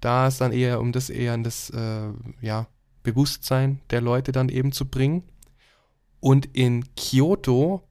Da 0.00 0.26
ist 0.26 0.40
dann 0.40 0.52
eher, 0.52 0.80
um 0.80 0.92
das 0.92 1.10
eher 1.10 1.34
in 1.34 1.44
das 1.44 1.70
äh, 1.70 2.08
ja, 2.40 2.66
Bewusstsein 3.02 3.80
der 3.90 4.00
Leute 4.00 4.32
dann 4.32 4.48
eben 4.48 4.72
zu 4.72 4.86
bringen. 4.86 5.22
Und 6.20 6.46
in 6.54 6.94
Kyoto 6.94 7.88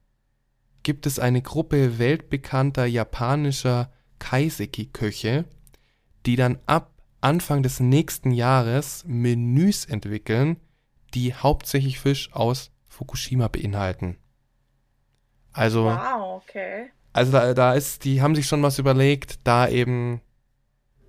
gibt 0.82 1.06
es 1.06 1.18
eine 1.18 1.42
Gruppe 1.42 1.98
weltbekannter 1.98 2.86
japanischer 2.86 3.92
Kaiseki-Köche, 4.18 5.44
die 6.26 6.36
dann 6.36 6.58
ab 6.66 6.92
Anfang 7.20 7.62
des 7.62 7.80
nächsten 7.80 8.30
Jahres 8.30 9.04
Menüs 9.06 9.84
entwickeln, 9.84 10.56
die 11.12 11.34
hauptsächlich 11.34 11.98
Fisch 11.98 12.32
aus 12.32 12.70
Fukushima 12.88 13.48
beinhalten. 13.48 14.16
Also, 15.52 15.84
wow, 15.84 16.42
okay. 16.42 16.90
Also 17.12 17.32
da, 17.32 17.54
da 17.54 17.74
ist, 17.74 18.04
die 18.04 18.22
haben 18.22 18.34
sich 18.36 18.46
schon 18.46 18.62
was 18.62 18.78
überlegt, 18.78 19.40
da 19.44 19.68
eben 19.68 20.20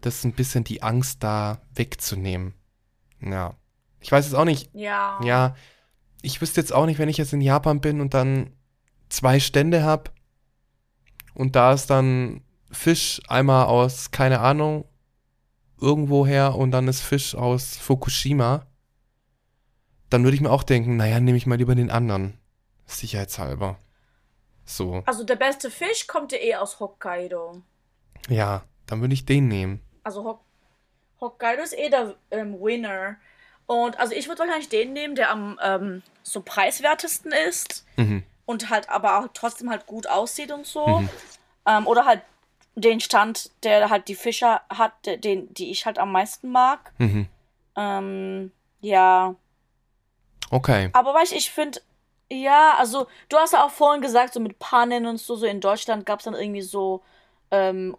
das 0.01 0.23
ein 0.23 0.33
bisschen 0.33 0.63
die 0.63 0.81
Angst 0.81 1.23
da 1.23 1.61
wegzunehmen. 1.75 2.55
Ja. 3.21 3.55
Ich 3.99 4.11
weiß 4.11 4.25
jetzt 4.25 4.33
auch 4.33 4.45
nicht. 4.45 4.69
Ja. 4.73 5.19
Ja. 5.23 5.55
Ich 6.21 6.41
wüsste 6.41 6.61
jetzt 6.61 6.73
auch 6.73 6.85
nicht, 6.85 6.99
wenn 6.99 7.09
ich 7.09 7.17
jetzt 7.17 7.33
in 7.33 7.41
Japan 7.41 7.81
bin 7.81 8.01
und 8.01 8.13
dann 8.13 8.51
zwei 9.09 9.39
Stände 9.39 9.83
habe 9.83 10.11
und 11.33 11.55
da 11.55 11.73
ist 11.73 11.89
dann 11.89 12.41
Fisch 12.71 13.21
einmal 13.27 13.65
aus, 13.65 14.11
keine 14.11 14.39
Ahnung, 14.39 14.85
irgendwoher 15.79 16.55
und 16.55 16.71
dann 16.71 16.87
ist 16.87 17.01
Fisch 17.01 17.35
aus 17.35 17.75
Fukushima, 17.77 18.67
dann 20.09 20.23
würde 20.23 20.35
ich 20.35 20.41
mir 20.41 20.51
auch 20.51 20.63
denken, 20.63 20.97
naja, 20.97 21.19
nehme 21.19 21.37
ich 21.37 21.47
mal 21.47 21.57
lieber 21.57 21.75
den 21.75 21.89
anderen. 21.89 22.37
Sicherheitshalber. 22.85 23.77
So. 24.65 25.03
Also 25.05 25.23
der 25.23 25.35
beste 25.35 25.71
Fisch 25.71 26.07
kommt 26.07 26.31
ja 26.31 26.37
eh 26.37 26.55
aus 26.55 26.79
Hokkaido. 26.79 27.61
Ja, 28.29 28.63
dann 28.85 29.01
würde 29.01 29.13
ich 29.13 29.25
den 29.25 29.47
nehmen. 29.47 29.81
Also 30.03 30.23
Hok 30.23 30.41
Hokkaido 31.19 31.61
ist 31.63 31.77
eh 31.77 31.89
der 31.89 32.15
ähm, 32.31 32.59
Winner. 32.59 33.17
Und 33.71 33.97
also 34.01 34.13
ich 34.13 34.27
würde 34.27 34.39
wahrscheinlich 34.39 34.67
den 34.67 34.91
nehmen, 34.91 35.15
der 35.15 35.31
am 35.31 35.57
ähm, 35.63 36.03
so 36.23 36.41
preiswertesten 36.41 37.31
ist. 37.31 37.85
Mhm. 37.95 38.21
Und 38.45 38.69
halt 38.69 38.89
aber 38.89 39.17
auch 39.17 39.29
trotzdem 39.33 39.69
halt 39.69 39.85
gut 39.85 40.07
aussieht 40.07 40.51
und 40.51 40.67
so. 40.67 40.85
Mhm. 40.85 41.09
Ähm, 41.65 41.87
oder 41.87 42.05
halt 42.05 42.21
den 42.75 42.99
Stand, 42.99 43.49
der 43.63 43.89
halt 43.89 44.09
die 44.09 44.15
Fischer 44.15 44.59
hat, 44.67 44.91
den, 45.05 45.53
die 45.53 45.71
ich 45.71 45.85
halt 45.85 45.99
am 45.99 46.11
meisten 46.11 46.49
mag. 46.49 46.91
Mhm. 46.97 47.29
Ähm, 47.77 48.51
ja. 48.81 49.35
Okay. 50.49 50.89
Aber 50.91 51.13
weißt 51.13 51.31
ich 51.31 51.49
finde, 51.49 51.79
ja, 52.29 52.75
also 52.77 53.07
du 53.29 53.37
hast 53.37 53.53
ja 53.53 53.63
auch 53.65 53.71
vorhin 53.71 54.01
gesagt, 54.01 54.33
so 54.33 54.41
mit 54.41 54.59
Pannen 54.59 55.05
und 55.05 55.17
so, 55.17 55.37
so 55.37 55.45
in 55.45 55.61
Deutschland 55.61 56.05
gab 56.05 56.19
es 56.19 56.25
dann 56.25 56.33
irgendwie 56.33 56.61
so, 56.61 57.03
ähm, 57.51 57.95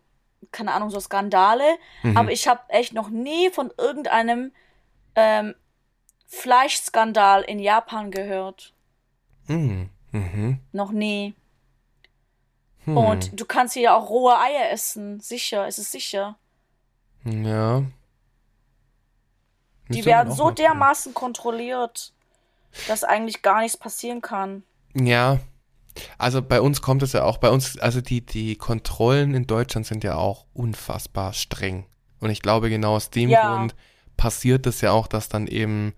keine 0.51 0.75
Ahnung, 0.75 0.91
so 0.91 1.01
Skandale. 1.01 1.79
Mhm. 2.03 2.19
Aber 2.19 2.31
ich 2.31 2.47
habe 2.47 2.61
echt 2.69 2.93
noch 2.93 3.09
nie 3.09 3.49
von 3.49 3.73
irgendeinem 3.79 4.53
ähm, 5.15 5.55
Fleischskandal 6.33 7.43
in 7.43 7.59
Japan 7.59 8.11
gehört. 8.11 8.73
Mhm. 9.47 9.91
Mhm. 10.13 10.59
Noch 10.73 10.91
nie. 10.91 11.35
Hm. 12.85 12.97
Und 12.97 13.41
du 13.41 13.45
kannst 13.45 13.75
hier 13.75 13.83
ja 13.83 13.97
auch 13.97 14.09
rohe 14.09 14.37
Eier 14.39 14.71
essen. 14.71 15.21
Sicher, 15.21 15.69
ist 15.69 15.79
es 15.79 15.93
sicher. 15.93 16.37
Ja. 17.25 17.83
Die 19.89 20.05
werden 20.05 20.33
so 20.33 20.51
dermaßen 20.51 21.15
kontrolliert 21.15 22.13
dass 22.89 23.05
eigentlich 23.05 23.43
gar 23.43 23.61
nichts 23.61 23.77
passieren 23.77 24.21
kann. 24.21 24.63
Ja. 24.95 25.39
Also 26.17 26.41
bei 26.41 26.61
uns 26.61 26.81
kommt 26.81 27.03
es 27.03 27.13
ja 27.13 27.25
auch, 27.25 27.37
bei 27.37 27.51
uns, 27.51 27.79
also 27.79 28.01
die, 28.01 28.25
die 28.25 28.57
Kontrollen 28.57 29.35
in 29.35 29.47
Deutschland 29.47 29.87
sind 29.87 30.05
ja 30.05 30.15
auch 30.15 30.47
unfassbar 30.55 31.35
streng. 31.35 31.87
Und 32.19 32.31
ich 32.31 32.41
glaube, 32.41 32.71
genau 32.71 32.95
aus 32.97 33.11
dem 33.11 33.29
ja. 33.29 33.57
Grund 33.57 33.75
passiert 34.17 34.67
es 34.67 34.81
ja 34.81 34.93
auch, 34.93 35.07
dass 35.07 35.29
dann 35.29 35.47
eben 35.47 35.93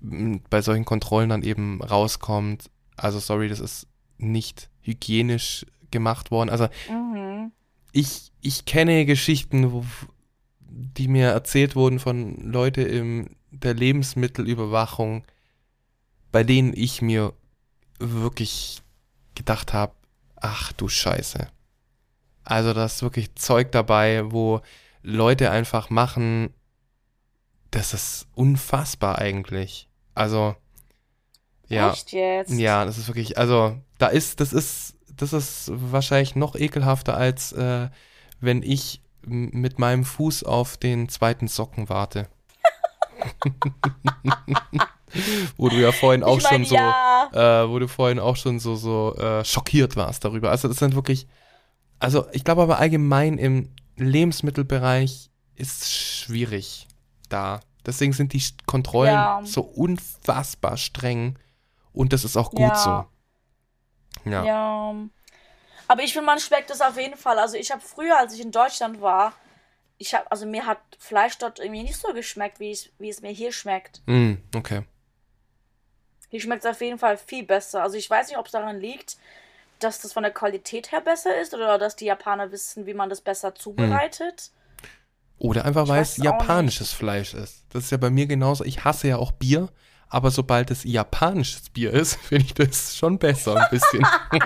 bei 0.00 0.62
solchen 0.62 0.84
Kontrollen 0.84 1.30
dann 1.30 1.42
eben 1.42 1.82
rauskommt, 1.82 2.70
also 2.96 3.18
sorry, 3.18 3.48
das 3.48 3.60
ist 3.60 3.86
nicht 4.18 4.68
hygienisch 4.82 5.66
gemacht 5.90 6.30
worden. 6.30 6.50
Also 6.50 6.68
mhm. 6.90 7.52
ich, 7.92 8.32
ich 8.40 8.64
kenne 8.64 9.06
Geschichten, 9.06 9.72
wo, 9.72 9.84
die 10.60 11.08
mir 11.08 11.28
erzählt 11.28 11.76
wurden 11.76 11.98
von 11.98 12.36
Leuten 12.36 12.86
in 12.86 13.36
der 13.50 13.74
Lebensmittelüberwachung, 13.74 15.24
bei 16.30 16.44
denen 16.44 16.72
ich 16.74 17.02
mir 17.02 17.32
wirklich 17.98 18.82
gedacht 19.34 19.72
habe, 19.72 19.92
ach 20.36 20.72
du 20.72 20.88
Scheiße. 20.88 21.48
Also 22.44 22.72
da 22.72 22.84
ist 22.84 23.02
wirklich 23.02 23.34
Zeug 23.34 23.72
dabei, 23.72 24.30
wo 24.30 24.60
Leute 25.02 25.50
einfach 25.50 25.90
machen, 25.90 26.52
das 27.70 27.94
ist 27.94 28.26
unfassbar 28.34 29.18
eigentlich. 29.18 29.87
Also 30.18 30.56
ja, 31.68 31.92
Echt 31.92 32.12
jetzt? 32.12 32.50
ja, 32.50 32.84
das 32.84 32.98
ist 32.98 33.06
wirklich, 33.06 33.38
also 33.38 33.76
da 33.98 34.08
ist, 34.08 34.40
das 34.40 34.52
ist, 34.52 34.96
das 35.14 35.32
ist 35.32 35.70
wahrscheinlich 35.72 36.34
noch 36.34 36.56
ekelhafter 36.56 37.16
als 37.16 37.52
äh, 37.52 37.88
wenn 38.40 38.62
ich 38.62 39.00
mit 39.22 39.78
meinem 39.78 40.04
Fuß 40.04 40.42
auf 40.44 40.76
den 40.76 41.08
zweiten 41.08 41.46
Socken 41.48 41.88
warte. 41.88 42.28
wo 45.56 45.68
du 45.68 45.76
ja 45.76 45.92
vorhin 45.92 46.22
auch 46.22 46.40
mein, 46.42 46.52
schon 46.52 46.64
so, 46.64 46.74
ja. 46.74 47.62
äh, 47.62 47.68
wo 47.68 47.78
du 47.78 47.88
vorhin 47.88 48.18
auch 48.18 48.36
schon 48.36 48.58
so, 48.58 48.74
so 48.74 49.14
äh, 49.16 49.44
schockiert 49.44 49.96
warst 49.96 50.24
darüber. 50.24 50.50
Also 50.50 50.68
das 50.68 50.78
sind 50.78 50.94
wirklich, 50.94 51.26
also 51.98 52.26
ich 52.32 52.44
glaube 52.44 52.62
aber 52.62 52.78
allgemein 52.78 53.38
im 53.38 53.70
Lebensmittelbereich 53.96 55.30
ist 55.54 55.92
schwierig 55.92 56.86
da. 57.28 57.60
Deswegen 57.86 58.12
sind 58.12 58.32
die 58.32 58.42
Kontrollen 58.66 59.14
ja. 59.14 59.40
so 59.44 59.62
unfassbar 59.62 60.76
streng 60.76 61.38
und 61.92 62.12
das 62.12 62.24
ist 62.24 62.36
auch 62.36 62.50
gut 62.50 62.60
ja. 62.60 62.74
so. 64.24 64.30
Ja. 64.30 64.44
ja. 64.44 64.94
Aber 65.88 66.02
ich 66.02 66.12
finde, 66.12 66.26
man 66.26 66.38
schmeckt 66.38 66.70
es 66.70 66.80
auf 66.80 66.98
jeden 66.98 67.16
Fall. 67.16 67.38
Also 67.38 67.56
ich 67.56 67.70
habe 67.70 67.80
früher, 67.80 68.18
als 68.18 68.34
ich 68.34 68.40
in 68.40 68.52
Deutschland 68.52 69.00
war, 69.00 69.32
ich 69.96 70.14
habe, 70.14 70.30
also 70.30 70.46
mir 70.46 70.66
hat 70.66 70.78
Fleisch 70.98 71.38
dort 71.38 71.58
irgendwie 71.58 71.82
nicht 71.82 71.96
so 71.96 72.12
geschmeckt, 72.12 72.60
wie 72.60 72.70
es, 72.70 72.90
wie 72.98 73.08
es 73.08 73.20
mir 73.20 73.32
hier 73.32 73.52
schmeckt. 73.52 74.02
Mm, 74.06 74.34
okay. 74.54 74.82
Hier 76.28 76.40
schmeckt 76.40 76.64
es 76.64 76.70
auf 76.70 76.80
jeden 76.80 76.98
Fall 76.98 77.16
viel 77.16 77.42
besser. 77.42 77.82
Also 77.82 77.96
ich 77.96 78.08
weiß 78.08 78.28
nicht, 78.28 78.38
ob 78.38 78.46
es 78.46 78.52
daran 78.52 78.80
liegt, 78.80 79.16
dass 79.78 80.00
das 80.00 80.12
von 80.12 80.22
der 80.22 80.32
Qualität 80.32 80.92
her 80.92 81.00
besser 81.00 81.36
ist 81.40 81.54
oder 81.54 81.78
dass 81.78 81.96
die 81.96 82.04
Japaner 82.04 82.52
wissen, 82.52 82.86
wie 82.86 82.94
man 82.94 83.08
das 83.08 83.20
besser 83.20 83.54
zubereitet. 83.54 84.50
Oder 85.38 85.64
einfach, 85.64 85.86
weil 85.88 86.02
es 86.02 86.16
japanisches 86.16 86.92
Fleisch 86.92 87.34
ist. 87.34 87.64
Das 87.70 87.84
ist 87.84 87.90
ja 87.90 87.96
bei 87.96 88.10
mir 88.10 88.26
genauso. 88.26 88.64
Ich 88.64 88.84
hasse 88.84 89.08
ja 89.08 89.16
auch 89.18 89.32
Bier, 89.32 89.68
aber 90.08 90.30
sobald 90.30 90.70
es 90.70 90.84
japanisches 90.84 91.70
Bier 91.70 91.92
ist, 91.92 92.16
finde 92.22 92.46
ich 92.46 92.54
das 92.54 92.96
schon 92.96 93.18
besser 93.18 93.56
ein 93.56 93.66
bisschen. 93.70 94.04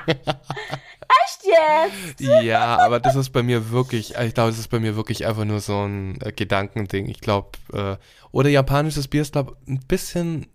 Echt 1.25 1.45
jetzt? 1.45 2.21
ja, 2.21 2.79
aber 2.79 3.01
das 3.01 3.17
ist 3.17 3.31
bei 3.31 3.43
mir 3.43 3.71
wirklich, 3.71 4.15
ich 4.17 4.35
glaube, 4.35 4.51
das 4.51 4.59
ist 4.59 4.69
bei 4.69 4.81
mir 4.81 4.97
wirklich 4.97 5.27
einfach 5.27 5.45
nur 5.45 5.61
so 5.61 5.85
ein 5.85 6.21
äh, 6.21 6.33
Gedankending. 6.33 7.09
Ich 7.09 7.21
glaube, 7.21 7.51
äh, 7.73 7.97
oder 8.31 8.49
japanisches 8.49 9.09
Bier 9.09 9.23
ist, 9.23 9.33
glaube 9.33 9.57
ein 9.67 9.81
bisschen 9.81 10.47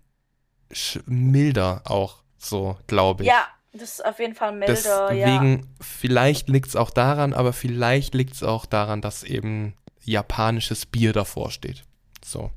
milder 1.06 1.82
auch 1.84 2.22
so, 2.36 2.76
glaube 2.86 3.24
ich. 3.24 3.28
Ja, 3.28 3.46
das 3.72 3.94
ist 3.94 4.04
auf 4.04 4.18
jeden 4.18 4.34
Fall 4.34 4.52
milder, 4.52 5.08
Deswegen, 5.10 5.58
ja. 5.58 5.64
vielleicht 5.80 6.48
liegt 6.48 6.68
es 6.68 6.76
auch 6.76 6.90
daran, 6.90 7.32
aber 7.32 7.52
vielleicht 7.52 8.14
liegt 8.14 8.34
es 8.34 8.42
auch 8.42 8.66
daran, 8.66 9.00
dass 9.00 9.22
eben 9.24 9.74
japanisches 10.10 10.86
Bier 10.86 11.12
davor 11.12 11.50
steht. 11.50 11.84
So, 12.24 12.50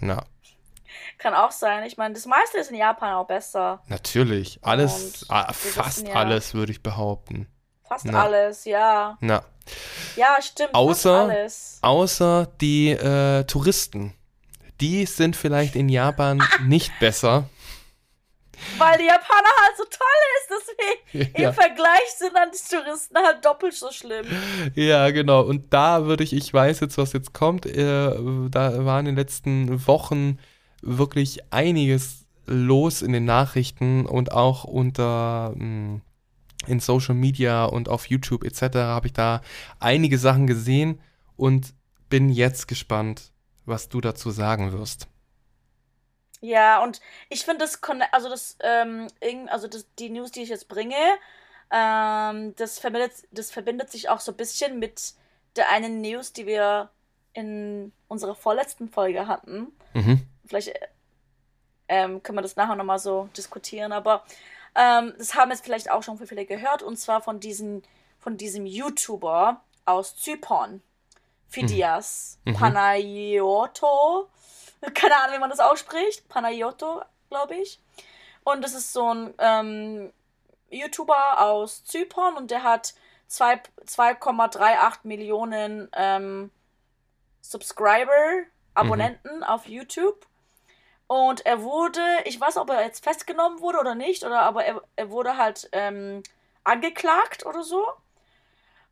na. 0.00 0.24
Kann 1.18 1.34
auch 1.34 1.50
sein. 1.50 1.84
Ich 1.84 1.96
meine, 1.96 2.14
das 2.14 2.26
meiste 2.26 2.58
ist 2.58 2.70
in 2.70 2.76
Japan 2.76 3.14
auch 3.14 3.26
besser. 3.26 3.82
Natürlich. 3.88 4.58
Alles, 4.62 5.26
ah, 5.28 5.52
fast 5.52 6.06
ja, 6.06 6.14
alles, 6.14 6.54
würde 6.54 6.72
ich 6.72 6.82
behaupten. 6.82 7.46
Fast 7.88 8.06
Na. 8.06 8.24
alles, 8.24 8.64
ja. 8.64 9.16
Na. 9.20 9.44
Ja, 10.16 10.38
stimmt. 10.40 10.74
Außer, 10.74 11.48
außer 11.82 12.48
die 12.60 12.90
äh, 12.90 13.44
Touristen. 13.44 14.14
Die 14.80 15.06
sind 15.06 15.36
vielleicht 15.36 15.74
in 15.76 15.88
Japan 15.88 16.42
nicht 16.64 16.92
besser. 17.00 17.48
Weil 18.78 18.98
die 18.98 19.04
Japaner 19.04 19.48
halt 19.62 19.76
so 19.76 19.84
toll 19.84 20.22
ist, 20.38 20.50
deswegen 21.12 21.32
ja. 21.42 21.48
im 21.48 21.54
Vergleich 21.54 22.10
sind 22.16 22.34
dann 22.34 22.50
die 22.50 22.76
Touristen 22.76 23.16
halt 23.16 23.44
doppelt 23.44 23.74
so 23.74 23.90
schlimm. 23.90 24.26
Ja, 24.74 25.10
genau. 25.10 25.42
Und 25.42 25.72
da 25.72 26.06
würde 26.06 26.24
ich, 26.24 26.32
ich 26.32 26.52
weiß 26.52 26.80
jetzt, 26.80 26.98
was 26.98 27.12
jetzt 27.12 27.32
kommt, 27.32 27.66
äh, 27.66 28.10
da 28.50 28.84
waren 28.84 29.06
in 29.06 29.14
den 29.14 29.16
letzten 29.16 29.86
Wochen 29.86 30.38
wirklich 30.82 31.52
einiges 31.52 32.26
los 32.46 33.02
in 33.02 33.12
den 33.12 33.24
Nachrichten 33.24 34.06
und 34.06 34.32
auch 34.32 34.64
unter 34.64 35.52
mh, 35.56 35.60
hm, 35.60 36.00
in 36.66 36.80
Social 36.80 37.14
Media 37.14 37.64
und 37.64 37.88
auf 37.88 38.06
YouTube 38.08 38.44
etc. 38.44 38.76
habe 38.76 39.06
ich 39.06 39.12
da 39.12 39.40
einige 39.78 40.18
Sachen 40.18 40.46
gesehen 40.46 41.00
und 41.36 41.74
bin 42.08 42.28
jetzt 42.28 42.66
gespannt, 42.68 43.32
was 43.64 43.88
du 43.88 44.00
dazu 44.00 44.30
sagen 44.30 44.72
wirst. 44.72 45.08
Ja, 46.40 46.82
und 46.82 47.00
ich 47.28 47.44
finde 47.44 47.64
das, 47.64 47.80
also 48.12 48.28
das, 48.28 48.56
ähm, 48.60 49.08
also 49.48 49.68
das, 49.68 49.86
die 49.98 50.10
News, 50.10 50.30
die 50.30 50.42
ich 50.42 50.48
jetzt 50.48 50.68
bringe, 50.68 50.96
ähm, 51.70 52.54
das, 52.56 52.78
verbindet, 52.78 53.12
das 53.30 53.50
verbindet 53.50 53.90
sich 53.90 54.08
auch 54.08 54.20
so 54.20 54.32
ein 54.32 54.36
bisschen 54.36 54.78
mit 54.78 55.14
der 55.56 55.70
einen 55.70 56.00
News, 56.00 56.32
die 56.32 56.46
wir 56.46 56.90
in 57.32 57.92
unserer 58.08 58.34
vorletzten 58.34 58.88
Folge 58.88 59.26
hatten. 59.26 59.72
Mhm. 59.94 60.26
Vielleicht 60.46 60.72
ähm, 61.88 62.22
können 62.22 62.38
wir 62.38 62.42
das 62.42 62.56
nachher 62.56 62.76
nochmal 62.76 62.98
so 62.98 63.28
diskutieren, 63.36 63.92
aber 63.92 64.24
ähm, 64.74 65.14
das 65.18 65.34
haben 65.34 65.50
jetzt 65.50 65.64
vielleicht 65.64 65.90
auch 65.90 66.02
schon 66.02 66.18
viele 66.18 66.46
gehört, 66.46 66.82
und 66.82 66.98
zwar 66.98 67.20
von, 67.20 67.40
diesen, 67.40 67.82
von 68.18 68.36
diesem 68.36 68.66
YouTuber 68.66 69.62
aus 69.84 70.16
Zypern, 70.16 70.82
Phidias 71.48 72.38
mhm. 72.44 72.52
mhm. 72.52 72.56
Panayoto 72.56 74.28
keine 74.94 75.16
Ahnung, 75.16 75.36
wie 75.36 75.40
man 75.40 75.50
das 75.50 75.60
ausspricht. 75.60 76.28
Panayoto, 76.28 77.02
glaube 77.28 77.56
ich. 77.56 77.80
Und 78.44 78.62
das 78.62 78.74
ist 78.74 78.92
so 78.92 79.12
ein 79.12 79.34
ähm, 79.38 80.12
YouTuber 80.70 81.40
aus 81.40 81.84
Zypern 81.84 82.36
und 82.36 82.50
der 82.50 82.62
hat 82.62 82.94
2,38 83.30 84.98
Millionen 85.02 85.88
ähm, 85.94 86.50
Subscriber, 87.40 88.44
Abonnenten 88.74 89.38
mhm. 89.38 89.42
auf 89.42 89.66
YouTube. 89.66 90.26
Und 91.08 91.46
er 91.46 91.62
wurde, 91.62 92.02
ich 92.24 92.40
weiß, 92.40 92.56
ob 92.56 92.70
er 92.70 92.82
jetzt 92.82 93.04
festgenommen 93.04 93.60
wurde 93.60 93.78
oder 93.78 93.94
nicht, 93.94 94.24
oder 94.24 94.42
aber 94.42 94.64
er, 94.64 94.82
er 94.96 95.10
wurde 95.10 95.36
halt 95.36 95.68
ähm, 95.72 96.22
angeklagt 96.64 97.46
oder 97.46 97.62
so. 97.62 97.84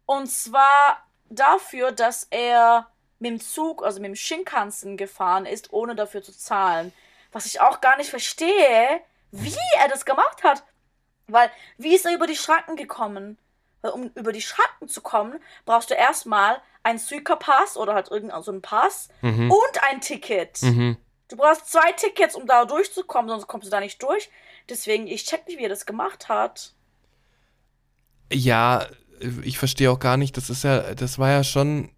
Und 0.06 0.28
zwar 0.28 1.04
dafür, 1.28 1.92
dass 1.92 2.24
er 2.30 2.88
mit 3.18 3.30
dem 3.30 3.40
Zug, 3.40 3.84
also 3.84 4.00
mit 4.00 4.08
dem 4.08 4.16
Shinkansen 4.16 4.96
gefahren 4.96 5.46
ist, 5.46 5.72
ohne 5.72 5.94
dafür 5.94 6.22
zu 6.22 6.36
zahlen. 6.36 6.92
Was 7.32 7.46
ich 7.46 7.60
auch 7.60 7.80
gar 7.80 7.96
nicht 7.96 8.10
verstehe, 8.10 9.00
wie 9.30 9.56
er 9.78 9.88
das 9.88 10.04
gemacht 10.04 10.42
hat. 10.44 10.64
Weil, 11.26 11.50
wie 11.78 11.94
ist 11.94 12.06
er 12.06 12.14
über 12.14 12.26
die 12.26 12.36
Schranken 12.36 12.76
gekommen? 12.76 13.38
Weil, 13.82 13.92
um 13.92 14.10
über 14.14 14.32
die 14.32 14.42
Schranken 14.42 14.88
zu 14.88 15.00
kommen, 15.00 15.40
brauchst 15.64 15.90
du 15.90 15.94
erstmal 15.94 16.60
einen 16.82 16.98
Suica-Pass 16.98 17.76
oder 17.76 17.94
halt 17.94 18.10
irgendeinen 18.10 18.42
so 18.42 18.52
einen 18.52 18.62
Pass 18.62 19.08
mhm. 19.22 19.50
und 19.50 19.82
ein 19.82 20.00
Ticket. 20.00 20.62
Mhm. 20.62 20.96
Du 21.28 21.36
brauchst 21.36 21.72
zwei 21.72 21.92
Tickets, 21.92 22.34
um 22.34 22.46
da 22.46 22.66
durchzukommen, 22.66 23.30
sonst 23.30 23.46
kommst 23.46 23.66
du 23.66 23.70
da 23.70 23.80
nicht 23.80 24.02
durch. 24.02 24.30
Deswegen, 24.68 25.06
ich 25.06 25.24
check 25.24 25.46
nicht, 25.46 25.58
wie 25.58 25.64
er 25.64 25.70
das 25.70 25.86
gemacht 25.86 26.28
hat. 26.28 26.74
Ja, 28.30 28.86
ich 29.42 29.58
verstehe 29.58 29.90
auch 29.90 29.98
gar 29.98 30.16
nicht, 30.16 30.36
das 30.36 30.50
ist 30.50 30.64
ja, 30.64 30.94
das 30.94 31.18
war 31.18 31.30
ja 31.30 31.44
schon 31.44 31.93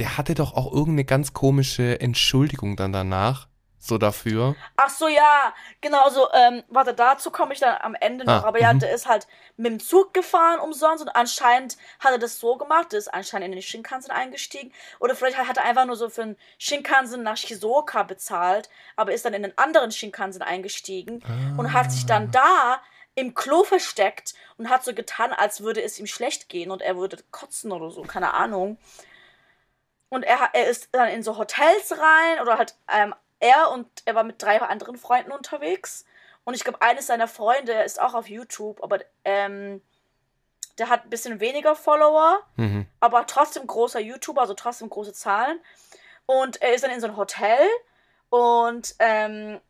der 0.00 0.16
hatte 0.16 0.34
doch 0.34 0.54
auch 0.54 0.72
irgendeine 0.72 1.04
ganz 1.04 1.34
komische 1.34 2.00
Entschuldigung 2.00 2.74
dann 2.74 2.92
danach. 2.92 3.48
So 3.82 3.96
dafür. 3.96 4.56
Ach 4.76 4.90
so, 4.90 5.08
ja, 5.08 5.54
genau 5.80 6.10
so. 6.10 6.28
Ähm, 6.34 6.62
warte, 6.68 6.92
dazu 6.92 7.30
komme 7.30 7.54
ich 7.54 7.60
dann 7.60 7.78
am 7.80 7.94
Ende 7.94 8.26
noch. 8.26 8.44
Ah, 8.44 8.46
aber 8.46 8.60
ja, 8.60 8.74
mhm. 8.74 8.80
der 8.80 8.92
ist 8.92 9.06
halt 9.06 9.26
mit 9.56 9.72
dem 9.72 9.80
Zug 9.80 10.12
gefahren 10.12 10.60
umsonst 10.60 11.02
und 11.02 11.08
anscheinend 11.08 11.78
hat 11.98 12.12
er 12.12 12.18
das 12.18 12.38
so 12.38 12.58
gemacht, 12.58 12.92
der 12.92 12.98
ist 12.98 13.08
anscheinend 13.08 13.46
in 13.46 13.52
den 13.52 13.62
Shinkansen 13.62 14.10
eingestiegen. 14.10 14.70
Oder 14.98 15.14
vielleicht 15.14 15.38
hat 15.38 15.56
er 15.56 15.64
einfach 15.64 15.86
nur 15.86 15.96
so 15.96 16.10
für 16.10 16.22
einen 16.22 16.36
Shinkansen 16.58 17.22
nach 17.22 17.38
Shizuoka 17.38 18.02
bezahlt, 18.02 18.68
aber 18.96 19.14
ist 19.14 19.24
dann 19.24 19.32
in 19.32 19.44
einen 19.44 19.56
anderen 19.56 19.92
Shinkansen 19.92 20.42
eingestiegen 20.42 21.22
ah. 21.24 21.58
und 21.58 21.72
hat 21.72 21.90
sich 21.90 22.04
dann 22.04 22.30
da 22.30 22.82
im 23.14 23.34
Klo 23.34 23.64
versteckt 23.64 24.34
und 24.58 24.68
hat 24.68 24.84
so 24.84 24.92
getan, 24.92 25.32
als 25.32 25.62
würde 25.62 25.82
es 25.82 25.98
ihm 25.98 26.06
schlecht 26.06 26.50
gehen 26.50 26.70
und 26.70 26.82
er 26.82 26.98
würde 26.98 27.16
kotzen 27.30 27.72
oder 27.72 27.90
so, 27.90 28.02
keine 28.02 28.34
Ahnung. 28.34 28.76
Und 30.10 30.24
er, 30.24 30.50
er 30.52 30.66
ist 30.66 30.90
dann 30.92 31.08
in 31.08 31.22
so 31.22 31.38
Hotels 31.38 31.92
rein 31.92 32.40
oder 32.42 32.58
halt 32.58 32.74
ähm, 32.92 33.14
er 33.38 33.70
und 33.70 33.86
er 34.04 34.14
war 34.14 34.24
mit 34.24 34.42
drei 34.42 34.60
anderen 34.60 34.96
Freunden 34.96 35.32
unterwegs. 35.32 36.04
Und 36.44 36.54
ich 36.54 36.64
glaube, 36.64 36.82
eines 36.82 37.06
seiner 37.06 37.28
Freunde 37.28 37.72
ist 37.72 38.00
auch 38.00 38.14
auf 38.14 38.28
YouTube, 38.28 38.82
aber 38.82 38.98
ähm, 39.24 39.80
der 40.78 40.88
hat 40.88 41.04
ein 41.04 41.10
bisschen 41.10 41.40
weniger 41.40 41.76
Follower, 41.76 42.40
mhm. 42.56 42.86
aber 43.00 43.26
trotzdem 43.26 43.66
großer 43.66 44.00
YouTuber, 44.00 44.40
also 44.42 44.54
trotzdem 44.54 44.90
große 44.90 45.12
Zahlen. 45.12 45.60
Und 46.26 46.60
er 46.62 46.74
ist 46.74 46.84
dann 46.84 46.90
in 46.90 47.00
so 47.00 47.06
ein 47.06 47.16
Hotel 47.16 47.60
und 48.30 48.94
ähm, 48.98 49.60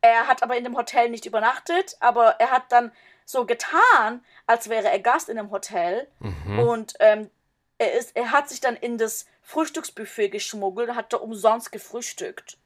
er 0.00 0.26
hat 0.28 0.42
aber 0.42 0.56
in 0.56 0.64
dem 0.64 0.76
Hotel 0.76 1.10
nicht 1.10 1.26
übernachtet, 1.26 1.96
aber 2.00 2.38
er 2.38 2.50
hat 2.50 2.70
dann 2.70 2.92
so 3.24 3.44
getan, 3.44 4.24
als 4.46 4.68
wäre 4.68 4.88
er 4.88 5.00
Gast 5.00 5.28
in 5.28 5.36
dem 5.36 5.50
Hotel. 5.50 6.06
Mhm. 6.20 6.58
Und 6.60 6.94
ähm, 7.00 7.30
er, 7.78 7.92
ist, 7.92 8.16
er 8.16 8.32
hat 8.32 8.48
sich 8.48 8.60
dann 8.60 8.76
in 8.76 8.98
das 8.98 9.26
Frühstücksbuffet 9.42 10.30
geschmuggelt 10.30 10.90
und 10.90 10.96
hat 10.96 11.12
da 11.12 11.18
umsonst 11.18 11.72
gefrühstückt. 11.72 12.58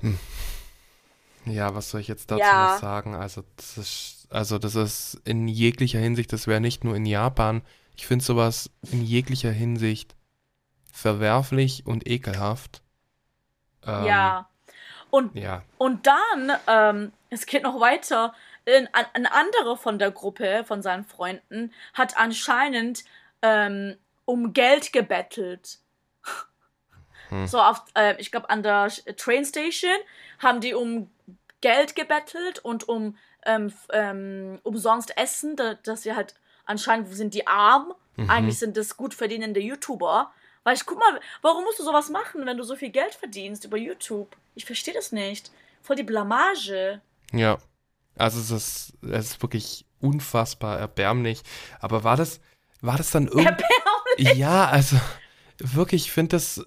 Hm. 0.00 0.18
Ja, 1.46 1.74
was 1.74 1.90
soll 1.90 2.00
ich 2.00 2.08
jetzt 2.08 2.30
dazu 2.30 2.40
ja. 2.40 2.72
noch 2.72 2.80
sagen? 2.80 3.14
Also 3.14 3.42
das, 3.56 3.78
ist, 3.78 4.26
also, 4.30 4.58
das 4.58 4.74
ist 4.74 5.20
in 5.24 5.48
jeglicher 5.48 5.98
Hinsicht, 5.98 6.32
das 6.32 6.46
wäre 6.46 6.60
nicht 6.60 6.84
nur 6.84 6.94
in 6.94 7.06
Japan. 7.06 7.62
Ich 7.96 8.06
finde 8.06 8.24
sowas 8.24 8.70
in 8.92 9.02
jeglicher 9.02 9.50
Hinsicht 9.50 10.14
verwerflich 10.92 11.86
und 11.86 12.06
ekelhaft. 12.06 12.82
Ähm, 13.86 14.04
ja. 14.04 14.48
Und, 15.10 15.34
ja. 15.34 15.62
und 15.78 16.06
dann, 16.06 16.52
ähm, 16.66 17.12
es 17.30 17.46
geht 17.46 17.62
noch 17.62 17.80
weiter, 17.80 18.34
ein, 18.68 19.06
ein 19.14 19.26
anderer 19.26 19.76
von 19.76 19.98
der 19.98 20.10
Gruppe, 20.10 20.64
von 20.64 20.82
seinen 20.82 21.04
Freunden, 21.04 21.72
hat 21.94 22.16
anscheinend 22.16 23.04
ähm, 23.42 23.96
um 24.24 24.52
Geld 24.52 24.92
gebettelt. 24.92 25.78
Hm. 27.28 27.46
So 27.46 27.60
auf, 27.60 27.82
äh, 27.94 28.14
ich 28.18 28.30
glaube, 28.30 28.50
an 28.50 28.62
der 28.62 28.90
Train 29.16 29.44
Station 29.44 29.96
haben 30.38 30.60
die 30.60 30.74
um 30.74 31.10
Geld 31.60 31.96
gebettelt 31.96 32.58
und 32.60 32.88
um 32.88 33.16
ähm, 33.44 33.72
ähm, 33.92 34.60
umsonst 34.62 35.16
Essen, 35.16 35.56
da, 35.56 35.74
dass 35.74 36.02
sie 36.02 36.14
halt 36.14 36.34
anscheinend 36.64 37.14
sind 37.14 37.34
die 37.34 37.46
arm. 37.46 37.94
Mhm. 38.16 38.30
Eigentlich 38.30 38.58
sind 38.58 38.76
das 38.76 38.96
gut 38.96 39.14
verdienende 39.14 39.60
YouTuber. 39.60 40.32
Weil 40.64 40.74
ich 40.74 40.84
guck 40.84 40.98
mal, 40.98 41.20
warum 41.40 41.64
musst 41.64 41.78
du 41.78 41.84
sowas 41.84 42.10
machen, 42.10 42.44
wenn 42.44 42.58
du 42.58 42.62
so 42.62 42.76
viel 42.76 42.90
Geld 42.90 43.14
verdienst 43.14 43.64
über 43.64 43.78
YouTube? 43.78 44.36
Ich 44.54 44.66
verstehe 44.66 44.92
das 44.92 45.12
nicht. 45.12 45.50
Voll 45.82 45.96
die 45.96 46.02
Blamage. 46.02 47.00
Ja. 47.32 47.58
Also 48.18 48.40
es 48.40 48.50
ist, 48.50 48.92
es 49.02 49.30
ist 49.30 49.42
wirklich 49.42 49.86
unfassbar 50.00 50.78
erbärmlich. 50.78 51.42
Aber 51.80 52.04
war 52.04 52.16
das, 52.16 52.40
war 52.80 52.96
das 52.96 53.10
dann 53.10 53.26
irgendwie. 53.26 53.46
Erbärmlich? 53.46 54.38
Ja, 54.38 54.66
also 54.66 54.96
wirklich, 55.58 56.06
ich 56.06 56.12
finde 56.12 56.36
das, 56.36 56.64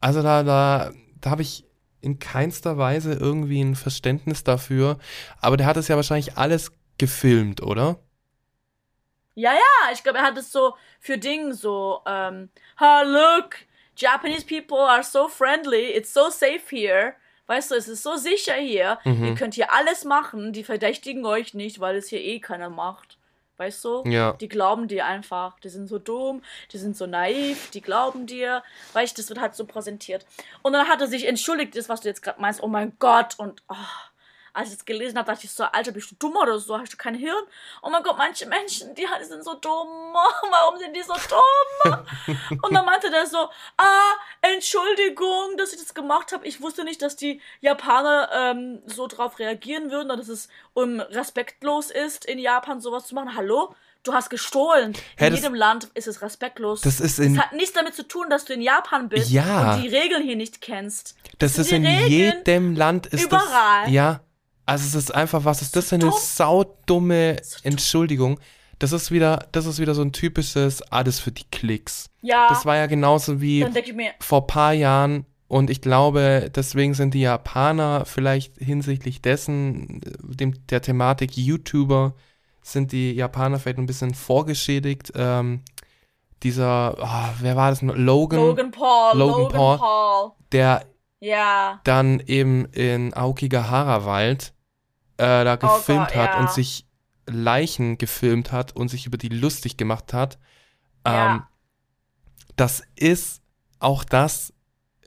also 0.00 0.22
da, 0.22 0.42
da, 0.42 0.92
da 1.20 1.30
habe 1.30 1.42
ich 1.42 1.64
in 2.00 2.18
keinster 2.18 2.76
Weise 2.76 3.14
irgendwie 3.14 3.62
ein 3.62 3.76
Verständnis 3.76 4.44
dafür. 4.44 4.98
Aber 5.40 5.56
der 5.56 5.66
hat 5.66 5.76
es 5.76 5.88
ja 5.88 5.96
wahrscheinlich 5.96 6.36
alles 6.36 6.72
gefilmt, 6.98 7.62
oder? 7.62 7.98
Ja, 9.34 9.52
ja, 9.52 9.92
ich 9.92 10.02
glaube, 10.02 10.18
er 10.18 10.24
hat 10.24 10.38
es 10.38 10.52
so 10.52 10.76
für 11.00 11.18
Ding 11.18 11.52
so, 11.52 12.02
ähm, 12.06 12.50
oh, 12.80 13.02
look, 13.04 13.56
Japanese 13.96 14.46
people 14.46 14.78
are 14.78 15.02
so 15.02 15.28
friendly, 15.28 15.90
it's 15.90 16.12
so 16.12 16.30
safe 16.30 16.62
here. 16.70 17.14
Weißt 17.46 17.70
du, 17.70 17.74
es 17.74 17.88
ist 17.88 18.02
so 18.02 18.16
sicher 18.16 18.54
hier. 18.54 18.98
Mhm. 19.04 19.24
Ihr 19.24 19.34
könnt 19.34 19.54
hier 19.54 19.72
alles 19.72 20.04
machen. 20.04 20.52
Die 20.52 20.64
verdächtigen 20.64 21.24
euch 21.26 21.54
nicht, 21.54 21.80
weil 21.80 21.96
es 21.96 22.08
hier 22.08 22.20
eh 22.20 22.40
keiner 22.40 22.70
macht. 22.70 23.18
Weißt 23.56 23.84
du? 23.84 24.02
Ja. 24.06 24.32
Die 24.32 24.48
glauben 24.48 24.88
dir 24.88 25.06
einfach. 25.06 25.60
Die 25.60 25.68
sind 25.68 25.86
so 25.86 25.98
dumm, 25.98 26.42
die 26.72 26.78
sind 26.78 26.96
so 26.96 27.06
naiv, 27.06 27.70
die 27.70 27.80
glauben 27.80 28.26
dir. 28.26 28.64
Weißt 28.94 29.16
du, 29.16 29.22
das 29.22 29.28
wird 29.28 29.40
halt 29.40 29.54
so 29.54 29.64
präsentiert. 29.64 30.26
Und 30.62 30.72
dann 30.72 30.88
hat 30.88 31.00
er 31.00 31.06
sich 31.06 31.26
entschuldigt, 31.26 31.76
das, 31.76 31.88
was 31.88 32.00
du 32.00 32.08
jetzt 32.08 32.22
gerade 32.22 32.40
meinst. 32.40 32.62
Oh 32.62 32.68
mein 32.68 32.96
Gott. 32.98 33.38
Und 33.38 33.62
oh, 33.68 33.74
als 34.54 34.70
ich 34.70 34.76
das 34.76 34.84
gelesen 34.86 35.18
habe, 35.18 35.30
dachte 35.30 35.44
ich 35.46 35.50
so, 35.52 35.64
Alter, 35.64 35.92
bist 35.92 36.10
du 36.10 36.14
dumm 36.14 36.36
oder 36.36 36.58
so? 36.58 36.78
Hast 36.78 36.92
du 36.92 36.96
kein 36.96 37.14
Hirn? 37.14 37.42
Oh 37.82 37.90
mein 37.90 38.02
Gott, 38.02 38.16
manche 38.16 38.46
Menschen, 38.46 38.94
die 38.94 39.06
sind 39.22 39.44
so 39.44 39.54
dumm. 39.54 40.14
Warum 40.50 40.78
sind 40.78 40.96
die 40.96 41.02
so 41.02 41.12
dumm? 41.28 42.06
Und 42.62 42.72
dann 42.74 42.84
meinte 42.86 43.10
der 43.10 43.26
so, 43.26 43.48
ah, 43.76 44.12
Entschuldigung, 44.40 45.56
dass 45.58 45.72
ich 45.72 45.78
das 45.80 45.92
gemacht 45.94 46.32
habe. 46.32 46.46
Ich 46.46 46.60
wusste 46.60 46.84
nicht, 46.84 47.02
dass 47.02 47.16
die 47.16 47.40
Japaner 47.60 48.28
ähm, 48.32 48.82
so 48.86 49.06
drauf 49.06 49.38
reagieren 49.38 49.90
würden, 49.90 50.06
oder 50.10 50.16
dass 50.18 50.28
es 50.28 50.48
um 50.72 51.00
respektlos 51.00 51.90
ist, 51.90 52.24
in 52.24 52.38
Japan 52.38 52.80
sowas 52.80 53.06
zu 53.06 53.14
machen. 53.14 53.34
Hallo? 53.36 53.74
Du 54.02 54.12
hast 54.12 54.28
gestohlen. 54.28 54.92
Hä, 55.16 55.26
in 55.28 55.32
das- 55.32 55.40
jedem 55.42 55.54
Land 55.54 55.88
ist 55.94 56.06
es 56.06 56.20
respektlos. 56.22 56.82
Das 56.82 57.00
ist 57.00 57.18
in- 57.18 57.34
Das 57.36 57.46
hat 57.46 57.52
nichts 57.54 57.72
damit 57.72 57.94
zu 57.94 58.06
tun, 58.06 58.28
dass 58.28 58.44
du 58.44 58.52
in 58.52 58.60
Japan 58.60 59.08
bist 59.08 59.30
Ja. 59.30 59.74
und 59.74 59.82
die 59.82 59.88
Regeln 59.88 60.22
hier 60.22 60.36
nicht 60.36 60.60
kennst. 60.60 61.16
Das 61.38 61.56
ist 61.58 61.70
die 61.70 61.76
in 61.76 61.86
Regeln 61.86 62.08
jedem 62.10 62.76
Land 62.76 63.06
ist 63.06 63.24
überall. 63.24 63.84
das. 63.84 63.90
Ja. 63.92 64.20
Also 64.66 64.86
es 64.86 64.94
ist 64.94 65.14
einfach, 65.14 65.44
was 65.44 65.62
ist 65.62 65.76
das 65.76 65.88
für 65.88 65.96
eine 65.96 66.04
dumm. 66.06 66.14
saudumme. 66.18 67.36
Entschuldigung? 67.62 68.40
Das 68.78 68.92
ist 68.92 69.10
wieder, 69.10 69.46
das 69.52 69.66
ist 69.66 69.78
wieder 69.78 69.94
so 69.94 70.02
ein 70.02 70.12
typisches 70.12 70.82
alles 70.82 71.20
für 71.20 71.32
die 71.32 71.44
Klicks. 71.50 72.10
Ja, 72.22 72.48
Das 72.48 72.66
war 72.66 72.76
ja 72.76 72.86
genauso 72.86 73.40
wie 73.40 73.66
vor 74.20 74.46
paar 74.46 74.72
Jahren 74.72 75.26
und 75.46 75.70
ich 75.70 75.80
glaube, 75.80 76.50
deswegen 76.54 76.94
sind 76.94 77.14
die 77.14 77.20
Japaner 77.20 78.04
vielleicht 78.06 78.56
hinsichtlich 78.58 79.22
dessen, 79.22 80.00
äh, 80.02 80.34
dem, 80.34 80.66
der 80.66 80.82
Thematik 80.82 81.36
YouTuber, 81.36 82.14
sind 82.62 82.92
die 82.92 83.12
Japaner 83.12 83.58
vielleicht 83.58 83.78
ein 83.78 83.86
bisschen 83.86 84.14
vorgeschädigt. 84.14 85.12
Ähm, 85.14 85.60
dieser, 86.42 86.96
ah, 86.98 87.34
wer 87.40 87.56
war 87.56 87.70
das? 87.70 87.82
noch? 87.82 87.94
Logan, 87.94 88.40
Logan 88.40 88.70
Paul, 88.70 89.18
Logan 89.18 89.42
Logan, 89.42 89.56
Paul. 89.56 89.78
Paul. 89.78 90.32
der 90.52 90.86
Ja, 91.24 91.80
dann 91.84 92.20
eben 92.20 92.66
in 92.66 93.14
Aokigahara-Wald 93.14 94.52
äh, 95.16 95.44
da 95.44 95.56
gefilmt 95.56 96.08
Gott, 96.08 96.16
hat 96.16 96.34
ja. 96.34 96.40
und 96.40 96.50
sich 96.50 96.86
Leichen 97.26 97.96
gefilmt 97.96 98.52
hat 98.52 98.76
und 98.76 98.88
sich 98.88 99.06
über 99.06 99.16
die 99.16 99.30
lustig 99.30 99.78
gemacht 99.78 100.12
hat. 100.12 100.38
Ja. 101.06 101.36
Ähm, 101.36 101.42
das 102.56 102.82
ist 102.94 103.40
auch 103.78 104.04
das 104.04 104.52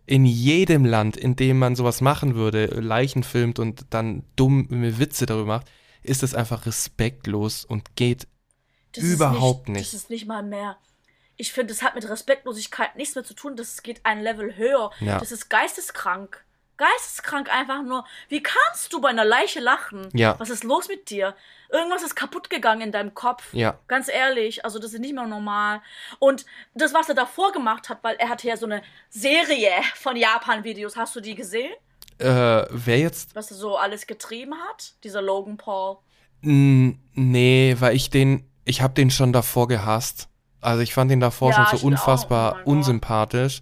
in 0.08 0.26
jedem 0.26 0.86
Land, 0.86 1.18
in 1.18 1.36
dem 1.36 1.60
man 1.60 1.76
sowas 1.76 2.02
machen 2.02 2.34
würde, 2.34 2.66
Leichen 2.66 3.22
filmt 3.22 3.60
und 3.60 3.86
dann 3.92 4.24
dumme 4.36 4.98
Witze 4.98 5.28
darüber 5.28 5.58
macht, 5.58 5.70
ist 6.02 6.24
es 6.24 6.34
einfach 6.34 6.66
respektlos 6.66 7.64
und 7.64 7.96
geht 7.96 8.28
das 8.94 9.04
Überhaupt 9.04 9.70
nicht, 9.70 9.78
nicht. 9.78 9.94
Das 9.94 10.02
ist 10.02 10.10
nicht 10.10 10.28
mal 10.28 10.42
mehr. 10.42 10.78
Ich 11.38 11.54
finde, 11.54 11.74
das 11.74 11.84
hat 11.84 11.96
mit 11.96 12.10
Respektlosigkeit 12.10 12.96
nichts 12.96 13.16
mehr 13.16 13.24
zu 13.24 13.34
tun. 13.34 13.56
Das 13.56 13.84
geht 13.84 14.02
ein 14.04 14.22
Level 14.22 14.56
höher. 14.56 14.92
Ja. 15.00 15.20
Das 15.20 15.32
ist 15.32 15.50
geisteskrank. 15.50 16.44
Geisteskrank 16.78 17.52
einfach 17.52 17.82
nur. 17.84 18.06
Wie 18.30 18.42
kannst 18.42 18.94
du 18.94 19.02
bei 19.02 19.10
einer 19.10 19.26
Leiche 19.26 19.60
lachen? 19.60 20.10
Ja. 20.14 20.40
Was 20.40 20.50
ist 20.50 20.64
los 20.64 20.88
mit 20.88 21.10
dir? 21.10 21.36
Irgendwas 21.70 22.04
ist 22.04 22.16
kaputt 22.16 22.50
gegangen 22.50 22.82
in 22.82 22.92
deinem 22.92 23.14
Kopf. 23.14 23.54
Ja. 23.54 23.80
Ganz 23.88 24.08
ehrlich, 24.08 24.64
also 24.64 24.80
das 24.80 24.94
ist 24.94 25.00
nicht 25.00 25.16
mehr 25.16 25.26
normal. 25.26 25.82
Und 26.20 26.46
das, 26.76 26.94
was 26.94 27.10
er 27.10 27.16
davor 27.16 27.52
gemacht 27.52 27.90
hat, 27.90 28.00
weil 28.04 28.16
er 28.18 28.30
hatte 28.30 28.48
ja 28.48 28.58
so 28.58 28.66
eine 28.66 28.84
Serie 29.10 29.72
von 29.96 30.16
Japan-Videos. 30.16 30.96
Hast 30.96 31.16
du 31.16 31.20
die 31.20 31.36
gesehen? 31.36 31.74
Äh, 32.20 32.66
wer 32.70 33.00
jetzt? 33.00 33.36
Was 33.36 33.52
er 33.52 33.58
so 33.58 33.78
alles 33.78 34.08
getrieben 34.08 34.54
hat? 34.70 34.94
Dieser 35.04 35.22
Logan 35.22 35.58
Paul. 35.58 35.98
Mm, 36.42 36.92
nee, 37.14 37.76
weil 37.80 37.96
ich 37.96 38.10
den, 38.10 38.50
ich 38.66 38.82
habe 38.82 38.94
den 38.94 39.12
schon 39.12 39.34
davor 39.34 39.68
gehasst. 39.68 40.30
Also 40.62 40.82
ich 40.82 40.94
fand 40.94 41.12
den 41.12 41.20
davor 41.20 41.52
Ja, 41.52 41.66
schon 41.68 41.78
so 41.80 41.84
auch. 41.86 41.88
unfassbar 41.92 42.52
Oh 42.52 42.56
mein 42.56 42.64
Gott. 42.66 42.74
unsympathisch. 42.74 43.62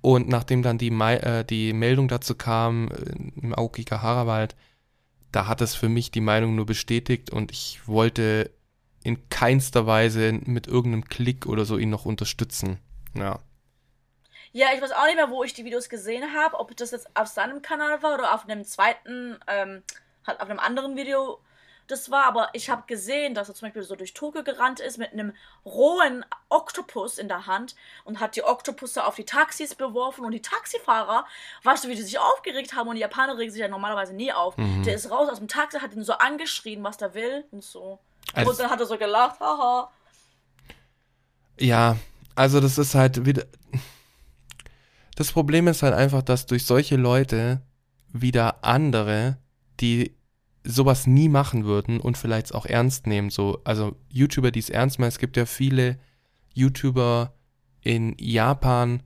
Und 0.00 0.28
nachdem 0.28 0.62
dann 0.62 0.78
die, 0.78 0.90
äh, 0.90 1.44
die 1.44 1.72
Meldung 1.72 2.08
dazu 2.08 2.34
kam, 2.36 2.88
äh, 2.88 3.40
im 3.40 3.54
Aokigahara-Wald, 3.54 4.54
da 5.32 5.46
hat 5.46 5.60
es 5.60 5.74
für 5.74 5.88
mich 5.88 6.10
die 6.10 6.20
Meinung 6.20 6.54
nur 6.54 6.66
bestätigt 6.66 7.30
und 7.30 7.50
ich 7.50 7.86
wollte 7.86 8.50
in 9.02 9.28
keinster 9.28 9.86
Weise 9.86 10.32
mit 10.44 10.66
irgendeinem 10.66 11.04
Klick 11.04 11.46
oder 11.46 11.64
so 11.64 11.76
ihn 11.78 11.90
noch 11.90 12.04
unterstützen. 12.04 12.78
Ja. 13.14 13.40
Ja, 14.52 14.68
ich 14.74 14.80
weiß 14.80 14.92
auch 14.92 15.04
nicht 15.06 15.16
mehr, 15.16 15.30
wo 15.30 15.44
ich 15.44 15.52
die 15.52 15.64
Videos 15.64 15.88
gesehen 15.88 16.24
habe, 16.34 16.58
ob 16.58 16.74
das 16.76 16.92
jetzt 16.92 17.08
auf 17.14 17.28
seinem 17.28 17.60
Kanal 17.60 18.02
war 18.02 18.14
oder 18.14 18.34
auf 18.34 18.44
einem 18.48 18.64
zweiten, 18.64 19.36
ähm, 19.46 19.82
halt 20.26 20.40
auf 20.40 20.48
einem 20.48 20.58
anderen 20.58 20.96
Video 20.96 21.38
das 21.88 22.10
war, 22.10 22.26
aber 22.26 22.50
ich 22.52 22.68
habe 22.68 22.82
gesehen, 22.86 23.34
dass 23.34 23.48
er 23.48 23.54
zum 23.54 23.66
Beispiel 23.66 23.82
so 23.82 23.96
durch 23.96 24.12
Tokio 24.12 24.44
gerannt 24.44 24.78
ist 24.78 24.98
mit 24.98 25.12
einem 25.12 25.32
rohen 25.64 26.24
Oktopus 26.50 27.16
in 27.16 27.28
der 27.28 27.46
Hand 27.46 27.74
und 28.04 28.20
hat 28.20 28.36
die 28.36 28.44
Oktopusse 28.44 29.04
auf 29.04 29.16
die 29.16 29.24
Taxis 29.24 29.74
beworfen 29.74 30.24
und 30.24 30.32
die 30.32 30.42
Taxifahrer, 30.42 31.24
weißt 31.64 31.84
du, 31.84 31.88
wie 31.88 31.94
die 31.94 32.02
sich 32.02 32.18
aufgeregt 32.18 32.76
haben 32.76 32.88
und 32.88 32.96
die 32.96 33.00
Japaner 33.00 33.38
regen 33.38 33.50
sich 33.50 33.60
ja 33.60 33.68
normalerweise 33.68 34.14
nie 34.14 34.32
auf. 34.32 34.56
Mhm. 34.58 34.82
Der 34.82 34.94
ist 34.94 35.10
raus 35.10 35.30
aus 35.30 35.38
dem 35.38 35.48
Taxi, 35.48 35.78
hat 35.80 35.94
ihn 35.94 36.04
so 36.04 36.12
angeschrien, 36.12 36.84
was 36.84 36.98
der 36.98 37.14
will 37.14 37.44
und 37.50 37.64
so. 37.64 37.98
Also- 38.34 38.50
und 38.50 38.60
dann 38.60 38.70
hat 38.70 38.80
er 38.80 38.86
so 38.86 38.98
gelacht, 38.98 39.40
haha. 39.40 39.90
Ja, 41.58 41.96
also 42.34 42.60
das 42.60 42.76
ist 42.76 42.94
halt 42.94 43.24
wieder. 43.24 43.44
Das 45.16 45.32
Problem 45.32 45.66
ist 45.66 45.82
halt 45.82 45.94
einfach, 45.94 46.22
dass 46.22 46.46
durch 46.46 46.66
solche 46.66 46.96
Leute 46.96 47.62
wieder 48.12 48.62
andere, 48.62 49.38
die 49.80 50.17
sowas 50.64 51.06
nie 51.06 51.28
machen 51.28 51.64
würden 51.64 52.00
und 52.00 52.18
vielleicht 52.18 52.54
auch 52.54 52.66
ernst 52.66 53.06
nehmen, 53.06 53.30
so, 53.30 53.60
also 53.64 53.96
YouTuber, 54.10 54.50
die 54.50 54.60
es 54.60 54.70
ernst 54.70 54.98
meinen, 54.98 55.08
es 55.08 55.18
gibt 55.18 55.36
ja 55.36 55.46
viele 55.46 55.98
YouTuber 56.54 57.34
in 57.82 58.14
Japan, 58.18 59.02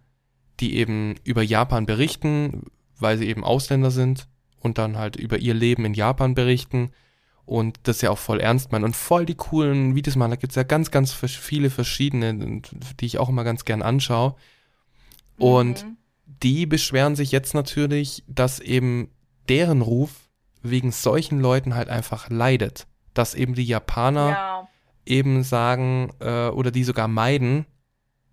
die 0.60 0.76
eben 0.76 1.14
über 1.24 1.42
Japan 1.42 1.86
berichten, 1.86 2.64
weil 2.98 3.18
sie 3.18 3.28
eben 3.28 3.44
Ausländer 3.44 3.90
sind 3.90 4.28
und 4.60 4.78
dann 4.78 4.96
halt 4.96 5.16
über 5.16 5.38
ihr 5.38 5.54
Leben 5.54 5.84
in 5.84 5.94
Japan 5.94 6.34
berichten 6.34 6.90
und 7.44 7.80
das 7.82 8.00
ja 8.00 8.10
auch 8.10 8.18
voll 8.18 8.40
ernst 8.40 8.72
meinen 8.72 8.84
und 8.84 8.96
voll 8.96 9.26
die 9.26 9.34
coolen 9.34 9.94
Videos 9.94 10.16
machen. 10.16 10.30
Da 10.30 10.36
gibt 10.36 10.52
es 10.52 10.56
ja 10.56 10.62
ganz, 10.62 10.90
ganz 10.90 11.12
viele 11.12 11.70
verschiedene, 11.70 12.62
die 13.00 13.06
ich 13.06 13.18
auch 13.18 13.28
immer 13.28 13.44
ganz 13.44 13.64
gern 13.64 13.82
anschaue. 13.82 14.36
Und 15.38 15.84
Mhm. 15.84 15.96
die 16.42 16.66
beschweren 16.66 17.16
sich 17.16 17.32
jetzt 17.32 17.54
natürlich, 17.54 18.22
dass 18.28 18.60
eben 18.60 19.10
deren 19.48 19.82
Ruf 19.82 20.21
wegen 20.62 20.92
solchen 20.92 21.40
Leuten 21.40 21.74
halt 21.74 21.88
einfach 21.88 22.28
leidet. 22.30 22.86
Dass 23.14 23.34
eben 23.34 23.54
die 23.54 23.64
Japaner 23.64 24.28
Ja. 24.30 24.68
eben 25.04 25.42
sagen 25.42 26.10
äh, 26.20 26.48
oder 26.48 26.70
die 26.70 26.84
sogar 26.84 27.08
meiden 27.08 27.66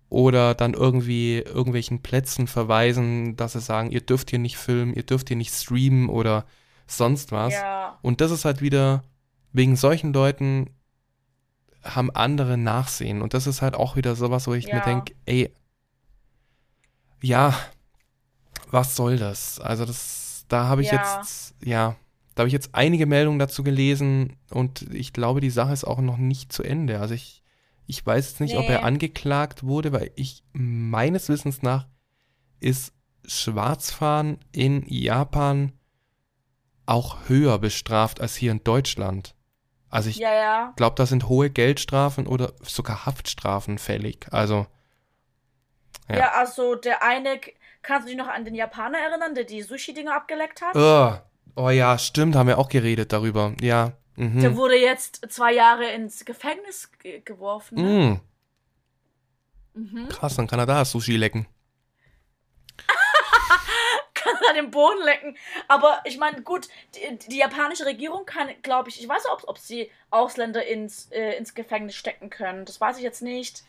oder 0.08 0.54
dann 0.54 0.74
irgendwie 0.74 1.38
irgendwelchen 1.38 2.02
Plätzen 2.02 2.46
verweisen, 2.46 3.36
dass 3.36 3.52
sie 3.52 3.60
sagen, 3.60 3.90
ihr 3.90 4.00
dürft 4.00 4.30
hier 4.30 4.38
nicht 4.38 4.56
filmen, 4.56 4.94
ihr 4.94 5.02
dürft 5.04 5.28
hier 5.28 5.36
nicht 5.36 5.52
streamen 5.54 6.08
oder 6.08 6.44
sonst 6.86 7.30
was. 7.30 7.54
Ja. 7.54 7.98
Und 8.02 8.20
das 8.20 8.30
ist 8.32 8.44
halt 8.44 8.60
wieder, 8.62 9.02
wegen 9.52 9.76
solchen 9.76 10.12
Leuten 10.12 10.70
haben 11.82 12.10
andere 12.10 12.56
Nachsehen. 12.58 13.22
Und 13.22 13.34
das 13.34 13.46
ist 13.46 13.62
halt 13.62 13.74
auch 13.74 13.96
wieder 13.96 14.16
sowas, 14.16 14.46
wo 14.46 14.54
ich 14.54 14.66
mir 14.66 14.78
Ja. 14.78 14.84
denke, 14.84 15.14
ey, 15.26 15.52
ja, 17.22 17.54
was 18.70 18.96
soll 18.96 19.16
das? 19.16 19.60
Also 19.60 19.84
das, 19.84 20.44
da 20.48 20.66
habe 20.68 20.82
ich 20.82 20.90
Ja. 20.90 20.98
jetzt, 20.98 21.54
ja, 21.64 21.96
da 22.34 22.42
habe 22.42 22.48
ich 22.48 22.52
jetzt 22.52 22.74
einige 22.74 23.06
Meldungen 23.06 23.38
dazu 23.38 23.62
gelesen 23.64 24.36
und 24.50 24.82
ich 24.94 25.12
glaube, 25.12 25.40
die 25.40 25.50
Sache 25.50 25.72
ist 25.72 25.84
auch 25.84 26.00
noch 26.00 26.16
nicht 26.16 26.52
zu 26.52 26.62
Ende. 26.62 27.00
Also 27.00 27.14
ich, 27.14 27.42
ich 27.86 28.04
weiß 28.04 28.28
jetzt 28.30 28.40
nicht, 28.40 28.56
ob 28.56 28.66
Nee. 28.68 28.74
er 28.74 28.84
angeklagt 28.84 29.64
wurde, 29.64 29.92
weil 29.92 30.10
ich 30.14 30.44
meines 30.52 31.28
Wissens 31.28 31.62
nach 31.62 31.86
ist 32.60 32.92
Schwarzfahren 33.26 34.38
in 34.52 34.84
Japan 34.86 35.72
auch 36.86 37.28
höher 37.28 37.58
bestraft 37.58 38.20
als 38.20 38.36
hier 38.36 38.52
in 38.52 38.64
Deutschland. 38.64 39.34
Also 39.88 40.08
ich 40.08 40.16
Ja, 40.16 40.32
ja. 40.34 40.72
glaube, 40.76 40.94
da 40.96 41.06
sind 41.06 41.28
hohe 41.28 41.50
Geldstrafen 41.50 42.26
oder 42.26 42.52
sogar 42.62 43.06
Haftstrafen 43.06 43.78
fällig. 43.78 44.26
Also 44.32 44.66
Ja. 46.08 46.16
Ja. 46.16 46.32
also 46.34 46.74
der 46.76 47.02
eine, 47.02 47.40
kannst 47.82 48.06
du 48.06 48.10
dich 48.10 48.18
noch 48.18 48.28
an 48.28 48.44
den 48.44 48.54
Japaner 48.54 48.98
erinnern, 48.98 49.34
der 49.34 49.44
die 49.44 49.62
Sushi-Dinger 49.62 50.14
abgeleckt 50.14 50.62
hat? 50.62 50.76
oh, 50.76 51.20
oh 51.56 51.70
ja, 51.70 51.98
stimmt, 51.98 52.36
haben 52.36 52.46
wir 52.48 52.58
auch 52.58 52.68
geredet 52.68 53.12
darüber. 53.12 53.54
Ja. 53.60 53.92
Der 54.16 54.26
Mhm. 54.26 54.56
wurde 54.56 54.76
jetzt 54.76 55.24
zwei 55.30 55.52
Jahre 55.54 55.90
ins 55.92 56.24
Gefängnis 56.26 56.90
ge 57.02 57.20
geworfen. 57.24 57.74
Ne? 57.76 58.20
Mm, 59.74 59.80
Mhm. 59.82 60.08
krass, 60.08 60.36
dann 60.36 60.46
kann 60.46 60.58
er 60.58 60.66
da 60.66 60.84
Sushi 60.84 61.16
lecken. 61.16 61.46
Kann 64.14 64.34
er 64.48 64.54
den 64.54 64.70
Boden 64.70 65.02
lecken. 65.04 65.36
Aber 65.68 66.00
ich 66.04 66.18
meine, 66.18 66.42
gut, 66.42 66.68
die, 66.94 67.18
die 67.30 67.38
japanische 67.38 67.86
Regierung 67.86 68.26
kann, 68.26 68.48
glaube 68.62 68.90
ich, 68.90 69.00
ich 69.00 69.08
weiß 69.08 69.24
nicht, 69.24 69.32
ob, 69.32 69.44
ob 69.48 69.58
sie 69.58 69.90
Ausländer 70.10 70.66
ins, 70.66 71.06
äh, 71.10 71.36
ins 71.38 71.54
Gefängnis 71.54 71.94
stecken 71.96 72.28
können. 72.28 72.66
Das 72.66 72.80
weiß 72.80 72.98
ich 72.98 73.02
jetzt 73.02 73.22
nicht. 73.22 73.62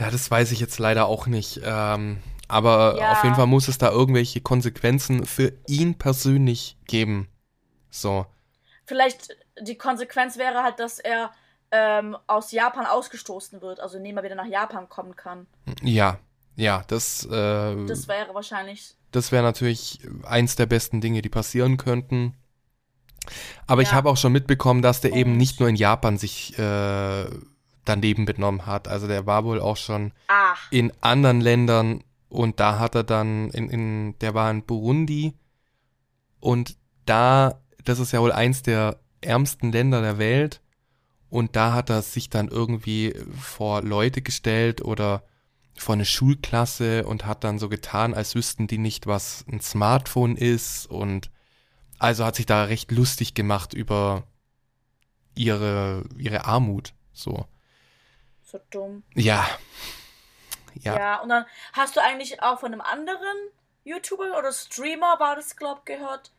Ja, 0.00 0.10
das 0.10 0.28
weiß 0.30 0.50
ich 0.50 0.58
jetzt 0.58 0.78
leider 0.80 1.06
auch 1.06 1.26
nicht. 1.28 1.60
Ähm, 1.64 2.18
Aber 2.50 2.96
Ja. 2.98 3.12
auf 3.12 3.22
jeden 3.24 3.36
Fall 3.36 3.46
muss 3.46 3.68
es 3.68 3.78
da 3.78 3.90
irgendwelche 3.90 4.40
Konsequenzen 4.40 5.24
für 5.26 5.52
ihn 5.66 5.96
persönlich 5.96 6.76
geben. 6.86 7.28
So. 7.90 8.26
Vielleicht 8.86 9.36
die 9.60 9.76
Konsequenz 9.78 10.36
wäre 10.38 10.62
halt, 10.62 10.78
dass 10.80 10.98
er 10.98 11.30
ähm, 11.72 12.16
aus 12.26 12.50
Japan 12.50 12.84
ausgestoßen 12.86 13.62
wird, 13.62 13.78
also 13.78 13.98
nie 14.00 14.12
mal 14.12 14.24
wieder 14.24 14.34
nach 14.34 14.46
Japan 14.46 14.88
kommen 14.88 15.14
kann. 15.14 15.46
Ja, 15.82 16.18
ja, 16.56 16.82
das, 16.88 17.24
äh, 17.26 17.86
Das 17.86 18.08
wäre 18.08 18.34
wahrscheinlich. 18.34 18.96
das 19.12 19.30
wäre 19.30 19.44
natürlich 19.44 20.00
eins 20.24 20.56
der 20.56 20.66
besten 20.66 21.00
Dinge, 21.00 21.22
die 21.22 21.28
passieren 21.28 21.76
könnten. 21.76 22.34
Aber 23.68 23.82
ich 23.82 23.88
Ja. 23.90 23.94
habe 23.94 24.08
auch 24.10 24.16
schon 24.16 24.32
mitbekommen, 24.32 24.82
dass 24.82 25.00
der 25.00 25.12
eben 25.12 25.32
Und- 25.32 25.36
nicht 25.36 25.60
nur 25.60 25.68
in 25.68 25.76
Japan 25.76 26.18
sich 26.18 26.58
äh, 26.58 27.26
daneben 27.84 28.24
benommen 28.24 28.66
hat. 28.66 28.88
Also 28.88 29.06
der 29.06 29.26
war 29.26 29.44
wohl 29.44 29.60
auch 29.60 29.76
schon 29.76 30.12
Ach, 30.26 30.58
in 30.72 30.92
anderen 31.00 31.40
Ländern 31.40 32.02
und 32.30 32.60
da 32.60 32.78
hat 32.78 32.94
er 32.94 33.04
dann 33.04 33.50
in, 33.50 33.68
in 33.68 34.18
der 34.20 34.34
war 34.34 34.50
in 34.50 34.64
Burundi 34.64 35.34
und 36.38 36.76
da, 37.04 37.60
das 37.84 37.98
ist 37.98 38.12
ja 38.12 38.20
wohl 38.20 38.32
eins 38.32 38.62
der 38.62 39.00
ärmsten 39.20 39.72
Länder 39.72 40.00
der 40.00 40.18
Welt 40.18 40.62
und 41.28 41.56
da 41.56 41.74
hat 41.74 41.90
er 41.90 42.02
sich 42.02 42.30
dann 42.30 42.48
irgendwie 42.48 43.14
vor 43.38 43.82
Leute 43.82 44.22
gestellt 44.22 44.82
oder 44.82 45.24
vor 45.76 45.94
eine 45.94 46.04
Schulklasse 46.04 47.04
und 47.06 47.26
hat 47.26 47.44
dann 47.44 47.58
so 47.58 47.68
getan, 47.68 48.14
als 48.14 48.34
wüssten 48.34 48.66
die 48.66 48.78
nicht, 48.78 49.06
was 49.06 49.44
ein 49.50 49.60
Smartphone 49.60 50.36
ist 50.36 50.86
und 50.86 51.30
also 51.98 52.24
hat 52.24 52.36
sich 52.36 52.46
da 52.46 52.64
recht 52.64 52.90
lustig 52.92 53.34
gemacht 53.34 53.74
über 53.74 54.24
ihre, 55.34 56.04
ihre 56.16 56.44
Armut, 56.44 56.94
so. 57.12 57.46
so 58.42 58.58
dumm. 58.70 59.02
Ja. 59.14 59.46
Ja. 60.74 60.96
Ja. 60.96 61.20
und 61.20 61.28
dann 61.28 61.44
hast 61.72 61.96
du 61.96 62.00
eigentlich 62.00 62.42
auch 62.42 62.60
von 62.60 62.72
einem 62.72 62.80
anderen 62.80 63.36
YouTuber 63.84 64.38
oder 64.38 64.52
Streamer, 64.52 65.18
war 65.18 65.36
das, 65.36 65.56
glaub 65.56 65.86
gehört. 65.86 66.32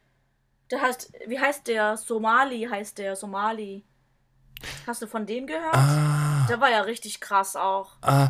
Der 0.70 0.82
heißt, 0.82 1.12
wie 1.28 1.40
heißt 1.40 1.68
der? 1.68 1.98
Somali 1.98 2.68
heißt 2.70 2.98
der, 2.98 3.16
Somali. 3.16 3.84
Hast 4.88 5.02
du 5.02 5.08
von 5.08 5.26
dem 5.26 5.48
gehört? 5.48 5.76
Ah. 5.76 6.46
Der 6.48 6.62
war 6.62 6.70
ja 6.70 6.82
richtig 6.82 7.20
krass 7.20 7.56
auch. 7.56 7.94
Ah, 8.02 8.30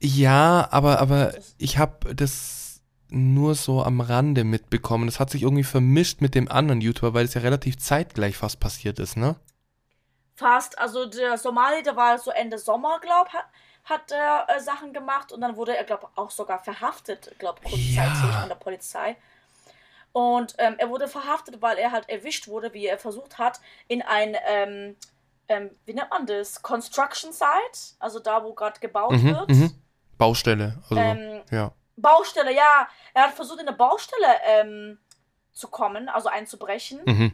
ja, 0.00 0.68
aber, 0.70 1.00
aber 1.00 1.34
ich 1.58 1.78
habe 1.78 2.14
das 2.14 2.80
nur 3.08 3.54
so 3.54 3.82
am 3.82 4.00
Rande 4.00 4.44
mitbekommen. 4.44 5.06
Das 5.06 5.18
hat 5.18 5.30
sich 5.30 5.42
irgendwie 5.42 5.64
vermischt 5.64 6.20
mit 6.20 6.34
dem 6.34 6.50
anderen 6.50 6.80
YouTuber, 6.80 7.14
weil 7.14 7.24
es 7.24 7.34
ja 7.34 7.40
relativ 7.40 7.78
zeitgleich 7.78 8.36
fast 8.36 8.60
passiert 8.60 8.98
ist, 8.98 9.16
ne? 9.16 9.36
Fast, 10.36 10.78
also 10.78 11.06
der 11.06 11.36
Somali, 11.36 11.82
der 11.82 11.96
war 11.96 12.18
so 12.18 12.30
Ende 12.30 12.58
Sommer, 12.58 12.98
glaub, 13.00 13.28
hat, 13.84 14.10
er 14.12 14.46
äh, 14.48 14.60
Sachen 14.60 14.92
gemacht 14.92 15.32
und 15.32 15.40
dann 15.40 15.56
wurde 15.56 15.76
er, 15.76 15.84
glaub, 15.84 16.10
auch 16.16 16.30
sogar 16.30 16.58
verhaftet, 16.62 17.34
glaub, 17.38 17.60
kurzzeitig 17.62 17.96
Ja. 17.96 18.40
von 18.40 18.48
der 18.48 18.56
Polizei. 18.56 19.16
Und 20.12 20.54
ähm, 20.58 20.74
er 20.78 20.90
wurde 20.90 21.06
verhaftet, 21.08 21.62
weil 21.62 21.78
er 21.78 21.92
halt 21.92 22.08
erwischt 22.08 22.48
wurde, 22.48 22.72
wie 22.74 22.86
er 22.86 22.98
versucht 22.98 23.38
hat, 23.38 23.60
in 23.86 24.02
ein, 24.02 24.36
ähm, 24.46 24.96
ähm, 25.48 25.70
wie 25.84 25.94
nennt 25.94 26.10
man 26.10 26.26
das? 26.26 26.62
Construction 26.62 27.32
Site, 27.32 27.94
also 27.98 28.18
da, 28.18 28.42
wo 28.42 28.52
gerade 28.54 28.80
gebaut 28.80 29.12
Mhm, 29.12 29.34
wird. 29.34 29.48
mhm. 29.50 29.82
Baustelle, 30.18 30.78
also, 30.82 30.96
Ähm, 31.00 31.42
ja. 31.50 31.72
Baustelle, 31.96 32.54
ja. 32.54 32.88
Er 33.14 33.22
hat 33.24 33.34
versucht, 33.34 33.60
in 33.60 33.68
eine 33.68 33.76
Baustelle 33.76 34.26
ähm, 34.44 34.98
zu 35.52 35.68
kommen, 35.68 36.08
also 36.08 36.28
einzubrechen. 36.28 37.00
Mhm. 37.04 37.32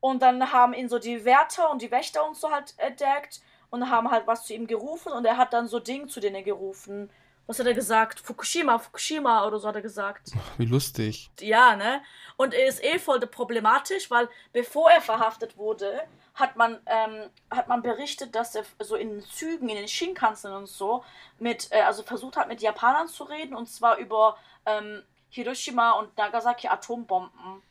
Und 0.00 0.22
dann 0.22 0.52
haben 0.52 0.74
ihn 0.74 0.88
so 0.88 0.98
die 0.98 1.24
Wärter 1.24 1.70
und 1.70 1.82
die 1.82 1.90
Wächter 1.90 2.26
und 2.26 2.36
so 2.36 2.50
halt 2.50 2.74
entdeckt 2.78 3.40
und 3.70 3.90
haben 3.90 4.10
halt 4.10 4.26
was 4.26 4.46
zu 4.46 4.54
ihm 4.54 4.66
gerufen 4.66 5.12
und 5.12 5.24
er 5.24 5.36
hat 5.36 5.52
dann 5.52 5.68
so 5.68 5.78
Ding 5.78 6.08
zu 6.08 6.20
denen 6.20 6.44
gerufen. 6.44 7.10
Was 7.46 7.58
hat 7.58 7.66
er 7.66 7.74
gesagt? 7.74 8.20
Fukushima, 8.20 8.78
Fukushima 8.78 9.46
oder 9.46 9.58
so 9.58 9.68
hat 9.68 9.76
er 9.76 9.82
gesagt. 9.82 10.32
Wie 10.58 10.66
lustig. 10.66 11.30
Ja, 11.40 11.76
ne? 11.76 12.02
Und 12.36 12.52
er 12.52 12.66
ist 12.66 12.84
eh 12.84 12.98
voll 12.98 13.20
problematisch, 13.20 14.10
weil 14.10 14.28
bevor 14.52 14.90
er 14.90 15.00
verhaftet 15.00 15.56
wurde, 15.56 16.02
hat 16.34 16.56
man, 16.56 16.78
ähm, 16.84 17.30
hat 17.50 17.68
man 17.68 17.80
berichtet, 17.80 18.34
dass 18.34 18.54
er 18.54 18.64
so 18.80 18.96
in 18.96 19.10
den 19.10 19.22
Zügen, 19.22 19.70
in 19.70 19.76
den 19.76 19.88
Shinkansen 19.88 20.52
und 20.52 20.66
so, 20.66 21.04
mit, 21.38 21.68
äh, 21.72 21.80
also 21.80 22.02
versucht 22.02 22.36
hat, 22.36 22.48
mit 22.48 22.60
Japanern 22.60 23.08
zu 23.08 23.24
reden 23.24 23.56
und 23.56 23.66
zwar 23.66 23.96
über 23.96 24.36
ähm, 24.66 25.02
Hiroshima 25.30 25.92
und 25.92 26.16
Nagasaki 26.16 26.68
Atombomben. 26.68 27.62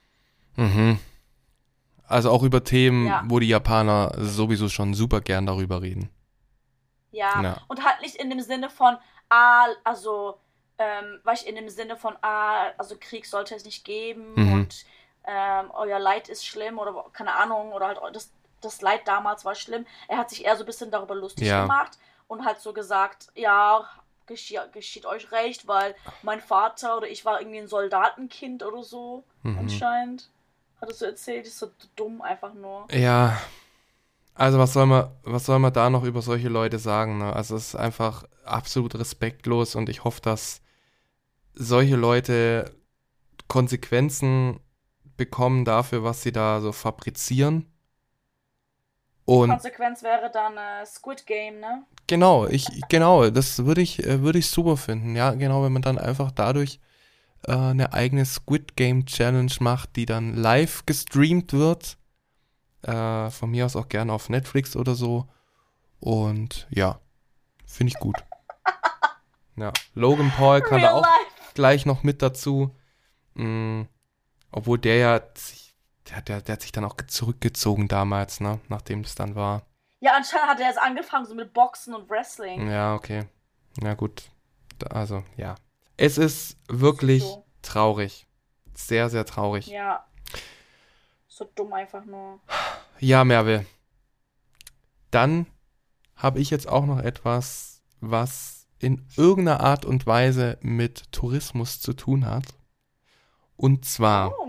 Mhm. 0.55 0.99
Also 2.07 2.31
auch 2.31 2.43
über 2.43 2.63
Themen, 2.63 3.07
Ja. 3.07 3.23
wo 3.25 3.39
die 3.39 3.49
Japaner 3.49 4.11
sowieso 4.17 4.69
schon 4.69 4.93
super 4.93 5.21
gern 5.21 5.45
darüber 5.45 5.81
reden. 5.81 6.09
Ja. 7.11 7.41
Ja. 7.41 7.57
Und 7.67 7.83
halt 7.85 8.01
nicht 8.01 8.15
in 8.15 8.29
dem 8.29 8.39
Sinne 8.41 8.69
von, 8.69 8.97
ah, 9.29 9.65
also, 9.83 10.39
ähm, 10.77 11.19
weißt 11.23 11.45
du, 11.45 11.49
in 11.49 11.55
dem 11.55 11.69
Sinne 11.69 11.95
von, 11.97 12.15
ah, 12.21 12.67
also 12.77 12.95
Krieg 12.99 13.25
sollte 13.25 13.55
es 13.55 13.65
nicht 13.65 13.83
geben 13.83 14.33
Mhm. 14.35 14.53
und 14.53 14.85
ähm, 15.29 15.71
euer 15.73 15.99
Leid 15.99 16.29
ist 16.29 16.45
schlimm 16.45 16.79
oder 16.79 17.05
keine 17.11 17.35
Ahnung, 17.35 17.73
oder 17.73 17.87
halt 17.87 17.99
das, 18.13 18.31
das 18.61 18.81
Leid 18.81 19.05
damals 19.07 19.43
war 19.43 19.55
schlimm. 19.55 19.85
Er 20.07 20.17
hat 20.17 20.29
sich 20.29 20.45
eher 20.45 20.55
so 20.55 20.63
ein 20.63 20.65
bisschen 20.67 20.89
darüber 20.91 21.15
lustig 21.15 21.47
Ja. 21.47 21.63
gemacht 21.63 21.97
und 22.29 22.45
halt 22.45 22.59
so 22.61 22.71
gesagt, 22.71 23.27
ja, 23.35 23.89
geschieht, 24.25 24.59
geschieht 24.71 25.05
euch 25.05 25.31
recht, 25.33 25.67
weil 25.67 25.95
mein 26.21 26.39
Vater 26.39 26.95
oder 26.97 27.07
ich 27.07 27.25
war 27.25 27.41
irgendwie 27.41 27.59
ein 27.59 27.67
Soldatenkind 27.67 28.63
oder 28.63 28.83
so, 28.83 29.23
Mhm. 29.43 29.57
anscheinend. 29.59 30.29
Hattest 30.79 31.01
du 31.01 31.05
erzählt, 31.05 31.47
ist 31.47 31.57
so 31.57 31.71
dumm 31.95 32.21
einfach 32.21 32.53
nur. 32.53 32.87
Ja, 32.91 33.37
also 34.35 34.59
was 34.59 34.73
soll 34.73 34.85
man, 34.85 35.09
was 35.23 35.45
soll 35.45 35.57
man 35.57 35.73
da 35.73 35.89
noch 35.89 36.03
über 36.03 36.21
solche 36.21 36.49
Leute 36.49 36.77
sagen? 36.77 37.17
Ne? 37.17 37.33
Also 37.33 37.55
es 37.55 37.69
ist 37.69 37.75
einfach 37.75 38.25
absolut 38.45 38.93
respektlos 38.95 39.75
und 39.75 39.89
ich 39.89 40.03
hoffe, 40.03 40.21
dass 40.21 40.61
solche 41.53 41.95
Leute 41.95 42.75
Konsequenzen 43.47 44.59
bekommen 45.17 45.65
dafür, 45.65 46.03
was 46.03 46.21
sie 46.21 46.31
da 46.31 46.61
so 46.61 46.71
fabrizieren. 46.71 47.65
Und 49.25 49.49
Konsequenz 49.49 50.03
wäre 50.03 50.29
dann 50.31 50.55
äh, 50.55 50.85
Squid 50.85 51.25
Game, 51.25 51.59
ne? 51.59 51.83
genau, 52.07 52.47
ich, 52.47 52.67
genau, 52.87 53.29
das 53.29 53.65
würde 53.65 53.81
ich, 53.81 54.05
äh, 54.05 54.21
würde 54.21 54.39
ich 54.39 54.49
super 54.49 54.77
finden. 54.77 55.15
Ja, 55.15 55.33
genau, 55.33 55.63
wenn 55.63 55.73
man 55.73 55.81
dann 55.81 55.97
einfach 55.97 56.31
dadurch 56.31 56.79
äh, 57.45 57.51
eine 57.53 57.93
eigene 57.93 58.25
Squid 58.25 58.75
Game 58.75 59.05
Challenge 59.05 59.51
macht, 59.59 59.95
die 59.95 60.05
dann 60.05 60.33
live 60.35 60.85
gestreamt 60.85 61.53
wird. 61.53 61.97
Äh, 62.83 63.29
von 63.31 63.51
mir 63.51 63.65
aus 63.65 63.75
auch 63.75 63.89
gerne 63.89 64.13
auf 64.13 64.29
Netflix 64.29 64.75
oder 64.75 64.95
so. 64.95 65.27
Und 65.99 66.67
ja, 66.69 66.99
finde 67.65 67.93
ich 67.93 67.99
gut. 67.99 68.15
Ja, 69.59 69.73
Logan 69.95 70.31
Paul 70.37 70.61
kann 70.61 70.81
da 70.81 70.89
Real 70.89 70.99
auch 70.99 71.01
life. 71.01 71.53
gleich 71.55 71.87
noch 71.87 72.03
mit 72.03 72.21
dazu. 72.21 72.75
Mm, 73.33 73.83
obwohl 74.51 74.77
der 74.77 74.97
ja, 74.97 75.21
sich- 75.33 75.73
der, 76.07 76.21
der, 76.21 76.41
der 76.41 76.53
hat 76.53 76.61
sich 76.61 76.71
dann 76.71 76.85
auch 76.85 76.95
zurückgezogen 77.07 77.87
damals, 77.87 78.39
ne, 78.39 78.59
nachdem 78.69 79.01
das 79.01 79.15
dann 79.15 79.33
war. 79.33 79.63
Ja, 79.99 80.15
anscheinend 80.15 80.49
hat 80.49 80.59
er 80.59 80.67
erst 80.67 80.79
angefangen 80.79 81.25
so 81.25 81.33
mit 81.33 81.53
Boxen 81.53 81.95
und 81.95 82.07
Wrestling. 82.07 82.69
Ja, 82.69 82.93
okay. 82.93 83.25
Na 83.81 83.95
gut. 83.95 84.29
Da- 84.77 84.87
Also, 84.95 85.23
ja. 85.37 85.55
Es 85.97 86.17
ist 86.17 86.57
wirklich 86.67 87.23
So. 87.23 87.45
traurig. 87.61 88.27
Sehr, 88.75 89.09
sehr 89.09 89.25
traurig. 89.25 89.67
Ja, 89.67 89.73
Ja. 89.75 90.05
So 91.27 91.45
dumm 91.55 91.73
einfach 91.73 92.03
nur. 92.05 92.39
Merve. 93.23 93.65
Dann 95.11 95.45
habe 96.15 96.39
ich 96.39 96.49
jetzt 96.49 96.67
auch 96.67 96.85
noch 96.85 96.99
etwas, 96.99 97.81
was 97.99 98.67
in 98.79 99.05
irgendeiner 99.15 99.59
Art 99.61 99.85
und 99.85 100.05
Weise 100.07 100.57
mit 100.61 101.11
Tourismus 101.11 101.79
zu 101.79 101.93
tun 101.93 102.25
hat. 102.25 102.45
Und 103.55 103.85
zwar, 103.85 104.33
Oh. 104.39 104.46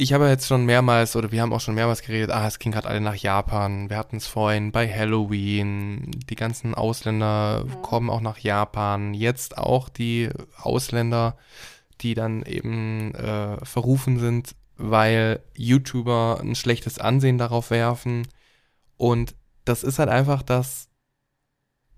Ich 0.00 0.12
habe 0.12 0.28
jetzt 0.28 0.46
schon 0.46 0.64
mehrmals, 0.64 1.16
oder 1.16 1.32
wir 1.32 1.42
haben 1.42 1.52
auch 1.52 1.60
schon 1.60 1.74
mehrmals 1.74 2.02
geredet, 2.02 2.30
ah, 2.30 2.46
es 2.46 2.60
ging 2.60 2.70
gerade 2.70 2.88
alle 2.88 3.00
nach 3.00 3.16
Japan. 3.16 3.90
Wir 3.90 3.96
hatten 3.96 4.16
es 4.16 4.28
vorhin 4.28 4.70
bei 4.70 4.88
Halloween. 4.88 6.12
Die 6.30 6.36
ganzen 6.36 6.74
Ausländer 6.74 7.64
Mhm. 7.64 7.82
kommen 7.82 8.08
auch 8.08 8.20
nach 8.20 8.38
Japan. 8.38 9.12
Jetzt 9.12 9.58
auch 9.58 9.88
die 9.88 10.30
Ausländer, 10.56 11.36
die 12.00 12.14
dann 12.14 12.44
eben 12.44 13.12
äh, 13.16 13.64
verrufen 13.64 14.20
sind, 14.20 14.54
weil 14.76 15.42
YouTuber 15.56 16.38
ein 16.40 16.54
schlechtes 16.54 17.00
Ansehen 17.00 17.36
darauf 17.38 17.70
werfen. 17.70 18.28
Und 18.96 19.34
das 19.64 19.82
ist 19.82 19.98
halt 19.98 20.08
einfach, 20.10 20.42
dass 20.42 20.88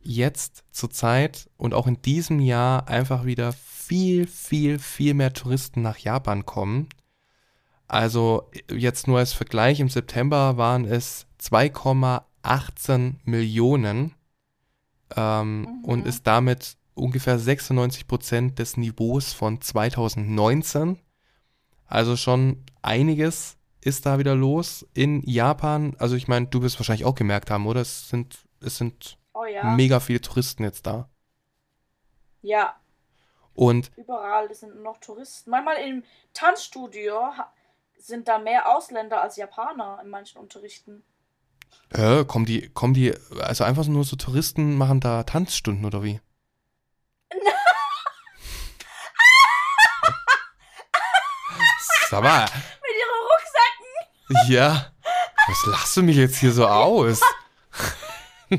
jetzt 0.02 0.64
zur 0.70 0.90
Zeit 0.90 1.50
und 1.58 1.74
auch 1.74 1.86
in 1.86 2.00
diesem 2.00 2.40
Jahr 2.40 2.88
einfach 2.88 3.26
wieder 3.26 3.52
viel, 3.52 4.26
viel, 4.26 4.78
viel 4.78 5.12
mehr 5.12 5.34
Touristen 5.34 5.82
nach 5.82 5.98
Japan 5.98 6.46
kommen. 6.46 6.88
Also 7.90 8.48
jetzt 8.70 9.08
nur 9.08 9.18
als 9.18 9.32
Vergleich, 9.32 9.80
im 9.80 9.88
September 9.88 10.56
waren 10.56 10.84
es 10.84 11.26
2,18 11.38 13.16
Millionen 13.24 14.14
ähm, 15.16 15.62
Mhm. 15.62 15.84
und 15.84 16.06
ist 16.06 16.26
damit 16.26 16.76
ungefähr 16.94 17.38
96 17.38 18.06
Prozent 18.06 18.58
des 18.58 18.76
Niveaus 18.76 19.32
von 19.32 19.60
2019. 19.60 20.98
Also 21.86 22.16
schon 22.16 22.64
einiges 22.82 23.56
ist 23.82 24.06
da 24.06 24.18
wieder 24.18 24.34
los 24.36 24.86
in 24.94 25.22
Japan. 25.28 25.96
Also 25.98 26.16
ich 26.16 26.28
meine, 26.28 26.48
du 26.48 26.62
wirst 26.62 26.78
wahrscheinlich 26.78 27.06
auch 27.06 27.14
gemerkt 27.16 27.50
haben, 27.50 27.66
oder? 27.66 27.82
Es 27.82 28.08
sind, 28.10 28.38
es 28.62 28.78
sind 28.78 29.18
Oh 29.34 29.44
ja. 29.46 29.76
mega 29.76 30.00
viele 30.00 30.20
Touristen 30.20 30.64
jetzt 30.64 30.86
da. 30.86 31.10
Ja, 32.42 32.74
Und 33.54 33.90
überall 33.96 34.52
sind 34.54 34.82
noch 34.82 34.98
Touristen. 34.98 35.50
Manchmal 35.50 35.76
im 35.88 36.04
Tanzstudio 36.32 37.32
sind 38.00 38.28
da 38.28 38.38
mehr 38.38 38.74
Ausländer 38.74 39.20
als 39.22 39.36
Japaner 39.36 40.00
in 40.02 40.08
manchen 40.08 40.38
Unterrichten. 40.38 41.02
äh, 41.90 42.24
kommen 42.24 42.46
die, 42.46 42.68
kommen 42.70 42.94
die, 42.94 43.14
also 43.40 43.64
einfach 43.64 43.84
nur 43.86 44.04
so 44.04 44.16
Touristen 44.16 44.76
machen 44.76 45.00
da 45.00 45.22
Tanzstunden 45.22 45.84
oder 45.84 46.02
wie? 46.02 46.20
Sag 52.10 52.22
mal, 52.22 52.42
Mit 52.44 52.96
ihren 52.98 53.20
Rucksäcken! 53.30 54.52
ja, 54.52 54.92
was 55.46 55.66
lachst 55.66 55.96
du 55.96 56.02
mich 56.02 56.16
jetzt 56.16 56.36
hier 56.38 56.52
so 56.52 56.66
aus? 56.66 57.20
Nee, 58.50 58.58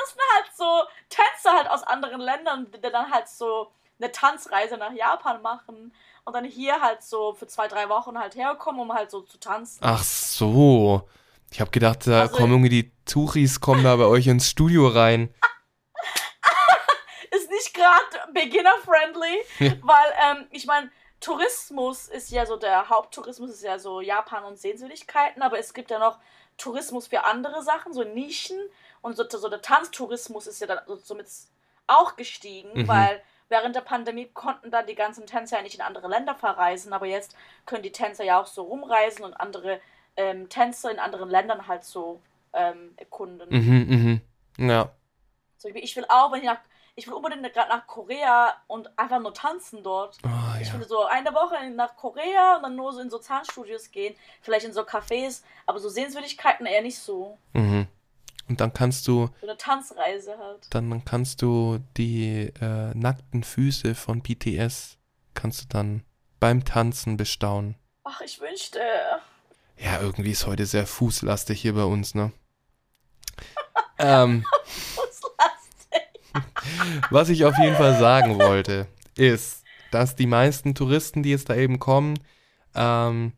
das 0.00 0.10
sind 0.10 0.20
halt 0.34 0.46
so 0.56 0.82
Tänzer 1.08 1.52
halt 1.56 1.68
aus 1.68 1.82
anderen 1.84 2.20
Ländern, 2.20 2.70
die 2.72 2.80
dann 2.80 3.10
halt 3.10 3.28
so 3.28 3.72
eine 4.00 4.10
Tanzreise 4.12 4.76
nach 4.76 4.92
Japan 4.92 5.40
machen 5.42 5.94
und 6.24 6.32
dann 6.34 6.44
hier 6.44 6.80
halt 6.80 7.02
so 7.02 7.34
für 7.34 7.46
zwei, 7.46 7.68
drei 7.68 7.88
Wochen 7.88 8.18
halt 8.18 8.34
herkommen, 8.34 8.80
um 8.80 8.92
halt 8.92 9.10
so 9.10 9.20
zu 9.22 9.38
tanzen. 9.38 9.78
Ach 9.82 10.02
so. 10.02 11.08
Ich 11.50 11.60
habe 11.60 11.70
gedacht, 11.70 12.06
da 12.06 12.22
Also- 12.22 12.36
kommen 12.36 12.52
irgendwie 12.52 12.68
die 12.68 12.92
Touris, 13.04 13.60
kommen 13.60 13.84
da 13.84 13.94
bei 13.96 14.04
euch 14.06 14.26
ins 14.26 14.48
Studio 14.50 14.88
rein. 14.88 15.32
Ist 17.30 17.50
nicht 17.50 17.74
gerade 17.74 18.32
beginner-friendly, 18.32 19.44
Ja. 19.58 19.72
weil 19.82 20.12
ähm, 20.24 20.46
ich 20.50 20.66
meine, 20.66 20.90
Tourismus 21.20 22.08
ist 22.08 22.30
ja 22.30 22.44
so, 22.46 22.56
der 22.56 22.88
Haupttourismus 22.88 23.50
ist 23.50 23.62
ja 23.62 23.78
so 23.78 24.00
Japan 24.00 24.44
und 24.44 24.58
Sehenswürdigkeiten, 24.58 25.42
aber 25.42 25.58
es 25.58 25.72
gibt 25.74 25.90
ja 25.90 25.98
noch 25.98 26.18
Tourismus 26.58 27.06
für 27.08 27.24
andere 27.24 27.62
Sachen, 27.62 27.92
so 27.92 28.04
Nischen 28.04 28.58
und 29.00 29.16
so, 29.16 29.24
so 29.28 29.48
der 29.48 29.62
Tanztourismus 29.62 30.46
ist 30.46 30.60
ja 30.60 30.66
dann 30.66 30.80
so, 30.86 30.96
somit 30.96 31.26
auch 31.86 32.14
gestiegen, 32.16 32.70
Mhm. 32.82 32.88
weil 32.88 33.22
während 33.48 33.76
der 33.76 33.80
Pandemie 33.82 34.26
konnten 34.32 34.70
dann 34.70 34.86
die 34.86 34.94
ganzen 34.94 35.26
Tänzer 35.26 35.56
ja 35.58 35.62
nicht 35.62 35.74
in 35.74 35.80
andere 35.80 36.08
Länder 36.08 36.34
verreisen, 36.34 36.92
aber 36.92 37.06
jetzt 37.06 37.36
können 37.66 37.82
die 37.82 37.92
Tänzer 37.92 38.24
ja 38.24 38.40
auch 38.40 38.46
so 38.46 38.62
rumreisen 38.62 39.24
und 39.24 39.34
andere 39.34 39.80
ähm, 40.16 40.48
Tänzer 40.48 40.90
in 40.90 40.98
anderen 40.98 41.28
Ländern 41.30 41.66
halt 41.66 41.84
so 41.84 42.20
ähm, 42.52 42.94
erkunden. 42.96 43.48
Mhm, 43.50 44.20
mhm. 44.58 44.68
Ja. 44.68 44.90
So, 45.58 45.68
ich 45.68 45.96
will- 45.96 46.06
auch, 46.08 46.30
wenn 46.32 46.40
ich 46.40 46.46
nach, 46.46 46.60
ich 46.94 47.06
will 47.08 47.14
unbedingt 47.14 47.52
gerade 47.52 47.68
nach 47.70 47.86
Korea 47.86 48.54
und 48.68 48.96
einfach 48.98 49.18
nur 49.18 49.34
tanzen 49.34 49.82
dort. 49.82 50.18
Oh, 50.24 50.28
Ich 50.60 50.68
ja. 50.68 50.78
will 50.78 50.86
so 50.86 51.04
eine 51.04 51.34
Woche 51.34 51.68
nach 51.70 51.96
Korea 51.96 52.56
und 52.56 52.62
dann 52.62 52.76
nur 52.76 52.92
so 52.92 53.00
in 53.00 53.10
so 53.10 53.18
Zahnstudios 53.18 53.90
gehen, 53.90 54.14
vielleicht 54.42 54.66
in 54.66 54.72
so 54.72 54.82
Cafés, 54.82 55.42
aber 55.66 55.80
so 55.80 55.88
Sehenswürdigkeiten 55.88 56.66
eher 56.66 56.82
nicht 56.82 56.98
so. 56.98 57.36
Mhm. 57.52 57.88
Und 58.48 58.60
dann 58.60 58.72
kannst 58.72 59.08
du, 59.08 59.30
eine 59.42 59.56
Tanzreise 59.56 60.36
halt. 60.38 60.66
dann 60.70 61.04
kannst 61.04 61.40
du 61.40 61.78
die 61.96 62.52
äh, 62.60 62.94
nackten 62.94 63.42
Füße 63.42 63.94
von 63.94 64.20
BTS 64.20 64.98
kannst 65.34 65.62
du 65.62 65.66
dann 65.68 66.02
beim 66.40 66.64
Tanzen 66.64 67.16
bestaunen. 67.16 67.76
Ach, 68.04 68.20
ich 68.20 68.40
wünschte. 68.40 68.80
Ja, 69.78 70.00
irgendwie 70.00 70.30
ist 70.30 70.46
heute 70.46 70.66
sehr 70.66 70.86
fußlastig 70.86 71.60
hier 71.60 71.74
bei 71.74 71.84
uns, 71.84 72.14
ne? 72.14 72.32
ähm, 73.98 74.44
Was 77.10 77.28
ich 77.28 77.44
auf 77.44 77.56
jeden 77.58 77.76
Fall 77.76 77.98
sagen 77.98 78.38
wollte, 78.38 78.86
ist, 79.16 79.64
dass 79.90 80.16
die 80.16 80.26
meisten 80.26 80.74
Touristen, 80.74 81.22
die 81.22 81.30
jetzt 81.30 81.48
da 81.48 81.54
eben 81.54 81.78
kommen, 81.78 82.18
ähm, 82.74 83.32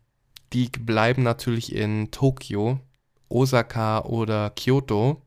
die 0.53 0.69
bleiben 0.69 1.23
natürlich 1.23 1.75
in 1.75 2.11
Tokio, 2.11 2.81
Osaka 3.29 4.05
oder 4.05 4.51
Kyoto. 4.51 5.23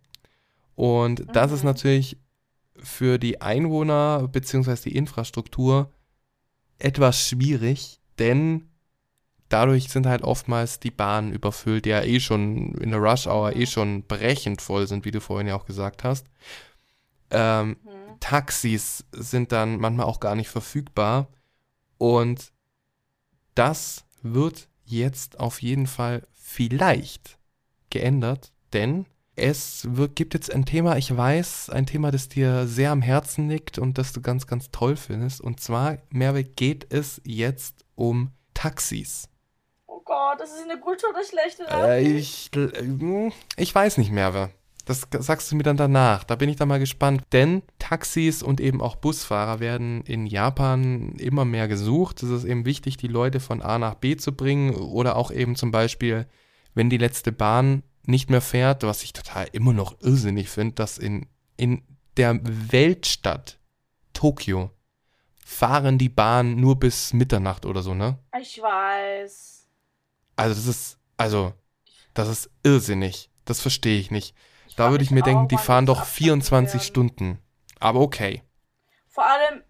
Und 0.75 1.25
das 1.33 1.51
ist 1.51 1.63
Mhm. 1.63 1.67
natürlich 1.67 2.17
für 2.77 3.17
die 3.17 3.41
Einwohner 3.41 4.27
bzw. 4.27 4.89
die 4.89 4.95
Infrastruktur 4.95 5.91
etwas 6.77 7.27
schwierig, 7.27 7.99
denn 8.19 8.69
dadurch 9.49 9.89
sind 9.89 10.05
halt 10.05 10.21
oftmals 10.21 10.79
die 10.79 10.91
Bahnen 10.91 11.33
überfüllt, 11.33 11.85
die 11.85 11.89
ja 11.89 12.03
eh 12.03 12.19
schon 12.19 12.75
in 12.75 12.91
der 12.91 12.99
Rush 12.99 13.27
Hour 13.27 13.55
eh 13.55 13.65
schon 13.65 14.03
brechend 14.03 14.61
voll 14.61 14.87
sind, 14.87 15.03
wie 15.03 15.11
du 15.11 15.19
vorhin 15.19 15.47
ja 15.47 15.55
auch 15.55 15.65
gesagt 15.65 16.03
hast. 16.03 16.27
Ähm, 17.31 17.77
Hm. 17.83 18.19
Taxis 18.19 19.05
sind 19.11 19.51
dann 19.51 19.79
manchmal 19.79 20.05
auch 20.05 20.19
gar 20.19 20.35
nicht 20.35 20.49
verfügbar. 20.49 21.27
Und 21.97 22.53
das 23.55 24.05
wird 24.21 24.69
jetzt 24.85 25.39
auf 25.39 25.61
jeden 25.61 25.87
Fall 25.87 26.25
vielleicht 26.33 27.38
geändert, 27.89 28.51
denn 28.73 29.05
es 29.35 29.87
wird, 29.89 30.15
gibt 30.15 30.33
jetzt 30.33 30.53
ein 30.53 30.65
Thema, 30.65 30.97
ich 30.97 31.15
weiß, 31.15 31.69
ein 31.69 31.85
Thema, 31.85 32.11
das 32.11 32.27
dir 32.27 32.67
sehr 32.67 32.91
am 32.91 33.01
Herzen 33.01 33.47
liegt 33.49 33.77
und 33.79 33.97
das 33.97 34.11
du 34.11 34.21
ganz, 34.21 34.47
ganz 34.47 34.69
toll 34.71 34.95
findest. 34.97 35.39
Und 35.39 35.59
zwar, 35.61 35.97
Merve, 36.09 36.43
geht 36.43 36.91
es 36.93 37.21
jetzt 37.23 37.85
um 37.95 38.31
Taxis. 38.53 39.29
Oh 39.87 40.01
Gott, 40.03 40.39
das 40.39 40.49
ist 40.51 40.63
eine 40.69 40.79
gute 40.79 41.05
oder 41.09 41.23
schlechte 41.23 41.63
Äh, 41.63 42.03
Nachricht? 42.03 42.55
ich, 42.55 42.73
äh, 42.73 43.31
ich 43.55 43.73
weiß 43.73 43.97
nicht, 43.97 44.11
Merve. 44.11 44.49
Das 44.85 45.07
sagst 45.19 45.51
du 45.51 45.55
mir 45.55 45.63
dann 45.63 45.77
danach. 45.77 46.23
Da 46.23 46.35
bin 46.35 46.49
ich 46.49 46.55
dann 46.55 46.67
mal 46.67 46.79
gespannt. 46.79 47.21
Denn 47.31 47.61
Taxis 47.77 48.41
und 48.41 48.59
eben 48.59 48.81
auch 48.81 48.95
Busfahrer 48.95 49.59
werden 49.59 50.01
in 50.01 50.25
Japan 50.25 51.13
immer 51.19 51.45
mehr 51.45 51.67
gesucht. 51.67 52.23
Es 52.23 52.29
ist 52.31 52.43
eben 52.43 52.65
wichtig, 52.65 52.97
die 52.97 53.07
Leute 53.07 53.39
von 53.39 53.61
A 53.61 53.77
nach 53.77 53.93
B 53.93 54.17
zu 54.17 54.35
bringen. 54.35 54.73
Oder 54.73 55.15
auch 55.15 55.29
eben 55.31 55.55
zum 55.55 55.69
Beispiel, 55.69 56.25
wenn 56.73 56.89
die 56.89 56.97
letzte 56.97 57.31
Bahn 57.31 57.83
nicht 58.03 58.29
mehr 58.29 58.41
fährt, 58.41 58.83
was 58.83 59.03
ich 59.03 59.13
total 59.13 59.47
immer 59.51 59.73
noch 59.73 59.99
irrsinnig 60.01 60.49
finde, 60.49 60.75
dass 60.75 60.97
in, 60.97 61.27
in 61.57 61.83
der 62.17 62.39
Weltstadt 62.43 63.59
Tokio 64.13 64.71
fahren 65.45 65.97
die 65.97 66.09
Bahnen 66.09 66.59
nur 66.59 66.79
bis 66.79 67.13
Mitternacht 67.13 67.65
oder 67.65 67.81
so, 67.81 67.93
ne? 67.93 68.19
Ich 68.39 68.61
weiß. 68.61 69.67
Also 70.35 70.55
das 70.55 70.67
ist, 70.67 70.99
also, 71.17 71.53
das 72.13 72.29
ist 72.29 72.49
irrsinnig. 72.63 73.29
Das 73.45 73.61
verstehe 73.61 73.99
ich 73.99 74.11
nicht. 74.11 74.35
Ich 74.67 74.75
Da 74.75 74.91
würde 74.91 75.03
ich 75.03 75.11
mir 75.11 75.23
denken, 75.23 75.47
die 75.47 75.57
fahren 75.57 75.85
doch 75.85 76.01
abschaffen 76.01 76.17
24 76.17 76.73
werden. 76.73 76.85
Stunden. 76.85 77.39
Aber 77.79 77.99
okay. 78.01 78.43
Vor 79.07 79.25
allem, 79.25 79.63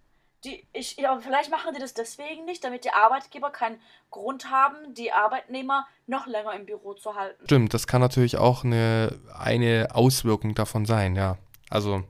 die, 0.46 0.66
ich, 0.74 0.98
ja, 0.98 1.20
vielleicht 1.20 1.52
machen 1.52 1.74
die 1.74 1.82
das 1.82 1.94
deswegen 1.94 2.46
nicht, 2.46 2.64
damit 2.64 2.86
die 2.86 2.92
Arbeitgeber 2.92 3.50
keinen 3.50 3.80
Grund 4.10 4.50
haben, 4.50 4.94
die 4.94 5.12
Arbeitnehmer 5.12 5.86
noch 6.08 6.28
länger 6.28 6.54
im 6.54 6.66
Büro 6.66 6.94
zu 6.94 7.16
halten. 7.16 7.44
Stimmt, 7.46 7.74
das 7.74 7.88
kann 7.88 8.02
natürlich 8.02 8.38
auch 8.38 8.64
eine, 8.64 9.20
eine 9.38 9.90
Auswirkung 9.94 10.56
davon 10.56 10.86
sein, 10.86 11.16
ja. 11.16 11.38
Also, 11.70 12.04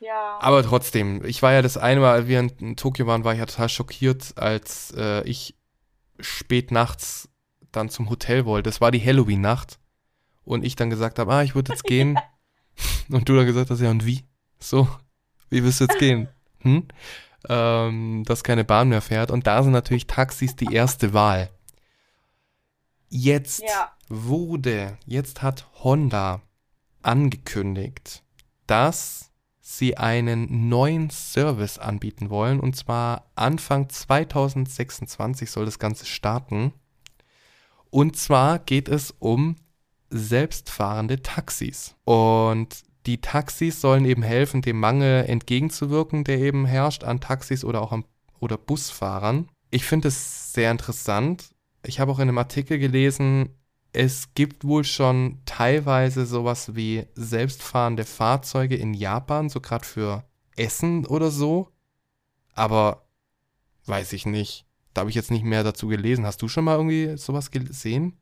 Ja. 0.00 0.38
aber 0.40 0.62
trotzdem, 0.62 1.24
ich 1.24 1.42
war 1.42 1.52
ja 1.52 1.62
das 1.62 1.78
eine 1.78 2.00
Mal, 2.00 2.12
als 2.12 2.26
wir 2.26 2.40
in, 2.40 2.76
Tokio 2.76 3.06
waren, 3.06 3.24
war 3.24 3.32
ich 3.32 3.38
ja 3.38 3.46
total 3.46 3.68
schockiert, 3.70 4.34
als 4.36 4.92
äh, 4.96 5.22
ich 5.28 5.54
spät 6.20 6.70
nachts 6.70 7.28
dann 7.72 7.88
zum 7.88 8.10
Hotel 8.10 8.44
wollte. 8.44 8.68
Das 8.68 8.80
war 8.80 8.90
die 8.90 9.04
Halloween-Nacht. 9.04 9.78
Und 10.44 10.64
ich 10.64 10.76
dann 10.76 10.90
gesagt 10.90 11.18
habe, 11.18 11.32
ah, 11.32 11.42
ich 11.42 11.54
würde 11.54 11.72
jetzt 11.72 11.84
gehen. 11.84 12.18
Und 13.10 13.28
du 13.28 13.34
dann 13.34 13.46
gesagt 13.46 13.70
hast, 13.70 13.80
ja, 13.80 13.90
und 13.90 14.04
wie? 14.06 14.24
So, 14.58 14.88
wie 15.50 15.64
willst 15.64 15.80
du 15.80 15.84
jetzt 15.84 15.98
gehen? 15.98 16.28
Hm? 16.62 16.88
Ähm, 17.48 18.24
dass 18.26 18.42
keine 18.44 18.64
Bahn 18.64 18.88
mehr 18.88 19.02
fährt. 19.02 19.30
Und 19.30 19.46
da 19.46 19.62
sind 19.62 19.72
natürlich 19.72 20.06
Taxis 20.06 20.56
die 20.56 20.72
erste 20.72 21.12
Wahl. 21.14 21.50
Jetzt 23.08 23.62
Ja. 23.62 23.92
wurde, 24.08 24.98
jetzt 25.06 25.42
hat 25.42 25.66
Honda 25.82 26.42
angekündigt, 27.02 28.22
dass 28.66 29.30
sie 29.60 29.96
einen 29.96 30.68
neuen 30.68 31.10
Service 31.10 31.78
anbieten 31.78 32.30
wollen. 32.30 32.60
Und 32.60 32.76
zwar 32.76 33.30
Anfang 33.34 33.88
2026 33.88 35.50
soll 35.50 35.64
das 35.64 35.78
Ganze 35.78 36.06
starten. 36.06 36.72
Und 37.90 38.16
zwar 38.16 38.58
geht 38.58 38.88
es 38.88 39.12
um 39.18 39.56
selbstfahrende 40.10 41.22
Taxis. 41.22 41.94
Und 42.04 42.84
die 43.06 43.20
Taxis 43.20 43.80
sollen 43.80 44.04
eben 44.04 44.22
helfen, 44.22 44.62
dem 44.62 44.80
Mangel 44.80 45.24
entgegenzuwirken, 45.24 46.24
der 46.24 46.38
eben 46.38 46.66
herrscht 46.66 47.04
an 47.04 47.20
Taxis 47.20 47.64
oder 47.64 47.80
auch 47.80 47.92
an 47.92 48.04
oder 48.40 48.58
Busfahrern. 48.58 49.48
Ich 49.70 49.84
finde 49.84 50.08
es 50.08 50.52
sehr 50.52 50.70
interessant. 50.70 51.50
Ich 51.84 52.00
habe 52.00 52.12
auch 52.12 52.18
in 52.18 52.28
einem 52.28 52.38
Artikel 52.38 52.78
gelesen, 52.78 53.50
es 53.92 54.34
gibt 54.34 54.64
wohl 54.64 54.84
schon 54.84 55.40
teilweise 55.46 56.26
sowas 56.26 56.74
wie 56.74 57.06
selbstfahrende 57.14 58.04
Fahrzeuge 58.04 58.76
in 58.76 58.92
Japan, 58.92 59.48
so 59.48 59.60
gerade 59.60 59.86
für 59.86 60.24
Essen 60.56 61.06
oder 61.06 61.30
so. 61.30 61.72
Aber 62.54 63.06
weiß 63.86 64.12
ich 64.12 64.26
nicht. 64.26 64.66
Da 64.92 65.00
habe 65.00 65.10
ich 65.10 65.16
jetzt 65.16 65.30
nicht 65.30 65.44
mehr 65.44 65.64
dazu 65.64 65.88
gelesen. 65.88 66.26
Hast 66.26 66.42
du 66.42 66.48
schon 66.48 66.64
mal 66.64 66.76
irgendwie 66.76 67.16
sowas 67.16 67.50
gesehen? 67.50 68.18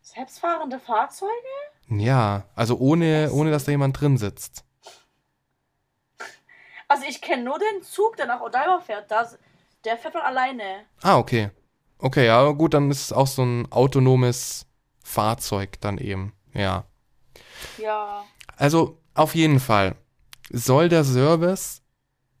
Selbstfahrende 0.00 0.78
Fahrzeuge? 0.78 1.61
Ja, 1.88 2.44
also 2.54 2.78
ohne, 2.78 3.30
ohne 3.32 3.50
dass 3.50 3.64
da 3.64 3.70
jemand 3.72 4.00
drin 4.00 4.16
sitzt. 4.16 4.64
Also 6.88 7.04
ich 7.08 7.22
kenne 7.22 7.44
nur 7.44 7.58
den 7.58 7.82
Zug, 7.82 8.16
der 8.16 8.26
nach 8.26 8.40
Odaiba 8.40 8.80
fährt. 8.80 9.10
Das, 9.10 9.38
der 9.84 9.96
fährt 9.96 10.14
man 10.14 10.24
alleine. 10.24 10.84
Ah, 11.02 11.18
okay. 11.18 11.50
Okay, 11.98 12.26
ja, 12.26 12.50
gut, 12.50 12.74
dann 12.74 12.90
ist 12.90 13.00
es 13.00 13.12
auch 13.12 13.26
so 13.26 13.42
ein 13.42 13.70
autonomes 13.70 14.66
Fahrzeug 15.04 15.80
dann 15.80 15.98
eben. 15.98 16.32
Ja. 16.52 16.84
Ja. 17.78 18.24
Also 18.56 18.98
auf 19.14 19.34
jeden 19.34 19.60
Fall. 19.60 19.94
soll 20.50 20.88
der 20.88 21.04
Service 21.04 21.82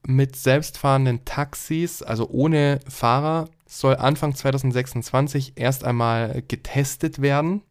mit 0.06 0.36
selbstfahrenden 0.36 1.24
Taxis, 1.24 2.02
also 2.02 2.28
ohne 2.28 2.80
Fahrer, 2.88 3.48
soll 3.66 3.96
Anfang 3.96 4.34
2026 4.34 5.52
erst 5.56 5.84
einmal 5.84 6.42
getestet 6.42 7.22
werden. 7.22 7.62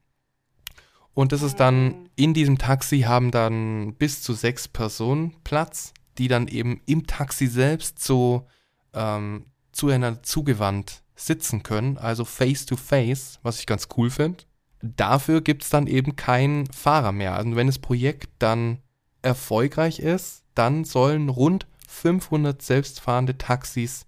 Und 1.14 1.32
das 1.32 1.42
ist 1.42 1.60
dann 1.60 1.86
Mhm. 1.86 2.10
in 2.16 2.34
diesem 2.34 2.58
Taxi 2.58 3.02
haben 3.02 3.32
dann 3.32 3.96
bis 3.96 4.22
zu 4.22 4.34
sechs 4.34 4.68
Personen 4.68 5.36
Platz, 5.44 5.94
die 6.18 6.28
dann 6.28 6.48
eben 6.48 6.82
im 6.86 7.08
Taxi 7.08 7.48
selbst 7.48 8.02
so 8.02 8.48
ähm, 8.94 9.46
zueinander 9.72 10.24
zugewandt 10.24 11.04
sitzen 11.16 11.64
können, 11.64 11.98
also 11.98 12.26
face 12.26 12.66
to 12.66 12.76
face, 12.76 13.40
was 13.44 13.60
ich 13.60 13.66
ganz 13.66 13.88
cool 13.98 14.10
finde. 14.10 14.44
Dafür 14.82 15.42
gibt 15.42 15.64
es 15.64 15.70
dann 15.70 15.88
eben 15.88 16.16
keinen 16.16 16.66
Fahrer 16.68 17.12
mehr. 17.12 17.36
Also 17.36 17.56
wenn 17.56 17.68
das 17.68 17.80
Projekt 17.80 18.30
dann 18.40 18.80
erfolgreich 19.22 20.00
ist, 20.00 20.44
dann 20.56 20.84
sollen 20.84 21.30
rund 21.30 21.68
500 21.88 22.62
selbstfahrende 22.62 23.38
Taxis 23.38 24.08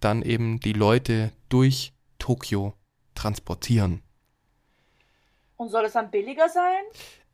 dann 0.00 0.22
eben 0.22 0.60
die 0.60 0.72
Leute 0.72 1.32
durch 1.48 1.92
Tokio 2.18 2.74
transportieren. 3.14 4.02
Und 5.60 5.68
soll 5.68 5.84
es 5.84 5.92
dann 5.92 6.10
billiger 6.10 6.48
sein? 6.48 6.82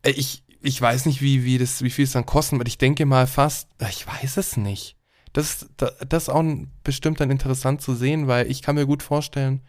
Äh, 0.03 0.11
Ich, 0.11 0.43
ich 0.61 0.83
weiß 0.83 1.07
nicht, 1.07 1.23
wie, 1.23 1.45
wie, 1.45 1.59
das, 1.59 1.83
wie 1.83 1.91
viel 1.91 2.03
es 2.07 2.11
dann 2.11 2.27
kosten 2.27 2.59
wird. 2.59 2.67
Ich 2.67 2.77
denke 2.77 3.07
mal 3.07 3.29
fast, 3.29 3.69
äh, 3.79 3.89
ich 3.89 4.05
weiß 4.05 4.37
es 4.39 4.57
nicht. 4.57 4.97
Das, 5.33 5.69
das, 5.77 5.93
das 6.09 6.25
ist 6.25 6.29
auch 6.31 6.43
bestimmt 6.83 7.21
dann 7.21 7.31
interessant 7.31 7.83
zu 7.83 7.95
sehen, 7.95 8.27
weil 8.27 8.51
ich 8.51 8.63
kann 8.63 8.75
mir 8.75 8.85
gut 8.85 9.05
vorstellen, 9.05 9.63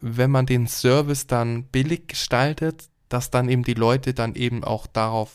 wenn 0.00 0.30
man 0.30 0.46
den 0.46 0.68
Service 0.68 1.26
dann 1.26 1.64
billig 1.64 2.08
gestaltet, 2.08 2.88
dass 3.10 3.30
dann 3.30 3.50
eben 3.50 3.62
die 3.62 3.74
Leute 3.74 4.14
dann 4.14 4.34
eben 4.36 4.64
auch 4.64 4.86
darauf 4.86 5.34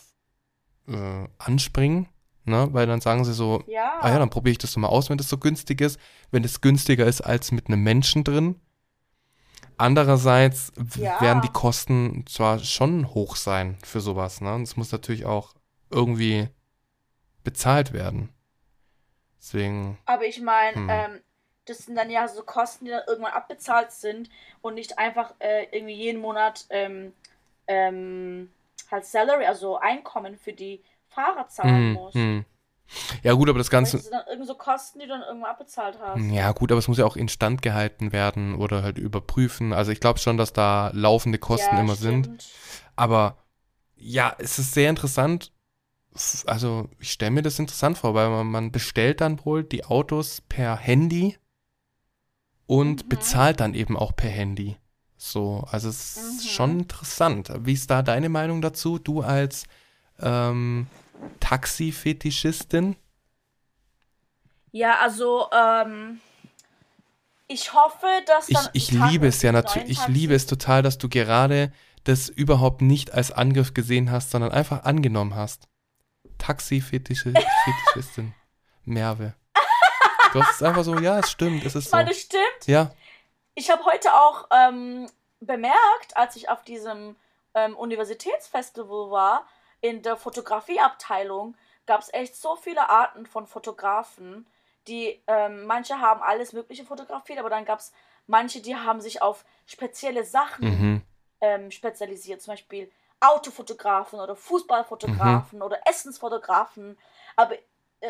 äh, 0.87 1.27
anspringen, 1.37 2.07
ne? 2.45 2.69
Weil 2.71 2.87
dann 2.87 3.01
sagen 3.01 3.23
sie 3.23 3.33
so, 3.35 3.63
Ja. 3.67 3.99
ah 4.01 4.09
ja, 4.09 4.17
dann 4.17 4.31
probiere 4.31 4.53
ich 4.53 4.57
das 4.57 4.71
doch 4.73 4.81
mal 4.81 4.87
aus, 4.87 5.11
wenn 5.11 5.19
das 5.19 5.29
so 5.29 5.37
günstig 5.37 5.79
ist, 5.79 5.99
wenn 6.31 6.43
es 6.43 6.59
günstiger 6.59 7.05
ist 7.05 7.21
als 7.21 7.51
mit 7.51 7.67
einem 7.67 7.83
Menschen 7.83 8.23
drin. 8.23 8.55
Andererseits 9.77 10.71
Ja. 10.95 11.21
werden 11.21 11.41
die 11.41 11.49
Kosten 11.51 12.25
zwar 12.27 12.59
schon 12.59 13.13
hoch 13.13 13.35
sein 13.35 13.77
für 13.83 13.99
sowas, 14.01 14.41
ne? 14.41 14.53
Und 14.55 14.63
es 14.63 14.77
muss 14.77 14.91
natürlich 14.91 15.25
auch 15.25 15.53
irgendwie 15.89 16.49
bezahlt 17.43 17.93
werden. 17.93 18.29
Deswegen, 19.39 19.97
Aber 20.05 20.25
ich 20.25 20.41
meine, 20.41 20.77
Hm. 20.77 20.89
ähm, 20.89 21.21
das 21.65 21.79
sind 21.79 21.95
dann 21.95 22.09
ja 22.09 22.27
so 22.27 22.43
Kosten, 22.43 22.85
die 22.85 22.91
dann 22.91 23.03
irgendwann 23.07 23.33
abbezahlt 23.33 23.91
sind 23.91 24.29
und 24.61 24.75
nicht 24.75 24.97
einfach 24.99 25.33
äh, 25.39 25.65
irgendwie 25.71 25.93
jeden 25.95 26.21
Monat 26.21 26.65
ähm, 26.69 27.13
ähm, 27.67 28.51
halt 28.91 29.05
Salary, 29.05 29.45
also 29.45 29.77
Einkommen 29.77 30.37
für 30.37 30.53
die 30.53 30.83
Fahrer 31.07 31.47
zahlen 31.47 31.91
hm, 31.91 31.93
muss. 31.93 32.13
hm. 32.15 32.45
Ja 33.23 33.33
gut, 33.33 33.49
aber 33.49 33.57
das 33.57 33.69
Ganze, 33.69 33.97
Das 33.97 34.05
sind 34.05 34.13
dann 34.13 34.25
irgendwie 34.27 34.47
so 34.47 34.55
Kosten, 34.55 34.99
die 34.99 35.05
du 35.05 35.11
dann 35.11 35.21
irgendwann 35.23 35.51
abbezahlt 35.51 35.97
hast. 35.99 36.31
ja 36.31 36.51
gut, 36.51 36.71
aber 36.71 36.79
es 36.79 36.87
muss 36.87 36.97
ja 36.97 37.05
auch 37.05 37.15
instand 37.15 37.61
gehalten 37.61 38.11
werden 38.11 38.55
oder 38.55 38.83
halt 38.83 38.97
überprüfen. 38.97 39.73
Also 39.73 39.91
ich 39.91 39.99
glaube 39.99 40.19
schon, 40.19 40.37
dass 40.37 40.53
da 40.53 40.91
laufende 40.93 41.37
Kosten 41.39 41.75
Ja, 41.75 41.81
immer 41.81 41.95
sind. 41.95 42.27
stimmt. 42.27 42.45
Aber 42.95 43.37
ja, 43.95 44.35
es 44.37 44.59
ist 44.59 44.73
sehr 44.73 44.89
interessant. 44.89 45.51
Also, 46.45 46.89
ich 46.99 47.11
stelle 47.11 47.31
mir 47.31 47.41
das 47.41 47.57
interessant 47.57 47.97
vor, 47.97 48.13
weil 48.13 48.29
man, 48.29 48.45
man 48.45 48.71
bestellt 48.71 49.21
dann 49.21 49.43
wohl 49.45 49.63
die 49.63 49.83
Autos 49.85 50.41
per 50.41 50.77
Handy 50.77 51.37
und 52.67 53.05
Mhm. 53.05 53.09
bezahlt 53.09 53.59
dann 53.59 53.73
eben 53.73 53.97
auch 53.97 54.15
per 54.15 54.29
Handy. 54.29 54.77
So, 55.17 55.65
also 55.71 55.89
es 55.89 56.17
ist 56.17 56.45
Mhm. 56.45 56.49
schon 56.49 56.79
interessant. 56.81 57.51
Wie 57.61 57.73
ist 57.73 57.89
da 57.89 58.01
deine 58.03 58.29
Meinung 58.29 58.61
dazu? 58.61 58.99
Du 58.99 59.21
als 59.21 59.63
ähm, 60.19 60.87
Taxi-Fetischistin? 61.39 62.95
Ja, 64.71 64.99
also, 64.99 65.47
ähm, 65.51 66.19
ich 67.47 67.73
hoffe, 67.73 68.07
dass 68.25 68.49
Ich, 68.49 68.57
dann. 68.57 68.69
ich 68.73 68.91
liebe 68.91 69.27
es 69.27 69.41
ja 69.41 69.51
natürlich, 69.51 69.89
ich 69.89 70.07
liebe 70.07 70.33
es 70.33 70.45
total, 70.47 70.81
dass 70.81 70.97
du 70.97 71.09
gerade 71.09 71.71
das 72.03 72.27
überhaupt 72.29 72.81
nicht 72.81 73.13
als 73.13 73.31
Angriff 73.31 73.73
gesehen 73.73 74.11
hast, 74.11 74.31
sondern 74.31 74.51
einfach 74.51 74.83
angenommen 74.83 75.35
hast. 75.35 75.67
Taxi-Fetischistin. 76.37 78.33
Merve. 78.85 79.33
Du 80.33 80.43
hast 80.43 80.55
es 80.55 80.63
einfach 80.63 80.83
so, 80.83 80.97
ja, 80.97 81.19
es 81.19 81.29
stimmt, 81.31 81.63
es 81.63 81.75
ist 81.75 81.85
Ich 81.85 81.89
so. 81.91 81.95
meine, 81.97 82.09
das 82.09 82.19
stimmt. 82.19 82.65
Ja, 82.65 82.91
Ich 83.53 83.69
habe 83.69 83.85
heute 83.85 84.13
auch 84.13 84.47
ähm, 84.51 85.07
bemerkt, 85.39 86.15
als 86.17 86.35
ich 86.35 86.49
auf 86.49 86.63
diesem 86.63 87.15
ähm, 87.53 87.75
Universitätsfestival 87.75 89.11
war, 89.11 89.45
in 89.83 90.01
der 90.01 90.15
Fotografieabteilung 90.15 91.55
gab 91.85 92.01
es 92.01 92.13
echt 92.13 92.37
so 92.37 92.55
viele 92.55 92.89
Arten 92.89 93.25
von 93.25 93.45
Fotografen, 93.47 94.47
die 94.87 95.21
ähm, 95.27 95.65
manche 95.65 95.99
haben 95.99 96.21
alles 96.21 96.53
Mögliche 96.53 96.85
fotografiert, 96.85 97.37
aber 97.37 97.49
dann 97.49 97.65
gab 97.65 97.79
es 97.79 97.91
manche, 98.25 98.61
die 98.61 98.77
haben 98.77 99.01
sich 99.01 99.21
auf 99.21 99.43
spezielle 99.65 100.23
Sachen 100.23 100.65
mhm. 100.69 101.01
ähm, 101.41 101.69
spezialisiert, 101.69 102.41
zum 102.41 102.53
Beispiel 102.53 102.89
Autofotografen 103.19 104.21
oder 104.21 104.37
Fußballfotografen 104.37 105.61
oder 105.61 105.77
Essensfotografen. 105.85 106.97
Aber 107.35 107.53
äh, 107.55 107.59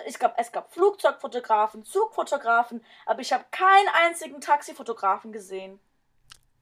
es 0.06 0.20
gab, 0.20 0.40
es 0.40 0.52
gab 0.52 0.72
Flugzeugfotografen, 0.72 1.84
Zugfotografen, 1.86 2.86
aber 3.08 3.22
ich 3.22 3.34
habe 3.34 3.46
keinen 3.50 3.90
einzigen 4.06 4.42
Taxifotografen 4.42 5.32
gesehen. 5.32 5.80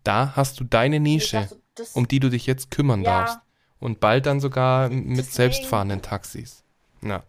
da 0.06 0.38
hast 0.38 0.58
du 0.60 0.64
deine 0.64 0.96
Ich 0.96 1.02
Nische, 1.02 1.50
dachte, 1.76 1.88
um 1.96 2.08
die 2.08 2.22
du 2.22 2.30
dich 2.30 2.46
jetzt 2.46 2.72
kümmern 2.72 3.04
Ja. 3.04 3.26
darfst. 3.26 3.40
Und 3.82 4.00
bald 4.00 4.26
dann 4.28 4.40
sogar 4.40 4.88
mit 4.90 5.18
Deswegen- 5.18 5.24
selbstfahrenden 5.34 6.02
Taxis. 6.02 6.64
Ja, 7.02 7.24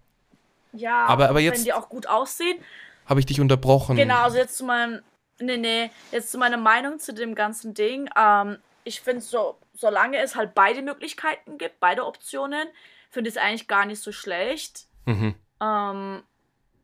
ja, 0.73 1.07
aber- 1.07 1.31
aber 1.31 1.37
wenn 1.39 1.45
jetzt- 1.47 1.65
die 1.67 1.73
auch 1.73 1.89
gut 1.89 2.07
aussehen. 2.07 2.59
habe 3.07 3.19
ich 3.19 3.27
dich 3.27 3.41
unterbrochen. 3.41 3.97
Genau, 3.97 4.23
also 4.23 4.37
jetzt 4.37 4.57
zu 4.57 4.65
meinem, 4.65 5.03
nee, 5.41 5.57
nee, 5.57 5.91
jetzt 6.13 6.31
zu 6.31 6.39
meiner 6.39 6.57
Meinung 6.59 7.01
zu 7.01 7.13
dem 7.13 7.35
ganzen 7.35 7.75
Ding. 7.75 8.09
Ähm, 8.17 8.59
ich 8.85 9.01
finde, 9.01 9.23
so, 9.23 9.59
solange 9.75 10.19
es 10.19 10.37
halt 10.37 10.55
beide 10.55 10.83
Möglichkeiten 10.83 11.59
gibt, 11.59 11.81
beide 11.81 12.07
Optionen, 12.07 12.69
finde 13.11 13.29
ich 13.29 13.37
es 13.37 13.43
eigentlich 13.43 13.67
gar 13.67 13.87
nicht 13.87 14.01
so 14.03 14.13
schlecht. 14.13 14.87
Mhm. 15.07 15.35
Ähm, 15.61 16.23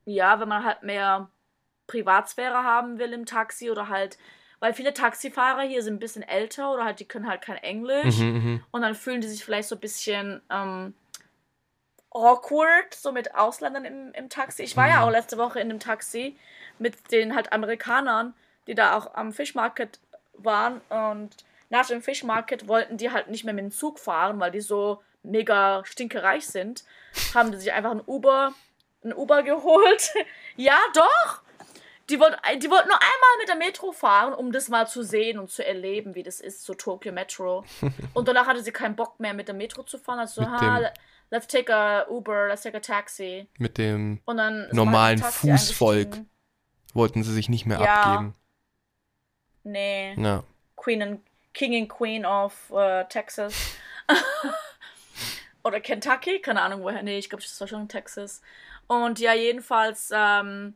ja, 0.06 0.40
wenn 0.40 0.48
man 0.48 0.64
halt 0.64 0.82
mehr 0.82 1.30
Privatsphäre 1.86 2.64
haben 2.64 2.98
will 2.98 3.12
im 3.12 3.26
Taxi 3.26 3.70
oder 3.70 3.88
halt, 3.88 4.18
weil 4.61 4.74
viele 4.74 4.92
Taxifahrer 4.94 5.62
hier 5.62 5.82
sind 5.82 5.94
ein 5.94 5.98
bisschen 6.00 6.22
älter 6.22 6.72
oder 6.72 6.84
halt 6.84 7.00
die 7.00 7.04
können 7.06 7.28
halt 7.28 7.42
kein 7.42 7.56
Englisch 7.59 8.18
Mhm, 8.18 8.32
mhm. 8.32 8.64
und 8.70 8.82
dann 8.82 8.94
fühlen 8.94 9.20
die 9.20 9.28
sich 9.28 9.44
vielleicht 9.44 9.68
so 9.68 9.76
ein 9.76 9.80
bisschen 9.80 10.42
ähm, 10.50 10.94
awkward, 12.11 12.94
so 12.94 13.12
mit 13.12 13.34
Ausländern 13.34 13.84
im, 13.84 14.12
im 14.12 14.28
Taxi. 14.28 14.62
Ich 14.62 14.76
war 14.76 14.88
ja 14.88 14.96
Mhm. 14.96 15.02
auch 15.02 15.11
letzte 15.11 15.38
Woche 15.38 15.61
in 15.61 15.70
einem 15.70 15.80
Taxi 15.80 16.36
mit 16.78 17.12
den 17.12 17.34
halt 17.34 17.52
Amerikanern, 17.52 18.34
die 18.66 18.74
da 18.74 18.96
auch 18.96 19.14
am 19.14 19.32
Fischmarket 19.32 20.00
waren 20.34 20.80
und 20.88 21.30
nach 21.70 21.86
dem 21.86 22.00
Fischmarket 22.02 22.66
wollten 22.66 22.96
die 22.96 23.11
halt 23.12 23.28
nicht 23.28 23.44
mehr 23.44 23.52
mit 23.54 23.62
dem 23.64 23.70
Zug 23.72 23.98
fahren, 23.98 24.40
weil 24.40 24.50
die 24.50 24.61
so 24.61 25.02
mega 25.22 25.84
stinkereich 25.84 26.46
sind. 26.46 26.84
Haben 27.34 27.50
die 27.52 27.59
sich 27.59 27.72
einfach 27.72 27.90
ein 27.90 28.02
Uber, 28.06 28.54
ein 29.04 29.12
Uber 29.12 29.42
geholt. 29.42 30.11
ja, 30.56 30.78
doch! 30.94 31.42
Die 32.11 32.18
wollten, 32.18 32.36
die 32.61 32.70
wollten 32.70 32.88
nur 32.88 32.96
einmal 32.98 33.38
mit 33.38 33.48
der 33.48 33.56
Metro 33.56 33.92
fahren, 33.92 34.32
um 34.32 34.50
das 34.50 34.68
mal 34.68 34.86
zu 34.88 35.02
sehen 35.02 35.38
und 35.38 35.50
zu 35.50 35.64
erleben, 35.66 36.14
wie 36.14 36.22
das 36.22 36.40
ist, 36.40 36.64
so 36.64 36.72
Tokyo 36.74 37.12
Metro. 37.12 37.64
Und 38.14 38.28
danach 38.28 38.46
hatte 38.46 38.62
sie 38.62 38.72
keinen 38.72 38.96
Bock 38.96 39.20
mehr, 39.20 39.34
mit 39.34 39.46
der 39.48 39.54
Metro 39.54 39.82
zu 39.82 39.98
fahren. 39.98 40.18
Also, 40.20 40.40
Mit 40.40 40.50
ha, 40.50 40.78
dem- 40.80 40.88
let's 41.30 41.46
take 41.46 41.74
a 41.74 42.06
Uber, 42.09 42.48
let's 42.48 42.62
take 42.62 42.76
a 42.76 42.80
taxi. 42.80 43.46
Mit 43.59 43.76
dem 43.76 44.22
Normalen 44.72 45.18
Fußvolk. 45.18 46.16
wollten 46.94 47.22
sie 47.22 47.32
sich 47.34 47.48
nicht 47.50 47.66
mehr 47.66 47.80
Ja. 47.80 48.02
abgeben. 48.02 48.34
Nee, 49.64 50.14
Ja. 50.16 50.44
Queen 50.76 51.02
and 51.02 51.20
King 51.52 51.74
and 51.82 51.88
Queen 51.90 52.24
of 52.24 52.70
äh, 52.70 53.04
Texas. 53.09 53.54
Oder 55.64 55.80
Kentucky, 55.80 56.40
keine 56.40 56.62
Ahnung 56.62 56.82
woher. 56.82 57.02
Nee, 57.02 57.18
ich 57.18 57.28
glaube, 57.28 57.42
das 57.42 57.61
war 57.61 57.68
schon 57.68 57.82
in 57.82 57.88
Texas. 57.88 58.40
Und 58.86 59.18
ja, 59.18 59.34
jedenfalls 59.34 60.11
ähm, 60.14 60.74